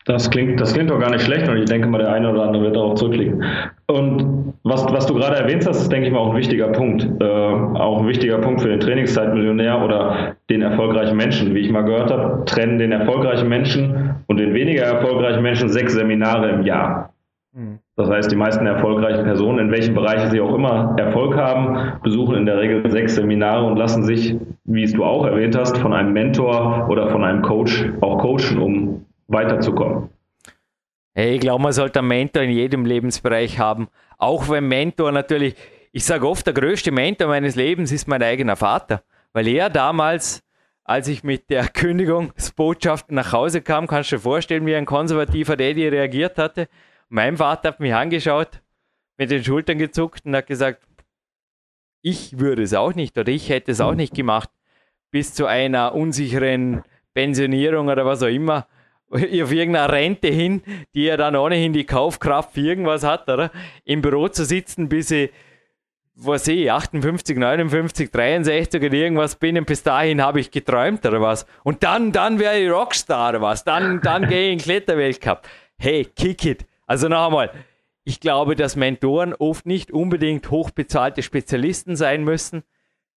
Das 0.06 0.30
klingt, 0.30 0.60
das 0.60 0.72
klingt 0.72 0.88
doch 0.88 1.00
gar 1.00 1.10
nicht 1.10 1.24
schlecht 1.24 1.48
und 1.48 1.56
ich 1.56 1.64
denke 1.64 1.88
mal, 1.88 1.98
der 1.98 2.12
eine 2.12 2.30
oder 2.30 2.44
andere 2.44 2.62
wird 2.62 2.76
darauf 2.76 2.94
zurückliegen. 2.94 3.42
Und 3.88 4.54
was, 4.62 4.84
was 4.92 5.06
du 5.06 5.14
gerade 5.14 5.36
erwähnt 5.36 5.66
hast, 5.66 5.80
ist, 5.82 5.90
denke 5.90 6.06
ich 6.06 6.12
mal, 6.12 6.20
auch 6.20 6.30
ein 6.30 6.36
wichtiger 6.36 6.68
Punkt. 6.68 7.08
Äh, 7.20 7.24
auch 7.24 8.00
ein 8.00 8.06
wichtiger 8.06 8.38
Punkt 8.38 8.60
für 8.60 8.68
den 8.68 8.78
Trainingszeitmillionär 8.78 9.82
oder 9.82 10.36
den 10.48 10.62
erfolgreichen 10.62 11.16
Menschen. 11.16 11.56
Wie 11.56 11.58
ich 11.58 11.72
mal 11.72 11.82
gehört 11.82 12.12
habe, 12.12 12.44
trennen 12.44 12.78
den 12.78 12.92
erfolgreichen 12.92 13.48
Menschen 13.48 14.14
und 14.28 14.36
den 14.38 14.54
weniger 14.54 14.84
erfolgreichen 14.84 15.42
Menschen 15.42 15.68
sechs 15.70 15.94
Seminare 15.94 16.50
im 16.50 16.62
Jahr. 16.62 17.12
Mhm. 17.52 17.80
Das 17.96 18.08
heißt, 18.08 18.30
die 18.30 18.36
meisten 18.36 18.64
erfolgreichen 18.64 19.24
Personen, 19.24 19.58
in 19.58 19.70
welchen 19.72 19.94
Bereichen 19.94 20.30
sie 20.30 20.40
auch 20.40 20.54
immer 20.54 20.94
Erfolg 20.98 21.36
haben, 21.36 22.00
besuchen 22.04 22.36
in 22.36 22.46
der 22.46 22.58
Regel 22.58 22.88
sechs 22.92 23.16
Seminare 23.16 23.64
und 23.64 23.76
lassen 23.76 24.04
sich, 24.04 24.36
wie 24.66 24.84
es 24.84 24.92
du 24.92 25.02
auch 25.02 25.26
erwähnt 25.26 25.58
hast, 25.58 25.76
von 25.78 25.92
einem 25.92 26.12
Mentor 26.12 26.86
oder 26.88 27.08
von 27.08 27.24
einem 27.24 27.42
Coach 27.42 27.90
auch 28.02 28.18
coachen, 28.18 28.58
um 28.58 29.06
weiterzukommen. 29.28 30.10
Ich 31.14 31.40
glaube, 31.40 31.62
man 31.62 31.72
sollte 31.72 32.00
einen 32.00 32.08
Mentor 32.08 32.42
in 32.42 32.50
jedem 32.50 32.84
Lebensbereich 32.84 33.58
haben. 33.58 33.88
Auch 34.18 34.48
wenn 34.50 34.68
Mentor 34.68 35.12
natürlich, 35.12 35.54
ich 35.92 36.04
sage 36.04 36.28
oft, 36.28 36.46
der 36.46 36.52
größte 36.52 36.90
Mentor 36.90 37.28
meines 37.28 37.56
Lebens 37.56 37.90
ist 37.90 38.06
mein 38.06 38.22
eigener 38.22 38.56
Vater. 38.56 39.02
Weil 39.32 39.48
er 39.48 39.70
damals, 39.70 40.42
als 40.84 41.08
ich 41.08 41.24
mit 41.24 41.48
der 41.48 41.68
Kündigungsbotschaft 41.68 43.10
nach 43.10 43.32
Hause 43.32 43.62
kam, 43.62 43.86
kannst 43.86 44.12
du 44.12 44.16
dir 44.16 44.22
vorstellen, 44.22 44.66
wie 44.66 44.76
ein 44.76 44.84
konservativer 44.84 45.56
Daddy 45.56 45.88
reagiert 45.88 46.36
hatte. 46.36 46.68
Mein 47.08 47.38
Vater 47.38 47.68
hat 47.70 47.80
mich 47.80 47.94
angeschaut, 47.94 48.60
mit 49.16 49.30
den 49.30 49.42
Schultern 49.42 49.78
gezuckt 49.78 50.26
und 50.26 50.36
hat 50.36 50.46
gesagt, 50.46 50.82
ich 52.02 52.38
würde 52.38 52.62
es 52.62 52.74
auch 52.74 52.94
nicht 52.94 53.16
oder 53.16 53.32
ich 53.32 53.48
hätte 53.48 53.72
es 53.72 53.80
auch 53.80 53.94
nicht 53.94 54.14
gemacht, 54.14 54.50
bis 55.10 55.32
zu 55.32 55.46
einer 55.46 55.94
unsicheren 55.94 56.82
Pensionierung 57.14 57.88
oder 57.88 58.04
was 58.04 58.22
auch 58.22 58.28
immer 58.28 58.66
auf 59.10 59.52
irgendeine 59.52 59.92
Rente 59.92 60.28
hin, 60.28 60.62
die 60.94 61.04
ja 61.04 61.16
dann 61.16 61.36
ohnehin 61.36 61.72
die 61.72 61.84
Kaufkraft 61.84 62.54
für 62.54 62.60
irgendwas 62.60 63.04
hat, 63.04 63.28
oder? 63.28 63.50
Im 63.84 64.02
Büro 64.02 64.28
zu 64.28 64.44
sitzen, 64.44 64.88
bis 64.88 65.10
ich, 65.10 65.30
was 66.14 66.48
ich, 66.48 66.70
58, 66.70 67.36
59, 67.36 68.10
63 68.10 68.82
oder 68.82 68.94
irgendwas 68.94 69.36
bin 69.36 69.58
und 69.58 69.66
bis 69.66 69.82
dahin 69.82 70.22
habe 70.22 70.40
ich 70.40 70.50
geträumt, 70.50 71.04
oder 71.06 71.20
was? 71.20 71.46
Und 71.62 71.82
dann, 71.82 72.12
dann 72.12 72.38
wäre 72.38 72.58
ich 72.58 72.70
Rockstar, 72.70 73.30
oder 73.30 73.42
was? 73.42 73.64
Dann, 73.64 74.00
dann 74.00 74.28
gehe 74.28 74.46
ich 74.46 74.52
in 74.52 74.58
den 74.58 74.64
Kletterweltcup. 74.64 75.46
Hey, 75.78 76.04
kick 76.04 76.44
it. 76.44 76.66
Also 76.86 77.08
noch 77.08 77.26
einmal, 77.26 77.50
ich 78.04 78.20
glaube, 78.20 78.56
dass 78.56 78.76
Mentoren 78.76 79.34
oft 79.34 79.66
nicht 79.66 79.90
unbedingt 79.90 80.50
hochbezahlte 80.50 81.22
Spezialisten 81.22 81.96
sein 81.96 82.24
müssen, 82.24 82.62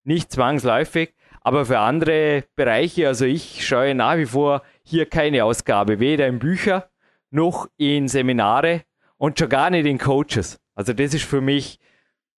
nicht 0.03 0.31
zwangsläufig, 0.31 1.13
aber 1.41 1.65
für 1.65 1.79
andere 1.79 2.43
Bereiche, 2.55 3.07
also 3.07 3.25
ich 3.25 3.65
scheue 3.65 3.95
nach 3.95 4.17
wie 4.17 4.25
vor 4.25 4.63
hier 4.89 5.05
keine 5.05 5.45
Ausgabe, 5.45 5.99
weder 5.99 6.27
in 6.27 6.39
Bücher 6.39 6.89
noch 7.31 7.67
in 7.77 8.07
Seminare 8.07 8.81
und 9.17 9.37
schon 9.37 9.49
gar 9.49 9.69
nicht 9.69 9.85
in 9.85 9.97
Coaches. 9.97 10.59
Also 10.75 10.93
das 10.93 11.13
ist 11.13 11.25
für 11.25 11.41
mich, 11.41 11.79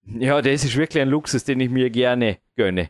ja, 0.05 0.41
das 0.41 0.65
ist 0.65 0.77
wirklich 0.77 1.01
ein 1.01 1.09
Luxus, 1.09 1.45
den 1.45 1.59
ich 1.59 1.69
mir 1.69 1.89
gerne 1.89 2.37
gönne. 2.57 2.89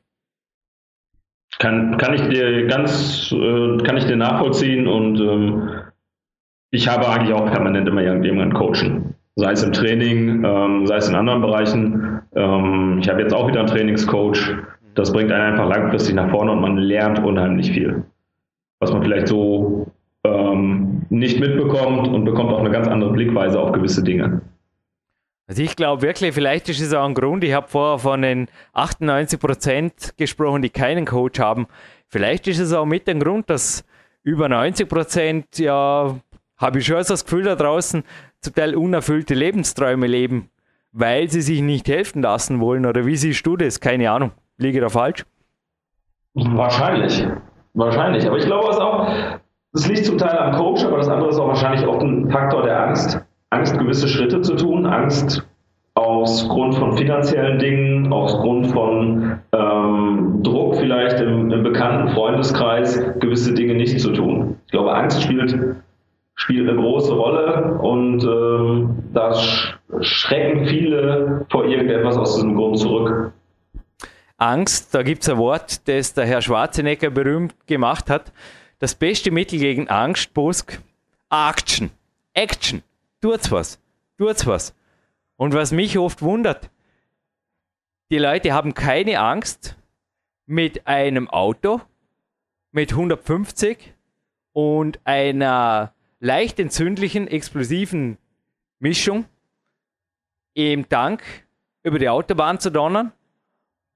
Kann, 1.60 1.98
kann 1.98 2.14
ich 2.14 2.22
dir 2.30 2.66
ganz, 2.68 3.32
äh, 3.32 3.78
kann 3.84 3.98
ich 3.98 4.06
dir 4.06 4.16
nachvollziehen 4.16 4.88
und 4.88 5.20
ähm, 5.20 5.70
ich 6.72 6.88
habe 6.88 7.08
eigentlich 7.08 7.34
auch 7.34 7.46
permanent 7.46 7.88
immer 7.88 8.02
irgendjemanden 8.02 8.58
coachen. 8.58 9.16
Sei 9.36 9.52
es 9.52 9.62
im 9.62 9.74
Training, 9.74 10.44
ähm, 10.44 10.88
sei 10.88 10.96
es 10.96 11.10
in 11.10 11.16
anderen 11.16 11.42
Bereichen. 11.42 12.22
Ähm, 12.36 13.00
ich 13.00 13.10
habe 13.10 13.22
jetzt 13.22 13.34
auch 13.34 13.48
wieder 13.48 13.60
einen 13.60 13.70
Trainingscoach. 13.70 14.56
Das 14.96 15.12
bringt 15.12 15.32
einen 15.32 15.54
einfach 15.54 15.70
langfristig 15.70 16.16
nach 16.16 16.30
vorne 16.32 16.52
und 16.52 16.62
man 16.62 16.78
lernt 16.78 17.20
unheimlich 17.20 17.72
viel 17.72 18.06
was 18.82 18.92
man 18.92 19.04
vielleicht 19.04 19.28
so 19.28 19.88
ähm, 20.24 21.04
nicht 21.10 21.40
mitbekommt 21.40 22.08
und 22.10 22.26
bekommt 22.26 22.52
auch 22.52 22.60
eine 22.60 22.72
ganz 22.72 22.88
andere 22.88 23.12
Blickweise 23.12 23.60
auf 23.60 23.72
gewisse 23.72 24.04
Dinge. 24.04 24.42
Also 25.48 25.62
ich 25.62 25.76
glaube 25.76 26.02
wirklich, 26.02 26.34
vielleicht 26.34 26.68
ist 26.70 26.82
es 26.82 26.94
auch 26.94 27.06
ein 27.06 27.14
Grund, 27.14 27.44
ich 27.44 27.54
habe 27.54 27.68
vorher 27.68 28.00
von 28.00 28.22
den 28.22 28.48
98 28.74 29.40
Prozent 29.40 30.14
gesprochen, 30.18 30.62
die 30.62 30.70
keinen 30.70 31.06
Coach 31.06 31.40
haben. 31.40 31.68
Vielleicht 32.08 32.48
ist 32.48 32.60
es 32.60 32.74
auch 32.74 32.86
mit 32.86 33.08
dem 33.08 33.20
Grund, 33.20 33.50
dass 33.50 33.86
über 34.24 34.50
90 34.50 34.90
Prozent, 34.90 35.60
ja, 35.60 36.16
habe 36.58 36.80
ich 36.80 36.86
schon 36.86 36.98
das 36.98 37.24
Gefühl 37.24 37.44
da 37.44 37.56
draußen, 37.56 38.04
zum 38.40 38.56
Teil 38.56 38.76
unerfüllte 38.76 39.34
Lebensträume 39.34 40.08
leben, 40.08 40.50
weil 40.92 41.30
sie 41.30 41.42
sich 41.42 41.62
nicht 41.62 41.88
helfen 41.88 42.22
lassen 42.22 42.60
wollen. 42.60 42.86
Oder 42.86 43.06
wie 43.06 43.16
siehst 43.16 43.46
du 43.46 43.58
das? 43.58 43.80
Keine 43.80 44.10
Ahnung. 44.10 44.32
Liege 44.58 44.80
da 44.80 44.90
falsch? 44.90 45.26
Wahrscheinlich. 46.34 47.26
Wahrscheinlich. 47.74 48.28
Aber 48.28 48.38
ich 48.38 48.46
glaube, 48.46 48.70
es 48.70 48.78
auch, 48.78 49.08
das 49.74 49.88
liegt 49.88 50.06
zum 50.06 50.18
Teil 50.18 50.38
am 50.38 50.54
Coach, 50.54 50.84
aber 50.84 50.98
das 50.98 51.08
andere 51.08 51.30
ist 51.30 51.40
auch 51.40 51.48
wahrscheinlich 51.48 51.86
auch 51.86 52.00
ein 52.02 52.30
Faktor 52.30 52.64
der 52.64 52.88
Angst. 52.88 53.20
Angst, 53.50 53.78
gewisse 53.78 54.08
Schritte 54.08 54.42
zu 54.42 54.56
tun, 54.56 54.86
Angst 54.86 55.46
aus 55.96 56.48
Grund 56.48 56.76
von 56.76 56.98
finanziellen 56.98 57.60
Dingen, 57.60 58.14
aus 58.14 58.34
Grund 58.38 58.68
von 58.68 59.40
ähm, 59.52 60.40
Druck 60.42 60.78
vielleicht 60.78 61.20
im, 61.20 61.52
im, 61.52 61.64
bekannten 61.64 62.10
Freundeskreis, 62.10 63.00
gewisse 63.20 63.54
Dinge 63.54 63.76
nicht 63.76 64.00
zu 64.00 64.12
tun. 64.14 64.58
Ich 64.66 64.72
glaube, 64.72 64.94
Angst 64.96 65.22
spielt, 65.22 65.54
spielt 66.36 66.70
eine 66.70 66.80
große 66.80 67.14
Rolle 67.14 67.78
und 67.82 68.24
ähm, 68.24 69.04
da 69.14 69.34
schrecken 70.00 70.66
viele 70.66 71.46
vor 71.50 71.66
irgendetwas 71.66 72.18
aus 72.18 72.36
diesem 72.36 72.56
Grund 72.56 72.80
zurück. 72.80 73.34
Angst, 74.42 74.96
da 74.96 75.04
gibt 75.04 75.22
es 75.22 75.30
ein 75.30 75.38
Wort, 75.38 75.88
das 75.88 76.16
der 76.16 76.26
Herr 76.26 76.42
Schwarzenegger 76.42 77.12
berühmt 77.12 77.68
gemacht 77.68 78.10
hat. 78.10 78.34
Das 78.80 78.96
beste 78.96 79.30
Mittel 79.30 79.60
gegen 79.60 79.88
Angst, 79.88 80.34
Busk, 80.34 80.82
Action. 81.30 81.92
Action. 82.34 82.82
Tut's 83.22 83.52
was. 83.52 83.80
Tut's 84.18 84.48
was. 84.48 84.74
Und 85.36 85.54
was 85.54 85.72
mich 85.72 85.96
oft 86.00 86.24
wundert, 86.24 86.72
die 88.10 88.18
Leute 88.18 88.52
haben 88.52 88.74
keine 88.74 89.20
Angst 89.20 89.78
mit 90.48 90.88
einem 90.88 91.30
Auto 91.30 91.82
mit 92.72 92.94
150 92.94 93.94
und 94.54 95.00
einer 95.04 95.94
leicht 96.20 96.60
entzündlichen, 96.60 97.28
explosiven 97.28 98.18
Mischung 98.80 99.26
im 100.56 100.90
Tank 100.90 101.22
über 101.84 102.00
die 102.00 102.10
Autobahn 102.10 102.60
zu 102.60 102.72
donnern, 102.72 103.14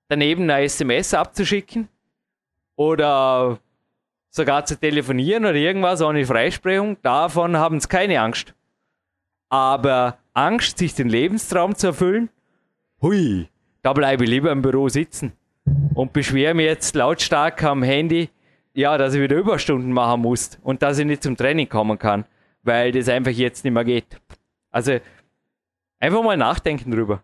daneben 0.08 0.44
eine 0.50 0.64
SMS 0.64 1.14
abzuschicken 1.14 1.88
oder 2.76 3.60
sogar 4.30 4.66
zu 4.66 4.78
telefonieren 4.78 5.46
oder 5.46 5.56
irgendwas 5.56 6.02
ohne 6.02 6.26
Freisprechung, 6.26 6.98
davon 7.02 7.58
haben 7.58 7.80
sie 7.80 7.88
keine 7.88 8.20
Angst. 8.20 8.54
Aber 9.50 10.18
Angst, 10.34 10.78
sich 10.78 10.94
den 10.94 11.10
Lebenstraum 11.10 11.76
zu 11.76 11.88
erfüllen? 11.88 12.30
Hui, 13.02 13.48
da 13.82 13.94
bleibe 13.94 14.26
ich 14.26 14.30
lieber 14.30 14.52
im 14.52 14.62
Büro 14.62 14.90
sitzen 14.90 15.32
und 15.94 16.12
beschwere 16.12 16.54
mich 16.54 16.66
jetzt 16.66 16.96
lautstark 16.96 17.64
am 17.64 17.84
Handy, 17.84 18.30
ja, 18.74 18.98
dass 18.98 19.14
ich 19.14 19.22
wieder 19.22 19.38
Überstunden 19.38 19.94
machen 19.94 20.22
muss 20.22 20.60
und 20.64 20.82
dass 20.82 21.00
ich 21.00 21.06
nicht 21.06 21.24
zum 21.24 21.38
Training 21.38 21.70
kommen 21.70 21.98
kann, 21.98 22.26
weil 22.64 22.92
das 22.92 23.08
einfach 23.08 23.32
jetzt 23.32 23.64
nicht 23.64 23.74
mehr 23.74 23.86
geht. 23.86 24.20
Also 24.70 25.00
einfach 26.00 26.24
mal 26.24 26.36
nachdenken 26.36 26.92
drüber. 26.92 27.22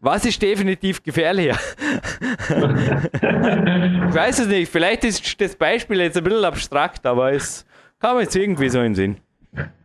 Was 0.00 0.24
ist 0.24 0.40
definitiv 0.40 1.02
gefährlicher? 1.02 1.58
ich 2.48 2.54
weiß 4.14 4.38
es 4.38 4.46
nicht. 4.46 4.72
Vielleicht 4.72 5.04
ist 5.04 5.38
das 5.40 5.54
Beispiel 5.54 6.00
jetzt 6.00 6.16
ein 6.16 6.24
bisschen 6.24 6.44
abstrakt, 6.44 7.04
aber 7.04 7.32
es 7.32 7.66
kam 8.00 8.18
jetzt 8.18 8.34
irgendwie 8.34 8.70
so 8.70 8.78
in 8.78 8.94
den 8.94 8.94
Sinn. 8.94 9.16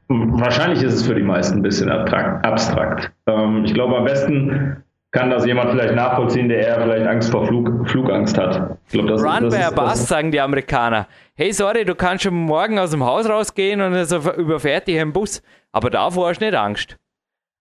Wahrscheinlich 0.07 0.83
ist 0.83 0.93
es 0.93 1.05
für 1.05 1.15
die 1.15 1.23
meisten 1.23 1.57
ein 1.57 1.61
bisschen 1.61 1.89
abstrakt. 1.89 3.11
Ähm, 3.27 3.65
ich 3.65 3.73
glaube, 3.73 3.97
am 3.97 4.05
besten 4.05 4.83
kann 5.11 5.29
das 5.29 5.45
jemand 5.45 5.71
vielleicht 5.71 5.95
nachvollziehen, 5.95 6.47
der 6.47 6.59
eher 6.59 6.81
vielleicht 6.81 7.07
Angst 7.07 7.31
vor 7.31 7.47
Flug, 7.47 7.89
Flugangst 7.89 8.37
hat. 8.37 8.77
Ich 8.87 8.93
glaub, 8.93 9.07
das, 9.07 9.21
Run 9.21 9.49
by 9.49 9.57
a 9.57 9.71
bus, 9.71 10.07
sagen 10.07 10.31
die 10.31 10.39
Amerikaner. 10.39 11.07
Hey, 11.35 11.51
sorry, 11.51 11.83
du 11.83 11.95
kannst 11.95 12.23
schon 12.23 12.35
morgen 12.35 12.79
aus 12.79 12.91
dem 12.91 13.03
Haus 13.03 13.27
rausgehen 13.27 13.81
und 13.81 13.93
es 13.93 14.11
überfährt 14.11 14.87
dich 14.87 14.99
ein 14.99 15.11
Bus. 15.11 15.41
Aber 15.71 15.89
davor 15.89 16.29
hast 16.29 16.39
du 16.39 16.45
nicht 16.45 16.55
Angst. 16.55 16.97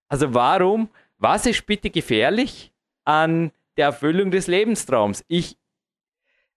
Also 0.09 0.35
warum, 0.35 0.89
was 1.19 1.47
ist 1.47 1.67
bitte 1.67 1.91
gefährlich 1.91 2.73
an 3.05 3.53
der 3.77 3.87
Erfüllung 3.87 4.31
des 4.31 4.47
Lebenstraums? 4.47 5.25
Ich 5.29 5.57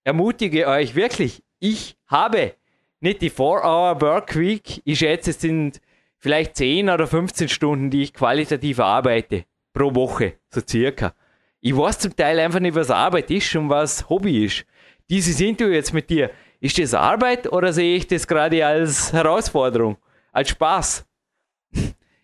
ermutige 0.04 0.66
euch 0.66 0.94
wirklich, 0.94 1.42
ich 1.58 1.96
habe 2.06 2.54
nicht 3.00 3.22
die 3.22 3.30
4-Hour-Work-Week. 3.30 4.82
Ich 4.84 4.98
schätze, 4.98 5.30
es 5.30 5.40
sind 5.40 5.80
vielleicht 6.18 6.56
10 6.56 6.90
oder 6.90 7.06
15 7.06 7.48
Stunden, 7.48 7.90
die 7.90 8.02
ich 8.02 8.14
qualitativ 8.14 8.80
arbeite. 8.80 9.44
Pro 9.72 9.94
Woche, 9.94 10.38
so 10.50 10.60
circa. 10.66 11.14
Ich 11.60 11.76
weiß 11.76 11.98
zum 12.00 12.16
Teil 12.16 12.38
einfach 12.40 12.60
nicht, 12.60 12.74
was 12.74 12.90
Arbeit 12.90 13.30
ist 13.30 13.54
und 13.56 13.68
was 13.68 14.08
Hobby 14.08 14.44
ist. 14.44 14.64
Dieses 15.10 15.40
Interview 15.40 15.72
jetzt 15.72 15.92
mit 15.92 16.10
dir, 16.10 16.30
ist 16.60 16.78
das 16.78 16.94
Arbeit 16.94 17.52
oder 17.52 17.72
sehe 17.72 17.96
ich 17.96 18.06
das 18.06 18.26
gerade 18.26 18.66
als 18.66 19.12
Herausforderung, 19.12 19.96
als 20.32 20.50
Spaß? 20.50 21.06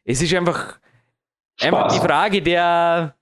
Es 0.05 0.21
ist 0.21 0.35
einfach, 0.35 0.81
einfach 1.61 1.93
die 1.93 1.99
Frage 1.99 2.43
der 2.43 3.15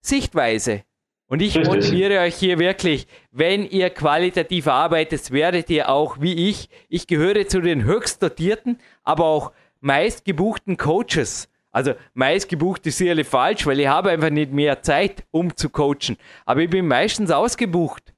Sichtweise. 0.00 0.84
Und 1.26 1.42
ich 1.42 1.56
Richtig. 1.56 1.74
motiviere 1.74 2.20
euch 2.20 2.36
hier 2.36 2.58
wirklich, 2.58 3.06
wenn 3.30 3.68
ihr 3.68 3.90
qualitativ 3.90 4.66
arbeitet, 4.66 5.30
werdet 5.30 5.68
ihr 5.68 5.90
auch 5.90 6.20
wie 6.20 6.48
ich, 6.48 6.70
ich 6.88 7.06
gehöre 7.06 7.46
zu 7.46 7.60
den 7.60 7.84
höchst 7.84 8.22
dotierten, 8.22 8.80
aber 9.04 9.24
auch 9.26 9.52
meist 9.80 10.24
gebuchten 10.24 10.78
Coaches. 10.78 11.50
Also 11.70 11.92
meist 12.14 12.48
gebucht 12.48 12.86
ist 12.86 12.96
sicherlich 12.96 13.26
falsch, 13.26 13.66
weil 13.66 13.78
ich 13.78 13.88
habe 13.88 14.10
einfach 14.10 14.30
nicht 14.30 14.52
mehr 14.52 14.82
Zeit, 14.82 15.24
um 15.30 15.54
zu 15.54 15.68
coachen. 15.68 16.16
Aber 16.46 16.62
ich 16.62 16.70
bin 16.70 16.88
meistens 16.88 17.30
ausgebucht. 17.30 18.14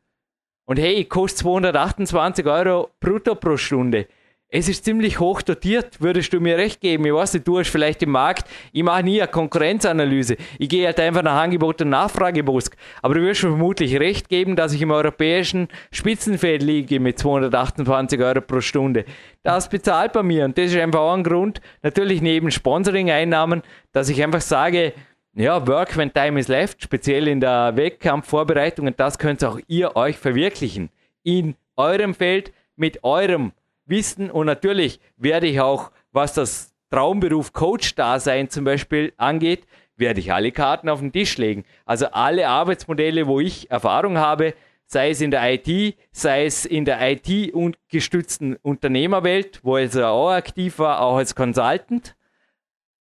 Und 0.67 0.79
hey, 0.79 0.93
ich 0.93 1.09
koste 1.09 1.41
228 1.41 2.47
Euro 2.47 2.91
brutto 3.01 3.35
pro 3.35 3.57
Stunde. 3.57 4.07
Es 4.53 4.69
ist 4.69 4.85
ziemlich 4.85 5.21
hoch 5.21 5.43
dotiert, 5.43 6.01
würdest 6.01 6.33
du 6.33 6.41
mir 6.41 6.59
recht 6.59 6.81
geben. 6.81 7.05
Ich 7.05 7.15
weiß 7.15 7.35
nicht, 7.35 7.47
du 7.47 7.61
hast 7.61 7.71
vielleicht 7.71 8.03
im 8.03 8.11
Markt, 8.11 8.49
ich 8.73 8.83
mache 8.83 9.05
nie 9.05 9.23
eine 9.23 9.31
Konkurrenzanalyse. 9.31 10.37
Ich 10.59 10.69
gehe 10.69 10.87
halt 10.87 10.99
einfach 10.99 11.23
nach 11.23 11.41
Angebot 11.41 11.81
und 11.83 11.91
Nachfrage 11.91 12.43
Busk. 12.43 12.77
Aber 13.01 13.15
du 13.15 13.21
wirst 13.21 13.45
mir 13.45 13.51
vermutlich 13.51 14.01
recht 14.01 14.29
geben, 14.29 14.57
dass 14.57 14.73
ich 14.73 14.83
im 14.83 14.91
europäischen 14.91 15.69
Spitzenfeld 15.93 16.65
liege 16.65 16.99
mit 16.99 17.17
228 17.21 18.21
Euro 18.21 18.41
pro 18.41 18.61
Stunde. 18.61 19.05
Das 19.45 19.69
bezahlt 19.69 20.15
bei 20.15 20.25
mir 20.25 20.47
und 20.47 20.59
das 20.59 20.73
ist 20.73 20.81
einfach 20.81 20.99
auch 20.99 21.15
ein 21.15 21.23
Grund, 21.23 21.61
natürlich 21.85 22.21
neben 22.21 22.51
Sponsoring-Einnahmen, 22.51 23.63
dass 23.93 24.09
ich 24.09 24.21
einfach 24.21 24.41
sage, 24.41 24.95
ja, 25.33 25.65
Work 25.69 25.97
when 25.97 26.13
time 26.13 26.41
is 26.41 26.49
left, 26.49 26.83
speziell 26.83 27.29
in 27.29 27.39
der 27.39 27.77
Wettkampfvorbereitung 27.77 28.89
und 28.89 28.99
das 28.99 29.17
könnt 29.17 29.45
auch 29.45 29.61
ihr 29.69 29.95
euch 29.95 30.19
verwirklichen. 30.19 30.91
In 31.23 31.55
eurem 31.77 32.15
Feld, 32.15 32.53
mit 32.75 33.05
eurem 33.05 33.53
wissen 33.91 34.31
und 34.31 34.47
natürlich 34.47 35.01
werde 35.17 35.47
ich 35.47 35.61
auch, 35.61 35.91
was 36.13 36.35
das 36.35 36.75
Traumberuf 36.91 37.53
Coach-Dasein 37.53 38.51
zum 38.51 38.65
Beispiel 38.65 39.13
angeht, 39.17 39.67
werde 39.97 40.21
ich 40.21 40.33
alle 40.33 40.51
Karten 40.51 40.89
auf 40.89 41.01
den 41.01 41.13
Tisch 41.13 41.37
legen. 41.39 41.65
Also 41.85 42.07
alle 42.07 42.49
Arbeitsmodelle, 42.49 43.27
wo 43.27 43.39
ich 43.39 43.71
Erfahrung 43.71 44.19
habe, 44.19 44.55
sei 44.87 45.11
es 45.11 45.21
in 45.21 45.31
der 45.31 45.53
IT, 45.53 45.97
sei 46.11 46.47
es 46.47 46.65
in 46.65 46.85
der 46.85 46.99
IT-gestützten 47.01 48.57
Unternehmerwelt, 48.57 49.61
wo 49.63 49.77
ich 49.77 49.85
also 49.85 50.07
auch 50.07 50.31
aktiv 50.31 50.81
war, 50.81 51.01
auch 51.01 51.17
als 51.17 51.35
Consultant 51.35 52.17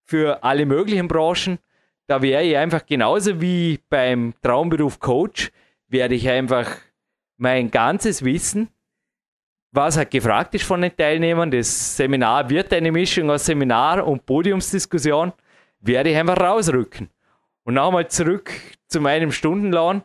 für 0.04 0.44
alle 0.44 0.66
möglichen 0.66 1.08
Branchen. 1.08 1.58
Da 2.06 2.22
wäre 2.22 2.44
ich 2.44 2.58
einfach 2.58 2.86
genauso 2.86 3.42
wie 3.42 3.80
beim 3.90 4.34
Traumberuf 4.44 5.00
Coach, 5.00 5.52
werde 5.88 6.16
ich 6.16 6.30
einfach 6.30 6.78
mein 7.38 7.72
ganzes 7.72 8.24
Wissen 8.24 8.70
was 9.72 9.98
halt 9.98 10.12
gefragt 10.12 10.56
ist 10.56 10.66
von 10.66 10.82
den 10.82 10.96
Teilnehmern. 10.96 11.52
Das 11.52 11.96
Seminar 11.96 12.50
wird 12.50 12.74
eine 12.74 12.92
Mischung 12.92 13.30
aus 13.30 13.46
Seminar 13.46 14.06
und 14.06 14.26
Podiumsdiskussion, 14.26 15.34
werde 15.82 16.10
ich 16.10 16.18
einfach 16.18 16.40
rausrücken. 16.40 17.10
Und 17.64 17.76
nochmal 17.76 18.08
zurück 18.08 18.52
zu 18.88 19.00
meinem 19.00 19.32
Stundenlohn. 19.32 20.04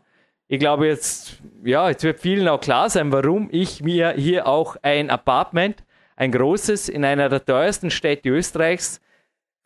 Ich 0.49 0.59
glaube 0.59 0.87
jetzt, 0.87 1.39
ja, 1.65 1.89
jetzt 1.89 2.05
wird 2.05 2.21
vielen 2.21 2.47
auch 2.49 2.61
klar 2.61 2.91
sein, 2.91 3.11
warum 3.11 3.49
ich 3.51 3.83
mir 3.83 4.13
hier 4.13 4.47
auch 4.47 4.77
ein 4.83 5.09
Apartment, 5.09 5.83
ein 6.17 6.31
großes, 6.31 6.91
in 6.91 7.05
einer 7.05 7.29
der 7.29 7.45
teuersten 7.45 7.91
Städte 7.91 8.29
Österreichs 8.29 9.01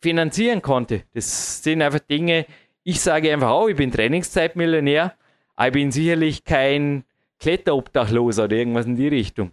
finanzieren 0.01 0.61
konnte. 0.61 1.03
Das 1.13 1.61
sind 1.61 1.81
einfach 1.81 1.99
Dinge, 1.99 2.45
ich 2.83 3.01
sage 3.01 3.31
einfach 3.33 3.49
auch, 3.49 3.67
ich 3.67 3.75
bin 3.75 3.91
Trainingszeitmillionär, 3.91 5.13
aber 5.57 5.67
ich 5.67 5.73
bin 5.73 5.91
sicherlich 5.91 6.45
kein 6.45 7.03
Kletterobdachloser 7.39 8.45
oder 8.45 8.55
irgendwas 8.55 8.85
in 8.85 8.95
die 8.95 9.09
Richtung. 9.09 9.51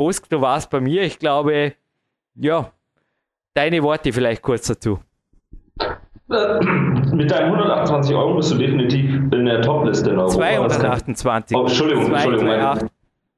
Bosk, 0.00 0.30
du 0.30 0.40
warst 0.40 0.70
bei 0.70 0.80
mir. 0.80 1.02
Ich 1.02 1.18
glaube, 1.18 1.74
ja, 2.34 2.70
deine 3.52 3.82
Worte 3.82 4.14
vielleicht 4.14 4.40
kurz 4.40 4.66
dazu. 4.66 4.98
Äh, 5.78 6.64
mit 7.12 7.30
deinen 7.30 7.52
128 7.52 8.16
Euro 8.16 8.36
bist 8.36 8.50
du 8.50 8.56
definitiv 8.56 9.10
in 9.30 9.44
der 9.44 9.60
Topliste 9.60 10.08
in 10.08 10.16
Europa. 10.16 10.32
228. 10.32 11.54
Oh, 11.54 11.60
Entschuldigung, 11.60 12.06
2, 12.06 12.12
Entschuldigung. 12.14 12.48
228. 12.48 12.88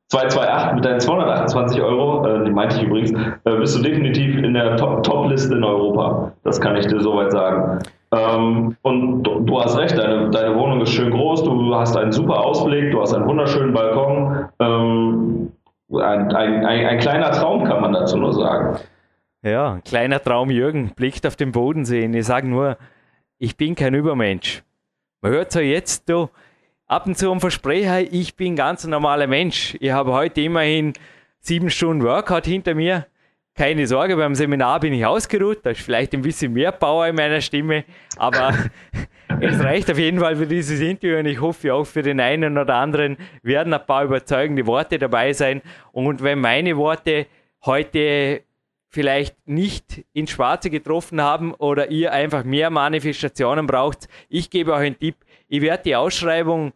228 0.07 0.75
mit 0.77 0.85
deinen 0.85 1.01
228 1.01 1.83
Euro, 1.83 2.27
äh, 2.29 2.45
die 2.45 2.53
meinte 2.53 2.77
ich 2.77 2.83
übrigens, 2.85 3.11
äh, 3.11 3.57
bist 3.57 3.77
du 3.77 3.83
definitiv 3.83 4.39
in 4.39 4.55
der 4.55 4.77
Top-Liste 4.77 5.49
Top 5.49 5.59
in 5.59 5.65
Europa. 5.65 6.33
Das 6.45 6.61
kann 6.61 6.77
ich 6.77 6.87
dir 6.87 7.01
soweit 7.01 7.33
sagen. 7.33 7.81
Ähm, 8.13 8.77
und 8.83 9.25
du, 9.25 9.41
du, 9.41 9.61
hast 9.61 9.77
recht, 9.77 9.99
deine, 9.99 10.31
deine 10.31 10.55
Wohnung 10.55 10.81
ist 10.83 10.91
schön 10.91 11.11
groß, 11.11 11.43
du 11.43 11.75
hast 11.75 11.97
einen 11.97 12.13
super 12.13 12.39
Ausblick, 12.39 12.93
du 12.93 13.01
hast 13.01 13.15
einen 13.15 13.27
wunderschönen 13.27 13.75
Balkon. 13.75 14.49
Ähm, 14.61 15.51
ein, 15.99 16.33
ein, 16.33 16.65
ein, 16.65 16.87
ein 16.87 16.99
kleiner 16.99 17.33
Traum, 17.33 17.65
kann 17.65 17.81
man 17.81 17.93
dazu 17.93 18.17
nur 18.17 18.33
sagen. 18.33 18.79
Ja, 19.43 19.75
ein 19.75 19.85
kleiner 19.85 20.23
Traum, 20.23 20.51
Jürgen, 20.51 20.93
blickt 20.95 21.27
auf 21.27 21.37
den 21.37 21.53
Boden 21.53 21.85
sehen. 21.85 22.15
Ich 22.15 22.27
sage 22.27 22.47
nur, 22.47 22.77
ich 23.39 23.57
bin 23.57 23.75
kein 23.75 23.95
Übermensch. 23.95 24.63
Man 25.21 25.33
hört 25.33 25.53
so 25.53 25.61
jetzt, 25.61 26.09
du, 26.09 26.29
ab 26.87 27.07
und 27.07 27.19
zu 27.19 27.31
ein 27.33 27.41
Versprecher, 27.41 28.01
ich 28.01 28.37
bin 28.37 28.55
ganz 28.55 28.85
ein 28.85 28.91
normaler 28.91 29.27
Mensch. 29.27 29.77
Ich 29.81 29.91
habe 29.91 30.13
heute 30.13 30.41
immerhin 30.43 30.93
sieben 31.41 31.71
Stunden 31.71 32.05
Workout 32.05 32.47
hinter 32.47 32.75
mir. 32.75 33.07
Keine 33.55 33.87
Sorge, 33.87 34.17
beim 34.17 34.35
Seminar 34.35 34.81
bin 34.81 34.93
ich 34.93 35.05
ausgeruht. 35.05 35.59
Da 35.65 35.71
ist 35.71 35.83
vielleicht 35.83 36.15
ein 36.15 36.23
bisschen 36.23 36.53
mehr 36.53 36.73
Power 36.73 37.07
in 37.07 37.17
meiner 37.17 37.41
Stimme, 37.41 37.85
aber 38.17 38.55
es 39.43 39.61
reicht 39.61 39.91
auf 39.91 39.99
jeden 39.99 40.21
Fall 40.21 40.37
für 40.37 40.47
dieses 40.47 40.81
Interview 40.81 41.19
und 41.19 41.27
ich 41.27 41.41
hoffe 41.41 41.75
auch 41.75 41.85
für 41.85 42.03
den 42.03 42.21
einen 42.21 42.57
oder 42.59 42.77
anderen 42.77 43.17
werden 43.43 43.75
ein 43.75 43.85
paar 43.85 44.05
überzeugende 44.05 44.67
Worte 44.67 44.99
dabei 44.99 45.33
sein. 45.33 45.63
Und 45.91 46.23
wenn 46.23 46.41
meine 46.41 46.77
Worte 46.77 47.27
heute 47.65 48.43
vielleicht 48.89 49.37
nicht 49.49 50.05
ins 50.13 50.31
Schwarze 50.31 50.71
getroffen 50.71 51.21
haben 51.21 51.55
oder 51.55 51.91
ihr 51.91 52.13
einfach 52.13 52.45
mehr 52.45 52.71
Manifestationen 52.71 53.67
braucht, 53.67 54.09
ich 54.29 54.49
gebe 54.51 54.73
euch 54.73 54.87
einen 54.87 54.99
Tipp. 54.99 55.17
Ich 55.49 55.61
werde 55.61 55.83
die 55.85 55.97
Ausschreibung 55.97 56.73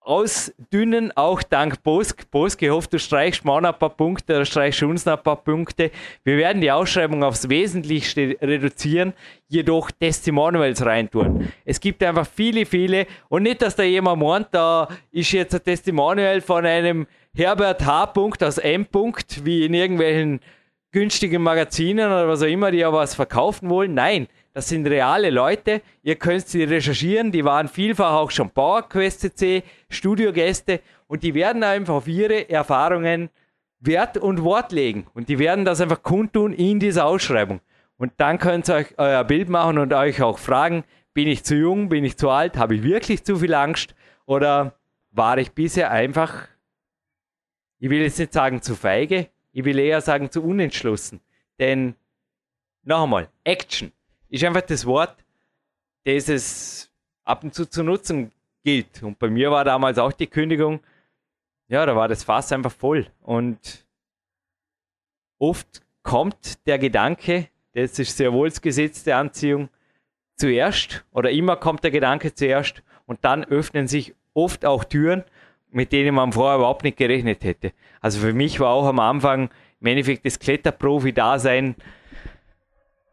ausdünnen, 0.00 1.12
auch 1.14 1.42
dank 1.42 1.82
Bosk. 1.82 2.30
Bosk, 2.30 2.62
ich 2.62 2.70
hoffe, 2.70 2.88
du 2.90 2.98
streichst 2.98 3.44
mal 3.44 3.64
ein 3.64 3.74
paar 3.78 3.90
Punkte 3.90 4.36
oder 4.36 4.44
streichst 4.44 4.82
uns 4.82 5.06
ein 5.06 5.22
paar 5.22 5.36
Punkte. 5.36 5.90
Wir 6.24 6.36
werden 6.36 6.60
die 6.62 6.70
Ausschreibung 6.70 7.22
aufs 7.22 7.48
Wesentlichste 7.48 8.36
reduzieren, 8.40 9.12
jedoch 9.48 9.90
Testimonials 9.90 10.84
reintun. 10.84 11.52
Es 11.64 11.80
gibt 11.80 12.02
einfach 12.02 12.26
viele, 12.26 12.66
viele 12.66 13.06
und 13.28 13.42
nicht, 13.42 13.62
dass 13.62 13.76
da 13.76 13.82
jemand 13.82 14.22
meint, 14.22 14.48
da 14.52 14.88
ist 15.12 15.32
jetzt 15.32 15.54
ein 15.54 15.62
Testimonial 15.62 16.40
von 16.40 16.64
einem 16.64 17.06
Herbert 17.34 17.84
H. 17.84 18.12
aus 18.40 18.58
M. 18.58 18.86
wie 19.44 19.64
in 19.64 19.74
irgendwelchen 19.74 20.40
günstigen 20.92 21.42
Magazinen 21.42 22.06
oder 22.06 22.26
was 22.26 22.42
auch 22.42 22.46
immer, 22.46 22.70
die 22.70 22.78
ja 22.78 22.92
was 22.92 23.14
verkaufen 23.14 23.70
wollen. 23.70 23.94
Nein, 23.94 24.26
das 24.60 24.68
sind 24.68 24.86
reale 24.86 25.30
Leute. 25.30 25.80
Ihr 26.02 26.16
könnt 26.16 26.46
sie 26.46 26.64
recherchieren. 26.64 27.32
Die 27.32 27.46
waren 27.46 27.66
vielfach 27.66 28.12
auch 28.12 28.30
schon 28.30 28.50
PowerQuest 28.50 29.32
Studiogäste 29.88 30.80
und 31.06 31.22
die 31.22 31.32
werden 31.32 31.64
einfach 31.64 31.94
auf 31.94 32.06
ihre 32.06 32.50
Erfahrungen 32.50 33.30
Wert 33.78 34.18
und 34.18 34.44
Wort 34.44 34.72
legen. 34.72 35.06
Und 35.14 35.30
die 35.30 35.38
werden 35.38 35.64
das 35.64 35.80
einfach 35.80 36.02
kundtun 36.02 36.52
in 36.52 36.78
dieser 36.78 37.06
Ausschreibung. 37.06 37.60
Und 37.96 38.12
dann 38.18 38.36
könnt 38.36 38.68
ihr 38.68 38.74
euch 38.74 38.98
euer 38.98 39.24
Bild 39.24 39.48
machen 39.48 39.78
und 39.78 39.94
euch 39.94 40.20
auch 40.20 40.38
fragen, 40.38 40.84
bin 41.14 41.26
ich 41.26 41.42
zu 41.42 41.54
jung, 41.54 41.88
bin 41.88 42.04
ich 42.04 42.18
zu 42.18 42.28
alt, 42.28 42.58
habe 42.58 42.74
ich 42.74 42.82
wirklich 42.82 43.24
zu 43.24 43.36
viel 43.36 43.54
Angst 43.54 43.94
oder 44.26 44.74
war 45.10 45.38
ich 45.38 45.52
bisher 45.52 45.90
einfach, 45.90 46.48
ich 47.78 47.88
will 47.88 48.02
jetzt 48.02 48.18
nicht 48.18 48.34
sagen 48.34 48.60
zu 48.60 48.74
feige, 48.74 49.30
ich 49.52 49.64
will 49.64 49.78
eher 49.78 50.02
sagen 50.02 50.30
zu 50.30 50.42
unentschlossen. 50.42 51.20
Denn, 51.58 51.94
noch 52.84 53.04
einmal, 53.04 53.30
Action 53.44 53.92
ist 54.30 54.44
einfach 54.44 54.62
das 54.62 54.86
Wort, 54.86 55.24
das 56.04 56.28
es 56.28 56.90
ab 57.24 57.44
und 57.44 57.54
zu 57.54 57.66
zu 57.66 57.82
nutzen 57.82 58.32
gilt. 58.64 59.02
Und 59.02 59.18
bei 59.18 59.28
mir 59.28 59.50
war 59.50 59.64
damals 59.64 59.98
auch 59.98 60.12
die 60.12 60.26
Kündigung, 60.26 60.80
ja, 61.68 61.84
da 61.86 61.94
war 61.94 62.08
das 62.08 62.24
Fass 62.24 62.52
einfach 62.52 62.72
voll. 62.72 63.06
Und 63.20 63.86
oft 65.38 65.82
kommt 66.02 66.66
der 66.66 66.78
Gedanke, 66.78 67.48
das 67.74 67.98
ist 67.98 68.16
sehr 68.16 68.32
wohl 68.32 68.48
das 68.48 68.60
Gesetz 68.60 69.04
der 69.04 69.18
Anziehung, 69.18 69.68
zuerst 70.36 71.04
oder 71.12 71.30
immer 71.30 71.56
kommt 71.56 71.84
der 71.84 71.90
Gedanke 71.90 72.34
zuerst 72.34 72.82
und 73.06 73.24
dann 73.24 73.44
öffnen 73.44 73.86
sich 73.86 74.14
oft 74.32 74.64
auch 74.64 74.84
Türen, 74.84 75.22
mit 75.70 75.92
denen 75.92 76.14
man 76.14 76.32
vorher 76.32 76.56
überhaupt 76.56 76.82
nicht 76.82 76.96
gerechnet 76.96 77.44
hätte. 77.44 77.72
Also 78.00 78.20
für 78.20 78.32
mich 78.32 78.58
war 78.58 78.70
auch 78.70 78.86
am 78.86 78.98
Anfang 78.98 79.50
im 79.80 79.86
Endeffekt 79.86 80.24
das 80.24 80.40
Kletterprofi-Dasein 80.40 81.76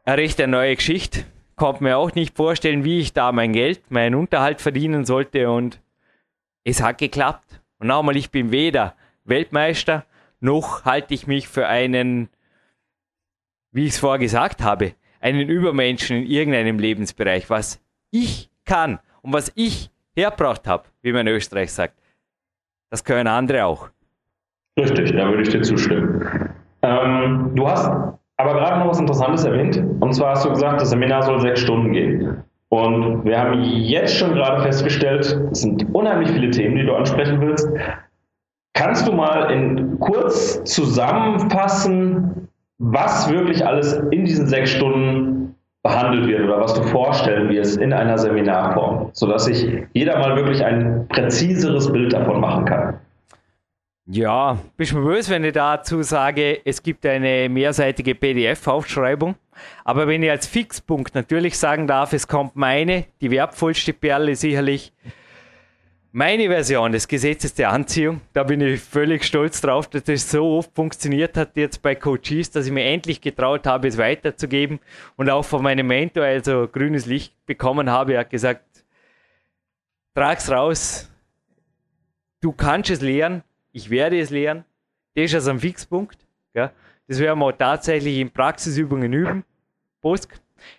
eine 0.08 0.22
recht 0.22 0.39
eine 0.39 0.51
neue 0.51 0.76
Geschichte. 0.76 1.26
Konnte 1.55 1.84
mir 1.84 1.97
auch 1.97 2.16
nicht 2.16 2.36
vorstellen, 2.36 2.84
wie 2.84 2.99
ich 2.99 3.14
da 3.14 3.32
mein 3.32 3.51
Geld, 3.51 3.91
meinen 3.91 4.16
Unterhalt 4.16 4.62
verdienen 4.62 5.05
sollte 5.05 5.51
und 5.51 5.82
es 6.64 6.82
hat 6.82 6.99
geklappt. 6.99 7.62
Und 7.80 7.88
nochmal, 7.88 8.16
ich 8.16 8.32
bin 8.32 8.51
weder 8.51 8.95
Weltmeister, 9.26 10.05
noch 10.39 10.86
halte 10.86 11.14
ich 11.14 11.28
mich 11.28 11.47
für 11.47 11.68
einen, 11.68 12.30
wie 13.72 13.86
ich 13.86 13.93
es 13.93 13.99
vorher 13.99 14.20
gesagt 14.20 14.64
habe, 14.64 14.93
einen 15.20 15.49
Übermenschen 15.49 16.18
in 16.18 16.28
irgendeinem 16.28 16.80
Lebensbereich. 16.80 17.49
Was 17.49 17.82
ich 18.12 18.49
kann 18.66 18.99
und 19.22 19.34
was 19.34 19.51
ich 19.55 19.91
herbracht 20.16 20.68
habe, 20.68 20.86
wie 21.01 21.12
man 21.12 21.28
in 21.28 21.34
Österreich 21.34 21.74
sagt, 21.74 21.99
das 22.89 23.03
können 23.03 23.28
andere 23.28 23.66
auch. 23.66 23.89
Richtig, 24.80 25.12
da 25.12 25.30
würde 25.30 25.41
ich 25.41 25.49
dir 25.49 25.64
zustimmen. 25.64 26.53
Ähm, 26.84 27.51
du 27.55 27.68
hast 27.68 28.18
aber 28.38 28.53
gerade 28.53 28.79
noch 28.79 28.89
was 28.89 28.99
Interessantes 28.99 29.43
erwähnt. 29.43 29.83
Und 29.99 30.13
zwar 30.13 30.31
hast 30.31 30.45
du 30.45 30.49
gesagt, 30.49 30.81
das 30.81 30.91
Seminar 30.91 31.23
soll 31.23 31.41
sechs 31.41 31.59
Stunden 31.59 31.91
gehen. 31.91 32.43
Und 32.69 33.25
wir 33.25 33.39
haben 33.39 33.63
jetzt 33.63 34.15
schon 34.15 34.33
gerade 34.33 34.61
festgestellt, 34.61 35.25
es 35.51 35.61
sind 35.61 35.85
unheimlich 35.93 36.29
viele 36.31 36.49
Themen, 36.51 36.75
die 36.75 36.85
du 36.85 36.93
ansprechen 36.93 37.39
willst. 37.41 37.67
Kannst 38.73 39.07
du 39.07 39.13
mal 39.13 39.51
in 39.51 39.99
kurz 39.99 40.63
zusammenfassen, 40.65 42.47
was 42.77 43.29
wirklich 43.31 43.65
alles 43.65 43.93
in 44.11 44.25
diesen 44.25 44.47
sechs 44.47 44.71
Stunden 44.71 45.55
behandelt 45.81 46.27
wird 46.27 46.43
oder 46.43 46.59
was 46.59 46.73
du 46.73 46.83
vorstellen 46.83 47.49
wirst 47.49 47.77
in 47.77 47.93
einer 47.93 48.17
Seminarform, 48.17 49.09
sodass 49.13 49.45
sich 49.45 49.67
jeder 49.93 50.19
mal 50.19 50.35
wirklich 50.35 50.63
ein 50.63 51.07
präziseres 51.07 51.91
Bild 51.91 52.13
davon 52.13 52.39
machen 52.39 52.65
kann? 52.65 52.99
Ja, 54.10 54.58
bist 54.78 54.93
du 54.93 55.03
böse, 55.03 55.32
wenn 55.32 55.43
ich 55.43 55.51
dazu 55.51 56.01
sage, 56.01 56.62
es 56.64 56.82
gibt 56.82 57.05
eine 57.05 57.49
mehrseitige 57.49 58.16
PDF-Aufschreibung. 58.16 59.36
Aber 59.84 60.08
wenn 60.08 60.24
ich 60.24 60.32
als 60.32 60.47
Fixpunkt 60.47 61.14
natürlich 61.14 61.58
sagen 61.58 61.88
darf, 61.88 62.14
es 62.14 62.26
kommt 62.26 62.55
meine, 62.55 63.03
die 63.20 63.32
wertvollste 63.32 63.91
Perle 63.91 64.34
sicherlich, 64.38 64.93
meine 66.14 66.47
Version 66.47 66.93
des 66.93 67.10
Gesetzes 67.10 67.53
der 67.53 67.70
Anziehung. 67.70 68.22
Da 68.32 68.43
bin 68.43 68.62
ich 68.62 68.80
völlig 68.80 69.26
stolz 69.26 69.60
drauf, 69.60 69.89
dass 69.89 70.03
das 70.03 70.32
so 70.32 70.58
oft 70.58 70.74
funktioniert 70.74 71.36
hat 71.36 71.58
jetzt 71.58 71.82
bei 71.82 71.93
Coaches, 71.93 72.49
dass 72.49 72.66
ich 72.66 72.72
mir 72.72 72.86
endlich 72.86 73.20
getraut 73.20 73.68
habe, 73.68 73.89
es 73.89 73.97
weiterzugeben 73.97 74.80
und 75.18 75.30
auch 75.30 75.43
von 75.43 75.62
meinem 75.62 75.86
Mentor 75.86 76.24
also 76.24 76.70
grünes 76.70 77.08
Licht 77.08 77.34
bekommen 77.45 77.89
habe. 77.89 78.14
Er 78.14 78.22
hat 78.22 78.30
gesagt, 78.30 78.86
trag's 80.16 80.49
raus, 80.49 81.12
du 82.39 82.53
kannst 82.53 82.89
es 82.89 83.01
lernen, 83.01 83.43
ich 83.78 83.91
werde 83.91 84.19
es 84.19 84.32
lernen. 84.32 84.65
Das 85.13 85.25
ist 85.25 85.36
also 85.36 85.51
ein 85.51 85.59
Fixpunkt. 85.59 86.17
Ja. 86.55 86.71
Das 87.07 87.19
werden 87.19 87.39
wir 87.39 87.55
tatsächlich 87.55 88.17
in 88.17 88.32
Praxisübungen 88.32 89.13
üben. 89.13 89.43
Post. 90.01 90.30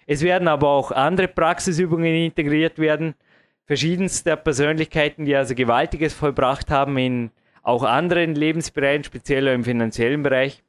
Es 0.07 0.23
werden 0.23 0.49
aber 0.49 0.69
auch 0.69 0.91
andere 0.91 1.29
Praxisübungen 1.29 2.13
integriert 2.13 2.79
werden. 2.79 3.15
Verschiedenste 3.67 4.37
Persönlichkeiten, 4.37 5.25
die 5.25 5.37
also 5.37 5.55
Gewaltiges 5.55 6.13
vollbracht 6.13 6.71
haben 6.71 6.99
in 6.99 7.31
auch 7.63 7.85
anderen 7.85 8.35
Lebensbereichen, 8.35 9.05
speziell 9.05 9.47
im 9.47 9.63
finanziellen 9.63 10.25
Bereich. 10.25 10.63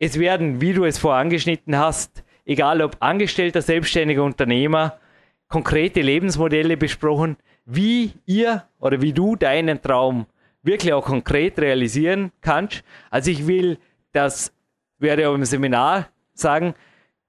Es 0.00 0.18
werden, 0.18 0.60
wie 0.60 0.72
du 0.72 0.84
es 0.84 0.98
vorangeschnitten 0.98 1.76
hast, 1.76 2.24
egal 2.44 2.82
ob 2.82 2.96
Angestellter, 3.00 3.62
selbstständiger 3.62 4.24
Unternehmer, 4.24 4.98
konkrete 5.48 6.00
Lebensmodelle 6.00 6.76
besprochen, 6.76 7.36
wie 7.64 8.12
ihr 8.26 8.64
oder 8.80 9.00
wie 9.02 9.12
du 9.12 9.36
deinen 9.36 9.80
Traum 9.80 10.26
wirklich 10.62 10.92
auch 10.92 11.04
konkret 11.04 11.58
realisieren 11.58 12.32
kannst. 12.40 12.82
Also 13.10 13.30
ich 13.30 13.46
will, 13.46 13.78
das 14.12 14.52
werde 14.98 15.28
auch 15.28 15.34
im 15.34 15.44
Seminar 15.44 16.08
sagen, 16.34 16.74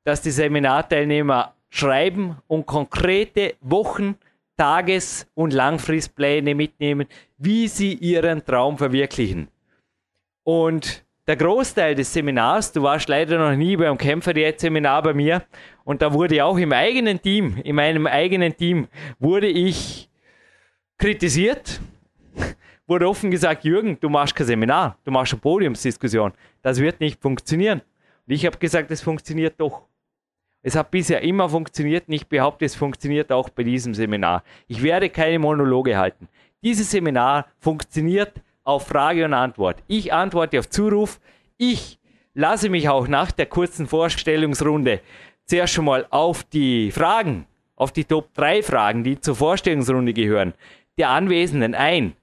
dass 0.04 0.22
die 0.22 0.32
Seminarteilnehmer 0.32 1.54
schreiben 1.70 2.38
und 2.48 2.66
konkrete 2.66 3.56
Wochen, 3.62 4.16
Tages- 4.58 5.28
und 5.36 5.54
Langfristpläne 5.54 6.54
mitnehmen, 6.54 7.08
wie 7.38 7.68
sie 7.68 7.94
ihren 7.94 8.44
Traum 8.44 8.78
verwirklichen. 8.78 9.48
Und 10.44 11.06
der 11.28 11.38
Großteil 11.38 11.94
des 11.94 12.12
Seminars, 12.12 12.72
du 12.72 12.82
warst 12.82 13.08
leider 13.08 13.38
noch 13.38 13.56
nie 13.56 13.78
beim 13.78 13.98
Kämpfer 13.98 14.34
Diät 14.34 14.60
Seminar 14.60 15.04
bei 15.04 15.14
mir 15.14 15.44
und 15.84 16.02
da 16.02 16.12
wurde 16.12 16.44
auch 16.44 16.58
im 16.58 16.74
eigenen 16.74 17.22
Team, 17.22 17.58
in 17.64 17.76
meinem 17.76 18.08
eigenen 18.08 18.58
Team, 18.58 18.88
wurde 19.20 19.48
ich 19.48 20.10
kritisiert, 20.98 21.80
wurde 22.90 23.08
offen 23.08 23.32
gesagt, 23.32 23.64
Jürgen, 23.64 23.98
du 24.00 24.10
machst 24.10 24.36
kein 24.36 24.48
Seminar, 24.48 24.98
du 25.04 25.12
machst 25.12 25.34
eine 25.34 25.42
Podiumsdiskussion. 25.42 26.34
Das 26.62 26.80
wird 26.80 27.00
nicht 27.00 27.22
funktionieren. 27.22 27.82
Und 28.28 28.34
ich 28.34 28.46
habe 28.46 28.58
gesagt, 28.58 28.92
es 28.92 29.02
funktioniert 29.02 29.56
doch. 29.60 29.84
Es 30.62 30.76
hat 30.76 30.92
bisher 30.92 31.22
immer 31.22 31.48
funktioniert 31.48 32.08
und 32.08 32.14
ich 32.14 32.28
behaupte, 32.28 32.66
es 32.66 32.76
funktioniert 32.76 33.32
auch 33.32 33.50
bei 33.50 33.64
diesem 33.64 33.94
Seminar. 33.94 34.44
Ich 34.68 34.84
werde 34.84 35.10
keine 35.10 35.40
Monologe 35.40 35.98
halten. 35.98 36.28
Dieses 36.62 36.92
Seminar 36.92 37.46
funktioniert 37.60 38.34
auf 38.64 38.88
Frage 38.88 39.24
und 39.24 39.34
Antwort. 39.34 39.82
Ich 39.88 40.12
antworte 40.12 40.60
auf 40.60 40.70
Zuruf. 40.70 41.22
Ich 41.58 41.98
lasse 42.34 42.70
mich 42.70 42.90
auch 42.90 43.08
nach 43.08 43.32
der 43.32 43.46
kurzen 43.46 43.88
Vorstellungsrunde 43.88 45.00
zuerst 45.46 45.74
schon 45.74 45.86
mal 45.86 46.06
auf 46.10 46.44
die 46.44 46.92
Fragen, 46.92 47.46
auf 47.76 47.92
die 47.92 48.04
Top 48.04 48.34
3 48.36 48.62
Fragen, 48.62 49.04
die 49.04 49.20
zur 49.20 49.36
Vorstellungsrunde 49.36 50.14
gehören, 50.14 50.54
der 50.98 51.10
Anwesenden 51.10 51.74
ein. 51.74 52.14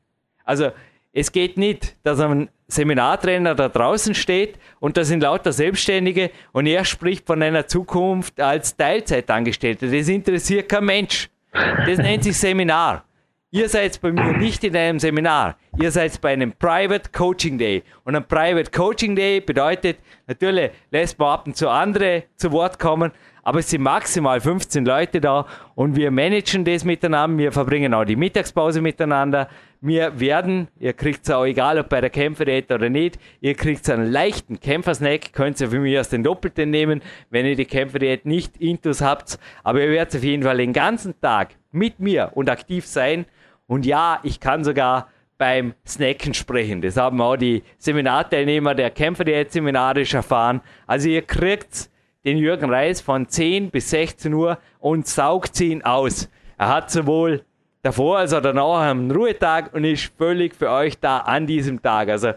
Also 0.46 0.70
es 1.12 1.32
geht 1.32 1.58
nicht, 1.58 1.96
dass 2.02 2.20
ein 2.20 2.48
Seminartrainer 2.68 3.54
da 3.54 3.68
draußen 3.68 4.14
steht 4.14 4.58
und 4.80 4.96
da 4.96 5.04
sind 5.04 5.20
lauter 5.22 5.52
Selbstständige 5.52 6.30
und 6.52 6.66
er 6.66 6.84
spricht 6.84 7.26
von 7.26 7.42
einer 7.42 7.66
Zukunft 7.66 8.40
als 8.40 8.76
Teilzeitangestellter. 8.76 9.86
Das 9.88 10.08
interessiert 10.08 10.68
kein 10.68 10.84
Mensch. 10.84 11.28
Das 11.52 11.98
nennt 11.98 12.24
sich 12.24 12.36
Seminar. 12.36 13.04
Ihr 13.50 13.68
seid 13.68 14.00
bei 14.00 14.10
mir 14.10 14.36
nicht 14.36 14.64
in 14.64 14.76
einem 14.76 14.98
Seminar, 14.98 15.56
ihr 15.78 15.90
seid 15.90 16.20
bei 16.20 16.32
einem 16.32 16.52
Private 16.52 17.10
Coaching 17.10 17.56
Day. 17.56 17.84
Und 18.04 18.16
ein 18.16 18.24
Private 18.26 18.70
Coaching 18.70 19.14
Day 19.14 19.40
bedeutet, 19.40 19.98
natürlich 20.26 20.72
lässt 20.90 21.18
man 21.18 21.28
ab 21.28 21.46
und 21.46 21.56
zu 21.56 21.68
andere 21.70 22.24
zu 22.36 22.50
Wort 22.52 22.78
kommen, 22.78 23.12
aber 23.46 23.60
es 23.60 23.70
sind 23.70 23.82
maximal 23.82 24.40
15 24.40 24.84
Leute 24.84 25.20
da 25.20 25.46
und 25.76 25.94
wir 25.94 26.10
managen 26.10 26.64
das 26.64 26.84
miteinander, 26.84 27.38
wir 27.38 27.52
verbringen 27.52 27.94
auch 27.94 28.04
die 28.04 28.16
Mittagspause 28.16 28.80
miteinander. 28.80 29.48
Wir 29.80 30.18
werden, 30.18 30.66
ihr 30.80 30.94
kriegt 30.94 31.22
es 31.22 31.30
auch 31.30 31.44
egal, 31.44 31.78
ob 31.78 31.88
bei 31.88 32.00
der 32.00 32.10
Kämpferdiät 32.10 32.72
oder 32.72 32.90
nicht, 32.90 33.20
ihr 33.40 33.54
kriegt 33.54 33.88
einen 33.88 34.10
leichten 34.10 34.58
Kämpfersnack, 34.58 35.32
könnt 35.32 35.60
ihr 35.60 35.70
für 35.70 35.78
mich 35.78 35.96
aus 35.96 36.08
den 36.08 36.24
Doppelten 36.24 36.70
nehmen, 36.70 37.02
wenn 37.30 37.46
ihr 37.46 37.54
die 37.54 37.66
Kämpferdiät 37.66 38.26
nicht 38.26 38.56
intus 38.56 39.00
habt, 39.00 39.38
aber 39.62 39.80
ihr 39.80 39.92
werdet 39.92 40.16
auf 40.16 40.24
jeden 40.24 40.42
Fall 40.42 40.56
den 40.56 40.72
ganzen 40.72 41.14
Tag 41.20 41.50
mit 41.70 42.00
mir 42.00 42.32
und 42.34 42.50
aktiv 42.50 42.84
sein 42.84 43.26
und 43.68 43.86
ja, 43.86 44.18
ich 44.24 44.40
kann 44.40 44.64
sogar 44.64 45.06
beim 45.38 45.74
Snacken 45.86 46.34
sprechen. 46.34 46.80
Das 46.82 46.96
haben 46.96 47.20
auch 47.20 47.36
die 47.36 47.62
Seminarteilnehmer 47.78 48.74
der 48.74 48.90
Kämpfer 48.90 49.22
der 49.22 49.38
jetzt 49.38 49.52
seminarisch 49.52 50.14
erfahren. 50.14 50.62
Also 50.88 51.08
ihr 51.08 51.22
kriegt 51.22 51.90
den 52.26 52.38
Jürgen 52.38 52.68
Reis 52.68 53.00
von 53.00 53.28
10 53.28 53.70
bis 53.70 53.90
16 53.90 54.34
Uhr 54.34 54.58
und 54.80 55.06
saugt 55.06 55.60
ihn 55.60 55.82
aus. 55.82 56.28
Er 56.58 56.68
hat 56.68 56.90
sowohl 56.90 57.44
davor 57.82 58.18
als 58.18 58.32
auch 58.32 58.42
danach 58.42 58.80
einen 58.80 59.12
Ruhetag 59.12 59.72
und 59.72 59.84
ist 59.84 60.12
völlig 60.18 60.54
für 60.54 60.70
euch 60.70 60.98
da 60.98 61.18
an 61.18 61.46
diesem 61.46 61.80
Tag. 61.80 62.08
Also 62.08 62.32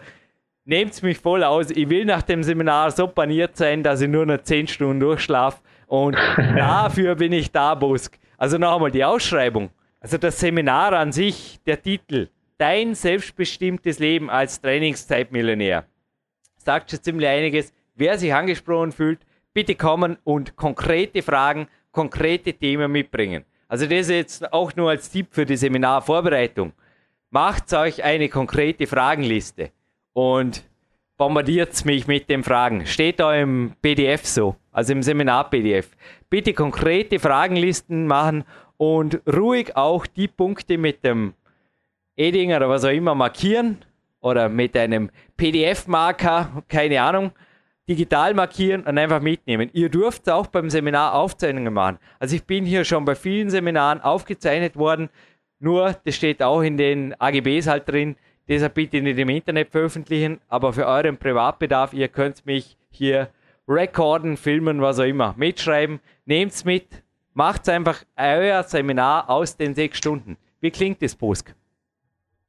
nehmt 0.64 1.02
mich 1.02 1.18
voll 1.18 1.42
aus. 1.42 1.70
Ich 1.70 1.90
will 1.90 2.04
nach 2.04 2.22
dem 2.22 2.44
Seminar 2.44 2.92
so 2.92 3.08
paniert 3.08 3.56
sein, 3.56 3.82
dass 3.82 4.00
ich 4.00 4.08
nur 4.08 4.24
noch 4.24 4.40
10 4.40 4.68
Stunden 4.68 5.00
durchschlafe. 5.00 5.60
Und 5.88 6.16
dafür 6.36 7.16
bin 7.16 7.32
ich 7.32 7.50
da, 7.50 7.74
Busk. 7.74 8.16
Also 8.38 8.58
noch 8.58 8.76
einmal 8.76 8.92
die 8.92 9.04
Ausschreibung. 9.04 9.70
Also 9.98 10.18
das 10.18 10.38
Seminar 10.38 10.92
an 10.92 11.10
sich, 11.10 11.58
der 11.66 11.82
Titel, 11.82 12.28
Dein 12.58 12.94
selbstbestimmtes 12.94 13.98
Leben 13.98 14.28
als 14.28 14.60
Trainingszeitmillionär, 14.60 15.86
sagt 16.58 16.90
schon 16.90 17.02
ziemlich 17.02 17.26
einiges. 17.26 17.72
Wer 17.96 18.18
sich 18.18 18.34
angesprochen 18.34 18.92
fühlt, 18.92 19.20
bitte 19.52 19.74
kommen 19.74 20.18
und 20.24 20.56
konkrete 20.56 21.22
Fragen, 21.22 21.68
konkrete 21.92 22.52
Themen 22.52 22.90
mitbringen. 22.92 23.44
Also 23.68 23.86
das 23.86 24.00
ist 24.00 24.10
jetzt 24.10 24.52
auch 24.52 24.74
nur 24.76 24.90
als 24.90 25.10
Tipp 25.10 25.28
für 25.30 25.46
die 25.46 25.56
Seminarvorbereitung. 25.56 26.72
Macht 27.30 27.72
euch 27.72 28.02
eine 28.02 28.28
konkrete 28.28 28.86
Fragenliste 28.86 29.70
und 30.12 30.64
bombardiert 31.16 31.84
mich 31.84 32.06
mit 32.06 32.28
den 32.28 32.42
Fragen. 32.42 32.86
Steht 32.86 33.20
da 33.20 33.34
im 33.34 33.74
PDF 33.80 34.26
so, 34.26 34.56
also 34.72 34.92
im 34.92 35.02
Seminar-PDF. 35.02 35.90
Bitte 36.28 36.52
konkrete 36.52 37.18
Fragenlisten 37.18 38.06
machen 38.06 38.44
und 38.76 39.20
ruhig 39.26 39.76
auch 39.76 40.06
die 40.06 40.28
Punkte 40.28 40.78
mit 40.78 41.04
dem 41.04 41.34
Edinger 42.16 42.56
oder 42.56 42.68
was 42.68 42.84
auch 42.84 42.90
immer 42.90 43.14
markieren 43.14 43.84
oder 44.20 44.48
mit 44.48 44.76
einem 44.76 45.10
PDF-Marker, 45.36 46.64
keine 46.68 47.02
Ahnung, 47.02 47.32
digital 47.90 48.32
markieren 48.32 48.84
und 48.84 48.96
einfach 48.96 49.20
mitnehmen. 49.20 49.68
Ihr 49.74 49.90
dürft 49.90 50.30
auch 50.30 50.46
beim 50.46 50.70
Seminar 50.70 51.12
Aufzeichnungen 51.12 51.74
machen. 51.74 51.98
Also 52.18 52.36
ich 52.36 52.44
bin 52.44 52.64
hier 52.64 52.84
schon 52.84 53.04
bei 53.04 53.14
vielen 53.14 53.50
Seminaren 53.50 54.00
aufgezeichnet 54.00 54.76
worden, 54.76 55.10
nur 55.58 55.94
das 56.04 56.14
steht 56.14 56.42
auch 56.42 56.62
in 56.62 56.78
den 56.78 57.14
AGBs 57.20 57.66
halt 57.66 57.86
drin, 57.86 58.16
deshalb 58.48 58.74
bitte 58.74 59.02
nicht 59.02 59.18
im 59.18 59.28
Internet 59.28 59.70
veröffentlichen, 59.70 60.38
aber 60.48 60.72
für 60.72 60.86
euren 60.86 61.18
Privatbedarf, 61.18 61.92
ihr 61.92 62.08
könnt 62.08 62.46
mich 62.46 62.78
hier 62.88 63.28
recorden, 63.68 64.38
filmen, 64.38 64.80
was 64.80 64.98
auch 64.98 65.04
immer, 65.04 65.34
mitschreiben, 65.36 66.00
nehmt's 66.24 66.64
mit, 66.64 67.02
Macht 67.34 67.68
einfach 67.68 68.02
euer 68.16 68.62
Seminar 68.64 69.30
aus 69.30 69.56
den 69.56 69.74
sechs 69.74 69.98
Stunden. 69.98 70.36
Wie 70.60 70.70
klingt 70.70 71.00
das, 71.00 71.14
Posk? 71.14 71.54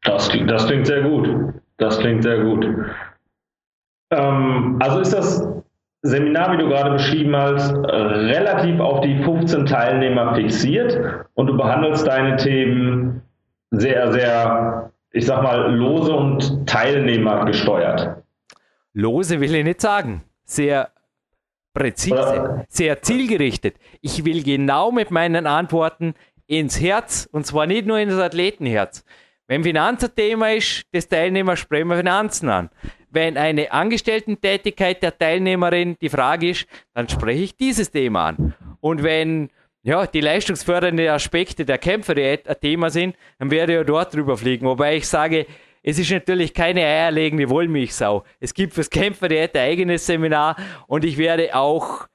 Das, 0.04 0.30
das 0.48 0.66
klingt 0.66 0.88
sehr 0.88 1.04
gut. 1.04 1.30
Das 1.78 2.00
klingt 2.00 2.24
sehr 2.24 2.40
gut. 2.44 2.66
Ähm, 4.12 4.78
also 4.80 5.00
ist 5.00 5.14
das 5.14 5.48
Seminar, 6.04 6.54
wie 6.54 6.58
du 6.58 6.68
gerade 6.68 6.92
beschrieben 6.92 7.36
hast, 7.36 7.72
relativ 7.74 8.80
auf 8.80 9.02
die 9.02 9.24
15 9.24 9.66
Teilnehmer 9.66 10.36
fixiert 10.36 11.00
und 11.36 11.48
du 11.48 11.56
behandelst 11.56 12.08
deine 12.08 12.38
Themen 12.38 13.22
sehr, 13.70 14.12
sehr, 14.12 14.92
ich 15.12 15.26
sag 15.26 15.44
mal, 15.44 15.74
lose 15.74 16.12
und 16.12 16.68
teilnehmergesteuert. 16.68 18.24
Lose 18.94 19.40
will 19.40 19.54
ich 19.56 19.64
nicht 19.64 19.82
sagen. 19.82 20.24
Sehr 20.44 20.90
präzise, 21.74 22.66
sehr 22.68 23.02
zielgerichtet. 23.02 23.76
Ich 24.02 24.26
will 24.26 24.44
genau 24.44 24.92
mit 24.92 25.12
meinen 25.12 25.48
Antworten 25.48 26.16
ins 26.48 26.82
Herz 26.82 27.30
und 27.32 27.46
zwar 27.46 27.68
nicht 27.68 27.86
nur 27.86 28.00
ins 28.00 28.16
Athletenherz. 28.16 29.06
Wenn 29.48 29.64
Finanz 29.64 30.04
ein 30.04 30.16
Thema 30.16 30.52
ist, 30.54 30.84
des 30.94 31.08
Teilnehmers 31.08 31.60
sprechen 31.60 31.90
wir 31.90 31.98
Finanzen 31.98 32.50
an. 32.50 32.70
Wenn 33.12 33.38
eine 33.38 33.72
Angestellten-Tätigkeit 33.72 35.04
der 35.04 35.18
Teilnehmerin 35.18 35.98
die 36.02 36.10
Frage 36.10 36.50
ist, 36.50 36.66
dann 36.94 37.10
spreche 37.10 37.44
ich 37.44 37.58
dieses 37.58 37.92
Thema 37.92 38.30
an. 38.30 38.54
Und 38.80 39.04
wenn 39.04 39.50
ja, 39.84 40.06
die 40.08 40.22
leistungsfördernden 40.22 41.10
Aspekte 41.10 41.66
der 41.66 41.78
Kämpferdiät 41.78 42.48
ein 42.48 42.60
Thema 42.60 42.90
sind, 42.90 43.16
dann 43.40 43.52
werde 43.52 43.74
ich 43.74 43.78
ja 43.80 43.84
dort 43.84 44.14
drüber 44.14 44.38
fliegen. 44.38 44.66
Wobei 44.66 44.96
ich 44.96 45.08
sage, 45.08 45.46
es 45.84 45.98
ist 45.98 46.12
natürlich 46.12 46.54
keine 46.54 46.82
eierlegende 46.82 47.50
Wollmilchsau. 47.50 48.24
Es 48.40 48.54
gibt 48.54 48.74
fürs 48.74 48.90
Kämpfer 48.90 49.30
ein 49.30 49.50
eigenes 49.56 50.06
Seminar 50.06 50.56
und 50.88 51.04
ich 51.04 51.18
werde 51.18 51.56
auch 51.56 52.08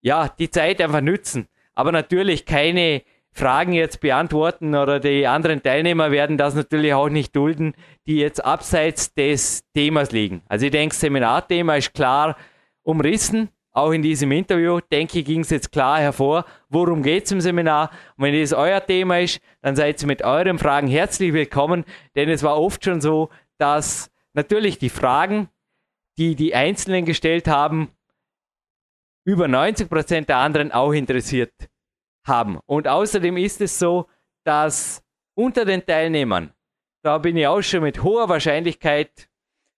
ja, 0.00 0.28
die 0.28 0.50
Zeit 0.50 0.80
einfach 0.80 1.00
nützen. 1.00 1.46
Aber 1.74 1.92
natürlich 1.92 2.44
keine 2.44 3.02
Fragen 3.34 3.72
jetzt 3.72 4.00
beantworten 4.00 4.74
oder 4.74 5.00
die 5.00 5.26
anderen 5.26 5.62
Teilnehmer 5.62 6.10
werden 6.10 6.36
das 6.36 6.54
natürlich 6.54 6.92
auch 6.92 7.08
nicht 7.08 7.34
dulden, 7.34 7.74
die 8.06 8.16
jetzt 8.16 8.44
abseits 8.44 9.14
des 9.14 9.64
Themas 9.72 10.12
liegen. 10.12 10.42
Also 10.48 10.66
ich 10.66 10.72
denke, 10.72 10.94
Seminarthema 10.94 11.76
ist 11.76 11.94
klar 11.94 12.36
umrissen. 12.82 13.48
Auch 13.74 13.92
in 13.92 14.02
diesem 14.02 14.30
Interview, 14.32 14.80
denke 14.92 15.20
ich, 15.20 15.24
ging 15.24 15.40
es 15.40 15.48
jetzt 15.48 15.72
klar 15.72 15.98
hervor, 15.98 16.44
worum 16.68 17.02
geht 17.02 17.24
es 17.24 17.32
im 17.32 17.40
Seminar. 17.40 17.90
Und 18.18 18.24
wenn 18.24 18.38
das 18.38 18.52
euer 18.52 18.84
Thema 18.84 19.18
ist, 19.20 19.40
dann 19.62 19.76
seid 19.76 20.02
ihr 20.02 20.08
mit 20.08 20.22
euren 20.22 20.58
Fragen 20.58 20.88
herzlich 20.88 21.32
willkommen, 21.32 21.86
denn 22.14 22.28
es 22.28 22.42
war 22.42 22.60
oft 22.60 22.84
schon 22.84 23.00
so, 23.00 23.30
dass 23.56 24.10
natürlich 24.34 24.78
die 24.78 24.90
Fragen, 24.90 25.48
die 26.18 26.36
die 26.36 26.54
Einzelnen 26.54 27.06
gestellt 27.06 27.48
haben, 27.48 27.88
über 29.24 29.48
90 29.48 29.88
Prozent 29.88 30.28
der 30.28 30.36
anderen 30.36 30.70
auch 30.70 30.92
interessiert 30.92 31.52
haben. 32.24 32.58
Und 32.66 32.88
außerdem 32.88 33.36
ist 33.36 33.60
es 33.60 33.78
so, 33.78 34.06
dass 34.44 35.02
unter 35.34 35.64
den 35.64 35.84
Teilnehmern, 35.84 36.52
da 37.02 37.18
bin 37.18 37.36
ich 37.36 37.46
auch 37.46 37.62
schon 37.62 37.82
mit 37.82 38.02
hoher 38.02 38.28
Wahrscheinlichkeit, 38.28 39.28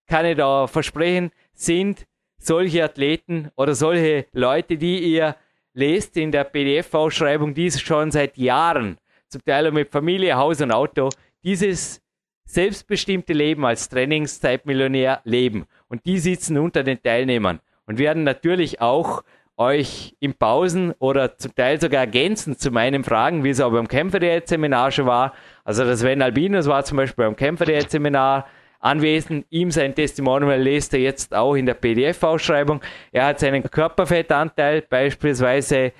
kann 0.06 0.26
ich 0.26 0.36
da 0.36 0.66
versprechen, 0.66 1.30
sind 1.52 2.06
solche 2.38 2.84
Athleten 2.84 3.50
oder 3.56 3.74
solche 3.74 4.26
Leute, 4.32 4.76
die 4.76 4.98
ihr 4.98 5.36
lest 5.72 6.16
in 6.16 6.30
der 6.30 6.44
PDF-Ausschreibung, 6.44 7.54
die 7.54 7.70
schon 7.70 8.10
seit 8.10 8.36
Jahren, 8.36 8.98
zum 9.28 9.44
Teil 9.44 9.70
mit 9.72 9.90
Familie, 9.90 10.36
Haus 10.36 10.60
und 10.60 10.70
Auto, 10.70 11.08
dieses 11.42 12.00
selbstbestimmte 12.44 13.32
Leben 13.32 13.64
als 13.64 13.88
Trainingszeitmillionär 13.88 15.20
leben. 15.24 15.64
Und 15.88 16.04
die 16.06 16.18
sitzen 16.18 16.58
unter 16.58 16.84
den 16.84 17.02
Teilnehmern 17.02 17.60
und 17.86 17.98
werden 17.98 18.22
natürlich 18.22 18.80
auch 18.80 19.22
euch 19.56 20.16
in 20.20 20.34
Pausen 20.34 20.92
oder 20.98 21.38
zum 21.38 21.54
Teil 21.54 21.80
sogar 21.80 22.00
ergänzend 22.00 22.60
zu 22.60 22.70
meinen 22.70 23.04
Fragen, 23.04 23.44
wie 23.44 23.50
es 23.50 23.60
auch 23.60 23.70
beim 23.70 23.88
Kämpferdiät-Seminar 23.88 24.90
schon 24.90 25.06
war. 25.06 25.32
Also 25.64 25.84
das 25.84 26.00
Sven 26.00 26.22
Albinos 26.22 26.66
war 26.66 26.84
zum 26.84 26.96
Beispiel 26.96 27.24
beim 27.24 27.36
Kämpferdiät-Seminar 27.36 28.46
anwesend. 28.80 29.46
Ihm 29.50 29.70
sein 29.70 29.94
Testimonial 29.94 30.60
lest 30.60 30.94
er 30.94 31.00
jetzt 31.00 31.34
auch 31.34 31.54
in 31.54 31.66
der 31.66 31.74
PDF-Ausschreibung. 31.74 32.80
Er 33.12 33.26
hat 33.26 33.40
seinen 33.40 33.62
Körperfettanteil 33.62 34.82
beispielsweise 34.82 35.92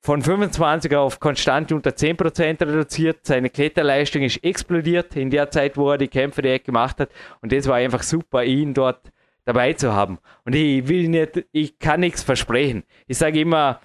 von 0.00 0.22
25 0.22 0.94
auf 0.94 1.18
konstant 1.18 1.72
unter 1.72 1.90
10% 1.90 2.60
reduziert. 2.60 3.18
Seine 3.22 3.50
Kletterleistung 3.50 4.22
ist 4.22 4.42
explodiert 4.44 5.16
in 5.16 5.30
der 5.30 5.50
Zeit, 5.50 5.76
wo 5.76 5.90
er 5.90 5.98
die 5.98 6.08
Kämpfe 6.08 6.42
direkt 6.42 6.66
gemacht 6.66 7.00
hat. 7.00 7.10
Und 7.40 7.52
das 7.52 7.66
war 7.66 7.76
einfach 7.76 8.02
super, 8.02 8.44
ihn 8.44 8.74
dort 8.74 9.00
dabei 9.48 9.72
zu 9.72 9.94
haben. 9.94 10.18
Und 10.44 10.54
ich 10.54 10.86
will 10.88 11.08
nicht, 11.08 11.46
ich 11.52 11.78
kann 11.78 12.00
nichts 12.00 12.22
versprechen. 12.22 12.84
Ich 13.06 13.16
sage 13.16 13.40
immer, 13.40 13.80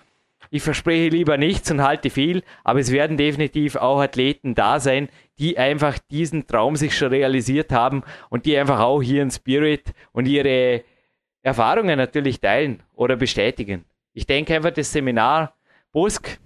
ich 0.49 0.61
verspreche 0.61 1.07
lieber 1.07 1.37
nichts 1.37 1.71
und 1.71 1.81
halte 1.81 2.09
viel, 2.09 2.43
aber 2.65 2.81
es 2.81 2.91
werden 2.91 3.15
definitiv 3.15 3.77
auch 3.77 4.01
Athleten 4.01 4.55
da 4.55 4.81
sein, 4.81 5.07
die 5.39 5.57
einfach 5.57 5.97
diesen 6.11 6.47
Traum 6.47 6.75
sich 6.75 6.97
schon 6.97 7.07
realisiert 7.07 7.71
haben 7.71 8.03
und 8.29 8.45
die 8.45 8.57
einfach 8.57 8.81
auch 8.81 9.01
hier 9.01 9.23
in 9.23 9.31
Spirit 9.31 9.93
und 10.11 10.27
ihre 10.27 10.83
Erfahrungen 11.43 11.97
natürlich 11.97 12.41
teilen 12.41 12.83
oder 12.93 13.15
bestätigen. 13.15 13.85
Ich 14.11 14.27
denke 14.27 14.53
einfach, 14.53 14.71
das 14.71 14.91
Seminar, 14.91 15.55
Busk, 15.93 16.39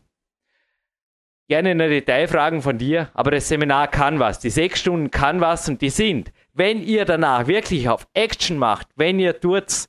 gerne 1.47 1.72
eine 1.72 1.89
Detailfragen 1.89 2.61
von 2.61 2.78
dir, 2.78 3.09
aber 3.15 3.32
das 3.32 3.47
Seminar 3.47 3.88
kann 3.88 4.20
was. 4.20 4.38
Die 4.39 4.51
sechs 4.51 4.80
Stunden 4.80 5.09
kann 5.09 5.41
was 5.41 5.68
und 5.68 5.82
die 5.82 5.89
sind. 5.89 6.32
Wenn 6.57 6.81
ihr 6.81 7.05
danach 7.05 7.45
wirklich 7.45 7.87
auf 7.87 8.07
Action 8.15 8.57
macht, 8.57 8.87
wenn 8.95 9.19
ihr 9.19 9.39
tut, 9.39 9.85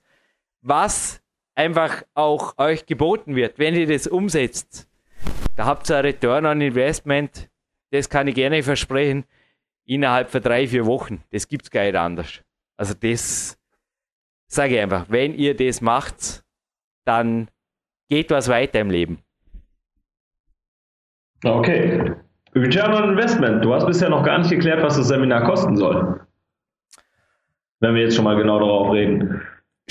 was 0.60 1.22
einfach 1.54 2.02
auch 2.12 2.58
euch 2.58 2.84
geboten 2.84 3.34
wird, 3.36 3.58
wenn 3.58 3.74
ihr 3.74 3.86
das 3.86 4.06
umsetzt, 4.06 4.86
da 5.56 5.64
habt 5.64 5.88
ihr 5.88 5.96
ein 5.96 6.04
Return 6.04 6.44
on 6.44 6.60
Investment, 6.60 7.48
das 7.90 8.10
kann 8.10 8.28
ich 8.28 8.34
gerne 8.34 8.62
versprechen. 8.62 9.24
innerhalb 9.86 10.28
von 10.28 10.42
drei, 10.42 10.68
vier 10.68 10.84
Wochen. 10.84 11.24
Das 11.30 11.48
gibt 11.48 11.64
es 11.64 11.70
gar 11.70 11.84
nicht 11.84 11.96
anders. 11.96 12.42
Also 12.76 12.92
das 12.92 13.58
sage 14.46 14.74
ich 14.74 14.80
einfach, 14.82 15.06
wenn 15.08 15.34
ihr 15.34 15.56
das 15.56 15.80
macht, 15.80 16.44
dann 17.06 17.48
geht 18.10 18.30
was 18.30 18.48
weiter 18.48 18.80
im 18.80 18.90
Leben. 18.90 19.22
Okay. 21.44 22.12
Return 22.54 22.92
on 22.92 23.10
Investment. 23.12 23.64
Du 23.64 23.72
hast 23.72 23.86
bisher 23.86 24.10
noch 24.10 24.22
gar 24.22 24.36
nicht 24.38 24.50
geklärt, 24.50 24.82
was 24.82 24.98
das 24.98 25.08
Seminar 25.08 25.44
kosten 25.44 25.74
soll. 25.74 26.27
Wenn 27.80 27.94
wir 27.94 28.02
jetzt 28.02 28.16
schon 28.16 28.24
mal 28.24 28.36
genau 28.36 28.58
darauf 28.58 28.92
reden. 28.92 29.40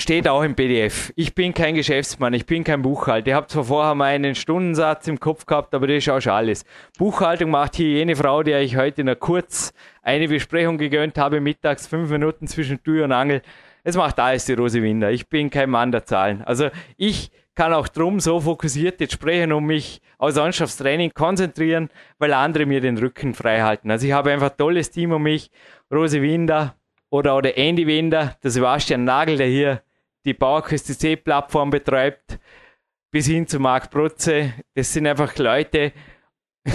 Steht 0.00 0.28
auch 0.28 0.42
im 0.42 0.54
PDF. 0.54 1.12
Ich 1.16 1.34
bin 1.34 1.52
kein 1.52 1.74
Geschäftsmann, 1.74 2.32
ich 2.32 2.46
bin 2.46 2.62
kein 2.62 2.82
Buchhalter. 2.82 3.28
Ich 3.28 3.34
habe 3.34 3.48
zwar 3.48 3.64
vorher 3.64 3.94
mal 3.96 4.06
einen 4.06 4.36
Stundensatz 4.36 5.08
im 5.08 5.18
Kopf 5.18 5.44
gehabt, 5.44 5.74
aber 5.74 5.88
das 5.88 5.96
ist 5.96 6.08
auch 6.08 6.20
schon 6.20 6.32
alles. 6.32 6.64
Buchhaltung 6.98 7.50
macht 7.50 7.74
hier 7.74 7.88
jene 7.88 8.14
Frau, 8.14 8.44
der 8.44 8.60
ich 8.62 8.76
heute 8.76 9.02
noch 9.02 9.18
kurz 9.18 9.72
eine 10.02 10.28
Besprechung 10.28 10.78
gegönnt 10.78 11.18
habe, 11.18 11.40
mittags 11.40 11.88
fünf 11.88 12.10
Minuten 12.10 12.46
zwischen 12.46 12.80
Tür 12.82 13.06
und 13.06 13.12
Angel. 13.12 13.42
Es 13.82 13.96
macht 13.96 14.20
alles 14.20 14.44
die 14.44 14.52
Rose 14.52 14.80
Winder. 14.82 15.10
Ich 15.10 15.28
bin 15.28 15.50
kein 15.50 15.70
Mann 15.70 15.90
der 15.90 16.04
Zahlen. 16.04 16.42
Also 16.42 16.68
ich 16.96 17.32
kann 17.56 17.72
auch 17.72 17.88
drum 17.88 18.20
so 18.20 18.38
fokussiert 18.38 19.00
jetzt 19.00 19.14
sprechen 19.14 19.52
und 19.52 19.64
mich 19.64 20.00
aus 20.18 20.36
Mannschaftstraining 20.36 21.10
konzentrieren, 21.12 21.88
weil 22.18 22.32
andere 22.34 22.66
mir 22.66 22.80
den 22.80 22.98
Rücken 22.98 23.34
frei 23.34 23.62
halten. 23.62 23.90
Also 23.90 24.06
ich 24.06 24.12
habe 24.12 24.30
einfach 24.30 24.50
ein 24.50 24.56
tolles 24.56 24.92
Team 24.92 25.10
um 25.10 25.24
mich. 25.24 25.50
Rose 25.90 26.22
Winder 26.22 26.76
oder, 27.10 27.36
oder 27.36 27.56
Andy 27.56 27.86
Winder, 27.86 28.36
der 28.42 28.50
Sebastian 28.50 29.04
Nagel, 29.04 29.36
der 29.36 29.46
hier 29.46 29.82
die 30.24 30.34
Bauerküste 30.34 30.96
C-Plattform 30.96 31.70
betreibt, 31.70 32.38
bis 33.10 33.26
hin 33.26 33.46
zu 33.46 33.58
Marc 33.58 33.90
Protze. 33.90 34.52
Das 34.74 34.92
sind 34.92 35.06
einfach 35.06 35.36
Leute, 35.38 35.92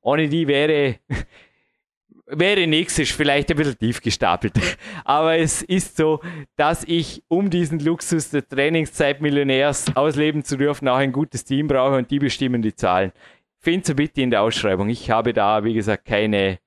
ohne 0.00 0.28
die 0.28 0.48
wäre, 0.48 0.96
wäre 2.26 2.66
nichts, 2.66 2.98
ist 2.98 3.12
vielleicht 3.12 3.50
ein 3.50 3.56
bisschen 3.56 3.78
tief 3.78 4.00
gestapelt. 4.00 4.54
Aber 5.04 5.38
es 5.38 5.62
ist 5.62 5.96
so, 5.96 6.20
dass 6.56 6.84
ich, 6.84 7.22
um 7.28 7.50
diesen 7.50 7.78
Luxus 7.78 8.30
der 8.30 8.46
Trainingszeit-Millionärs 8.48 9.94
ausleben 9.94 10.42
zu 10.42 10.56
dürfen, 10.56 10.88
auch 10.88 10.96
ein 10.96 11.12
gutes 11.12 11.44
Team 11.44 11.68
brauche 11.68 11.96
und 11.96 12.10
die 12.10 12.18
bestimmen 12.18 12.62
die 12.62 12.74
Zahlen. 12.74 13.12
Find 13.60 13.86
so 13.86 13.94
bitte 13.94 14.20
in 14.22 14.30
der 14.30 14.42
Ausschreibung. 14.42 14.88
Ich 14.88 15.10
habe 15.10 15.32
da, 15.32 15.64
wie 15.64 15.74
gesagt, 15.74 16.04
keine 16.04 16.58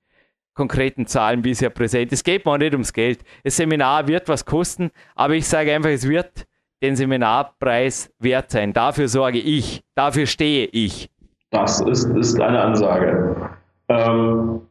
konkreten 0.60 1.08
Zahlen 1.08 1.42
bisher 1.42 1.70
präsent. 1.70 2.12
Es 2.12 2.22
geht 2.22 2.46
mir 2.46 2.58
nicht 2.58 2.74
ums 2.74 2.92
Geld. 2.92 3.20
Das 3.46 3.56
Seminar 3.56 4.10
wird 4.10 4.28
was 4.28 4.44
kosten, 4.44 4.92
aber 5.16 5.36
ich 5.36 5.48
sage 5.48 5.74
einfach, 5.74 5.90
es 5.90 6.06
wird 6.06 6.46
den 6.82 6.98
Seminarpreis 6.98 8.12
wert 8.20 8.52
sein. 8.52 8.74
Dafür 8.74 9.08
sorge 9.08 9.38
ich, 9.40 9.86
dafür 9.96 10.26
stehe 10.26 10.66
ich. 10.66 11.10
Das 11.52 11.80
ist, 11.80 12.04
ist 12.10 12.42
eine 12.42 12.60
Ansage. 12.60 13.50
Ähm, 13.88 14.62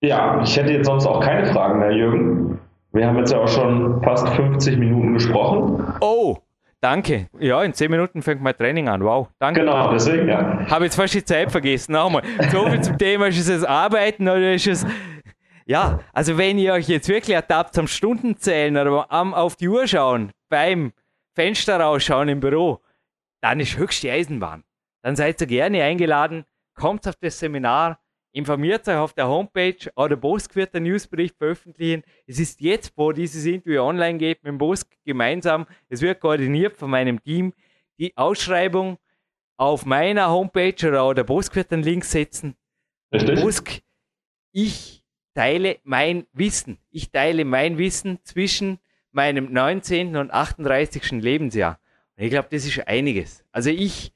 ja, 0.00 0.40
ich 0.42 0.56
hätte 0.56 0.72
jetzt 0.72 0.86
sonst 0.86 1.04
auch 1.04 1.20
keine 1.20 1.44
Fragen 1.52 1.80
mehr, 1.80 1.92
Jürgen. 1.92 2.58
Wir 2.92 3.06
haben 3.06 3.18
jetzt 3.18 3.32
ja 3.32 3.40
auch 3.40 3.48
schon 3.48 4.02
fast 4.02 4.26
50 4.30 4.78
Minuten 4.78 5.12
gesprochen. 5.12 5.84
Oh, 6.00 6.38
Danke. 6.84 7.28
Ja, 7.40 7.62
in 7.62 7.72
zehn 7.72 7.90
Minuten 7.90 8.20
fängt 8.20 8.42
mein 8.42 8.54
Training 8.54 8.90
an. 8.90 9.02
Wow, 9.02 9.30
danke. 9.38 9.60
Genau, 9.60 9.90
deswegen 9.90 10.28
ja. 10.28 10.68
Habe 10.68 10.84
jetzt 10.84 10.96
fast 10.96 11.14
die 11.14 11.24
Zeit 11.24 11.50
vergessen. 11.50 11.92
Nochmal. 11.92 12.22
So 12.52 12.68
viel 12.68 12.82
zum 12.82 12.98
Thema, 12.98 13.28
ist 13.28 13.38
es 13.38 13.46
das 13.46 13.64
Arbeiten 13.64 14.28
oder 14.28 14.52
ist 14.52 14.66
es. 14.66 14.86
Ja, 15.64 16.00
also 16.12 16.36
wenn 16.36 16.58
ihr 16.58 16.74
euch 16.74 16.86
jetzt 16.88 17.08
wirklich 17.08 17.34
ertappt 17.34 17.78
am 17.78 17.86
Stundenzählen 17.86 18.76
oder 18.76 19.10
am 19.10 19.32
auf 19.32 19.56
die 19.56 19.66
Uhr 19.66 19.86
schauen, 19.86 20.32
beim 20.50 20.92
Fenster 21.34 21.80
rausschauen 21.80 22.28
im 22.28 22.40
Büro, 22.40 22.82
dann 23.40 23.60
ist 23.60 23.78
höchste 23.78 24.12
Eisenbahn. 24.12 24.62
Dann 25.02 25.16
seid 25.16 25.40
ihr 25.40 25.46
gerne 25.46 25.82
eingeladen, 25.82 26.44
kommt 26.74 27.08
auf 27.08 27.16
das 27.18 27.38
Seminar, 27.38 27.98
Informiert 28.36 28.88
euch 28.88 28.96
auf 28.96 29.12
der 29.12 29.28
Homepage 29.28 29.76
oder 29.94 30.16
Bosk 30.16 30.56
wird 30.56 30.74
der 30.74 30.80
Newsbericht 30.80 31.36
veröffentlichen. 31.36 32.02
Es 32.26 32.40
ist 32.40 32.60
jetzt, 32.60 32.92
wo 32.96 33.12
dieses 33.12 33.44
Interview 33.44 33.80
online 33.80 34.18
geht, 34.18 34.42
mit 34.42 34.50
dem 34.50 34.58
Bosk 34.58 34.90
gemeinsam. 35.04 35.66
Es 35.88 36.00
wird 36.02 36.18
koordiniert 36.18 36.76
von 36.76 36.90
meinem 36.90 37.22
Team. 37.22 37.52
Die 37.96 38.16
Ausschreibung 38.16 38.98
auf 39.56 39.86
meiner 39.86 40.30
Homepage 40.30 40.74
oder 40.88 41.14
der 41.14 41.22
Bosk 41.22 41.54
wird 41.54 41.72
einen 41.72 41.84
Link 41.84 42.04
setzen. 42.04 42.56
Richtig. 43.12 43.40
Bosk, 43.40 43.82
ich 44.50 45.04
teile 45.32 45.78
mein 45.84 46.26
Wissen. 46.32 46.78
Ich 46.90 47.12
teile 47.12 47.44
mein 47.44 47.78
Wissen 47.78 48.18
zwischen 48.24 48.80
meinem 49.12 49.52
19. 49.52 50.16
und 50.16 50.32
38. 50.32 51.12
Lebensjahr. 51.12 51.78
Und 52.16 52.24
ich 52.24 52.30
glaube, 52.30 52.48
das 52.50 52.66
ist 52.66 52.80
einiges. 52.88 53.44
Also 53.52 53.70
ich 53.70 54.12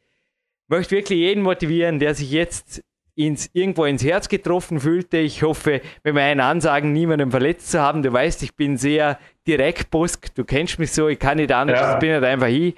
möchte 0.66 0.96
wirklich 0.96 1.20
jeden 1.20 1.44
motivieren, 1.44 2.00
der 2.00 2.16
sich 2.16 2.32
jetzt 2.32 2.82
ins, 3.18 3.50
irgendwo 3.52 3.84
ins 3.84 4.04
Herz 4.04 4.28
getroffen 4.28 4.78
fühlte. 4.78 5.18
Ich 5.18 5.42
hoffe, 5.42 5.80
mit 6.04 6.14
meinen 6.14 6.40
Ansagen 6.40 6.92
niemanden 6.92 7.32
verletzt 7.32 7.72
zu 7.72 7.80
haben. 7.80 8.02
Du 8.02 8.12
weißt, 8.12 8.44
ich 8.44 8.54
bin 8.54 8.76
sehr 8.76 9.18
direkt, 9.46 9.90
Busk. 9.90 10.32
Du 10.36 10.44
kennst 10.44 10.78
mich 10.78 10.92
so, 10.92 11.08
ich 11.08 11.18
kann 11.18 11.38
nicht 11.38 11.50
anders, 11.50 11.80
ja. 11.80 11.94
ich 11.94 11.98
bin 11.98 12.12
halt 12.12 12.22
einfach 12.22 12.46
hier. 12.46 12.74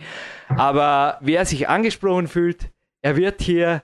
Aber 0.48 1.18
wer 1.20 1.44
sich 1.44 1.68
angesprochen 1.68 2.26
fühlt, 2.26 2.70
er 3.02 3.16
wird 3.16 3.42
hier 3.42 3.82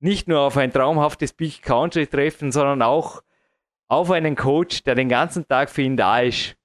nicht 0.00 0.26
nur 0.26 0.40
auf 0.40 0.56
ein 0.56 0.72
traumhaftes 0.72 1.34
Big 1.34 1.60
Country 1.62 2.06
treffen, 2.06 2.50
sondern 2.50 2.80
auch 2.80 3.22
auf 3.86 4.10
einen 4.10 4.36
Coach, 4.36 4.84
der 4.84 4.94
den 4.94 5.10
ganzen 5.10 5.46
Tag 5.46 5.68
für 5.68 5.82
ihn 5.82 5.98
da 5.98 6.20
ist. 6.20 6.56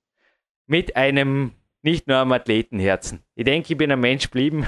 Mit 0.65 0.95
einem 0.95 1.51
nicht 1.81 2.07
nur 2.07 2.17
am 2.17 2.31
Athletenherzen. 2.31 3.23
Ich 3.35 3.43
denke, 3.43 3.73
ich 3.73 3.77
bin 3.77 3.91
ein 3.91 3.99
Mensch 3.99 4.25
geblieben 4.25 4.65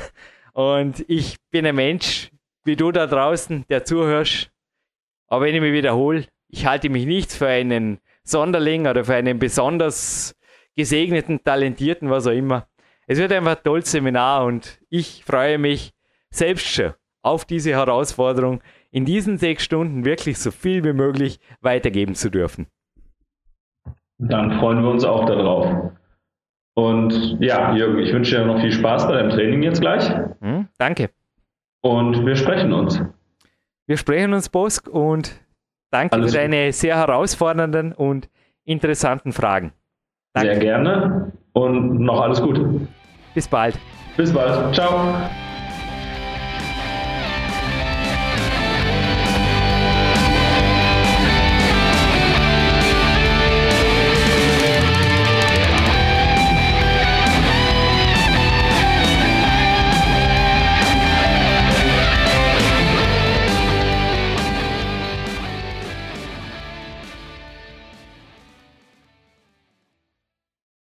und 0.53 1.05
ich 1.07 1.37
bin 1.51 1.65
ein 1.65 1.75
Mensch, 1.75 2.31
wie 2.63 2.75
du 2.75 2.91
da 2.91 3.07
draußen, 3.07 3.65
der 3.69 3.83
zuhörst. 3.85 4.51
Aber 5.27 5.45
wenn 5.45 5.55
ich 5.55 5.61
mich 5.61 5.73
wiederhole, 5.73 6.25
ich 6.47 6.65
halte 6.65 6.89
mich 6.89 7.05
nicht 7.05 7.31
für 7.31 7.47
einen 7.47 7.99
Sonderling 8.23 8.87
oder 8.87 9.05
für 9.05 9.15
einen 9.15 9.39
besonders 9.39 10.35
gesegneten, 10.75 11.43
talentierten, 11.43 12.09
was 12.09 12.27
auch 12.27 12.31
immer. 12.31 12.67
Es 13.07 13.17
wird 13.17 13.31
einfach 13.31 13.57
ein 13.57 13.63
tolles 13.63 13.91
Seminar 13.91 14.45
und 14.45 14.79
ich 14.89 15.23
freue 15.25 15.57
mich 15.57 15.93
selbst 16.29 16.67
schon 16.67 16.93
auf 17.23 17.45
diese 17.45 17.71
Herausforderung, 17.71 18.61
in 18.89 19.05
diesen 19.05 19.37
sechs 19.37 19.63
Stunden 19.63 20.05
wirklich 20.05 20.37
so 20.37 20.51
viel 20.51 20.83
wie 20.83 20.93
möglich 20.93 21.39
weitergeben 21.61 22.15
zu 22.15 22.29
dürfen. 22.29 22.67
Dann 24.17 24.59
freuen 24.59 24.83
wir 24.83 24.89
uns 24.89 25.03
auch 25.03 25.25
darauf. 25.25 25.91
Und 26.73 27.37
ja, 27.39 27.75
Jürgen, 27.75 27.99
ich 27.99 28.13
wünsche 28.13 28.37
dir 28.37 28.45
noch 28.45 28.59
viel 28.59 28.71
Spaß 28.71 29.07
bei 29.07 29.13
deinem 29.13 29.29
Training 29.29 29.63
jetzt 29.63 29.81
gleich. 29.81 30.09
Hm, 30.41 30.67
danke. 30.77 31.09
Und 31.81 32.25
wir 32.25 32.35
sprechen 32.35 32.73
uns. 32.73 33.01
Wir 33.87 33.97
sprechen 33.97 34.33
uns, 34.33 34.49
Bosk, 34.49 34.87
und 34.87 35.33
danke 35.91 36.13
Alles 36.13 36.31
für 36.31 36.37
deine 36.37 36.71
sehr 36.71 36.97
herausfordernden 36.97 37.93
und 37.93 38.29
interessanten 38.63 39.31
Fragen. 39.31 39.73
Danke. 40.33 40.53
Sehr 40.53 40.59
gerne 40.59 41.31
und 41.53 41.99
noch 41.99 42.21
alles 42.21 42.41
Gute. 42.41 42.87
Bis 43.33 43.47
bald. 43.47 43.77
Bis 44.15 44.31
bald. 44.31 44.73
Ciao. 44.73 45.29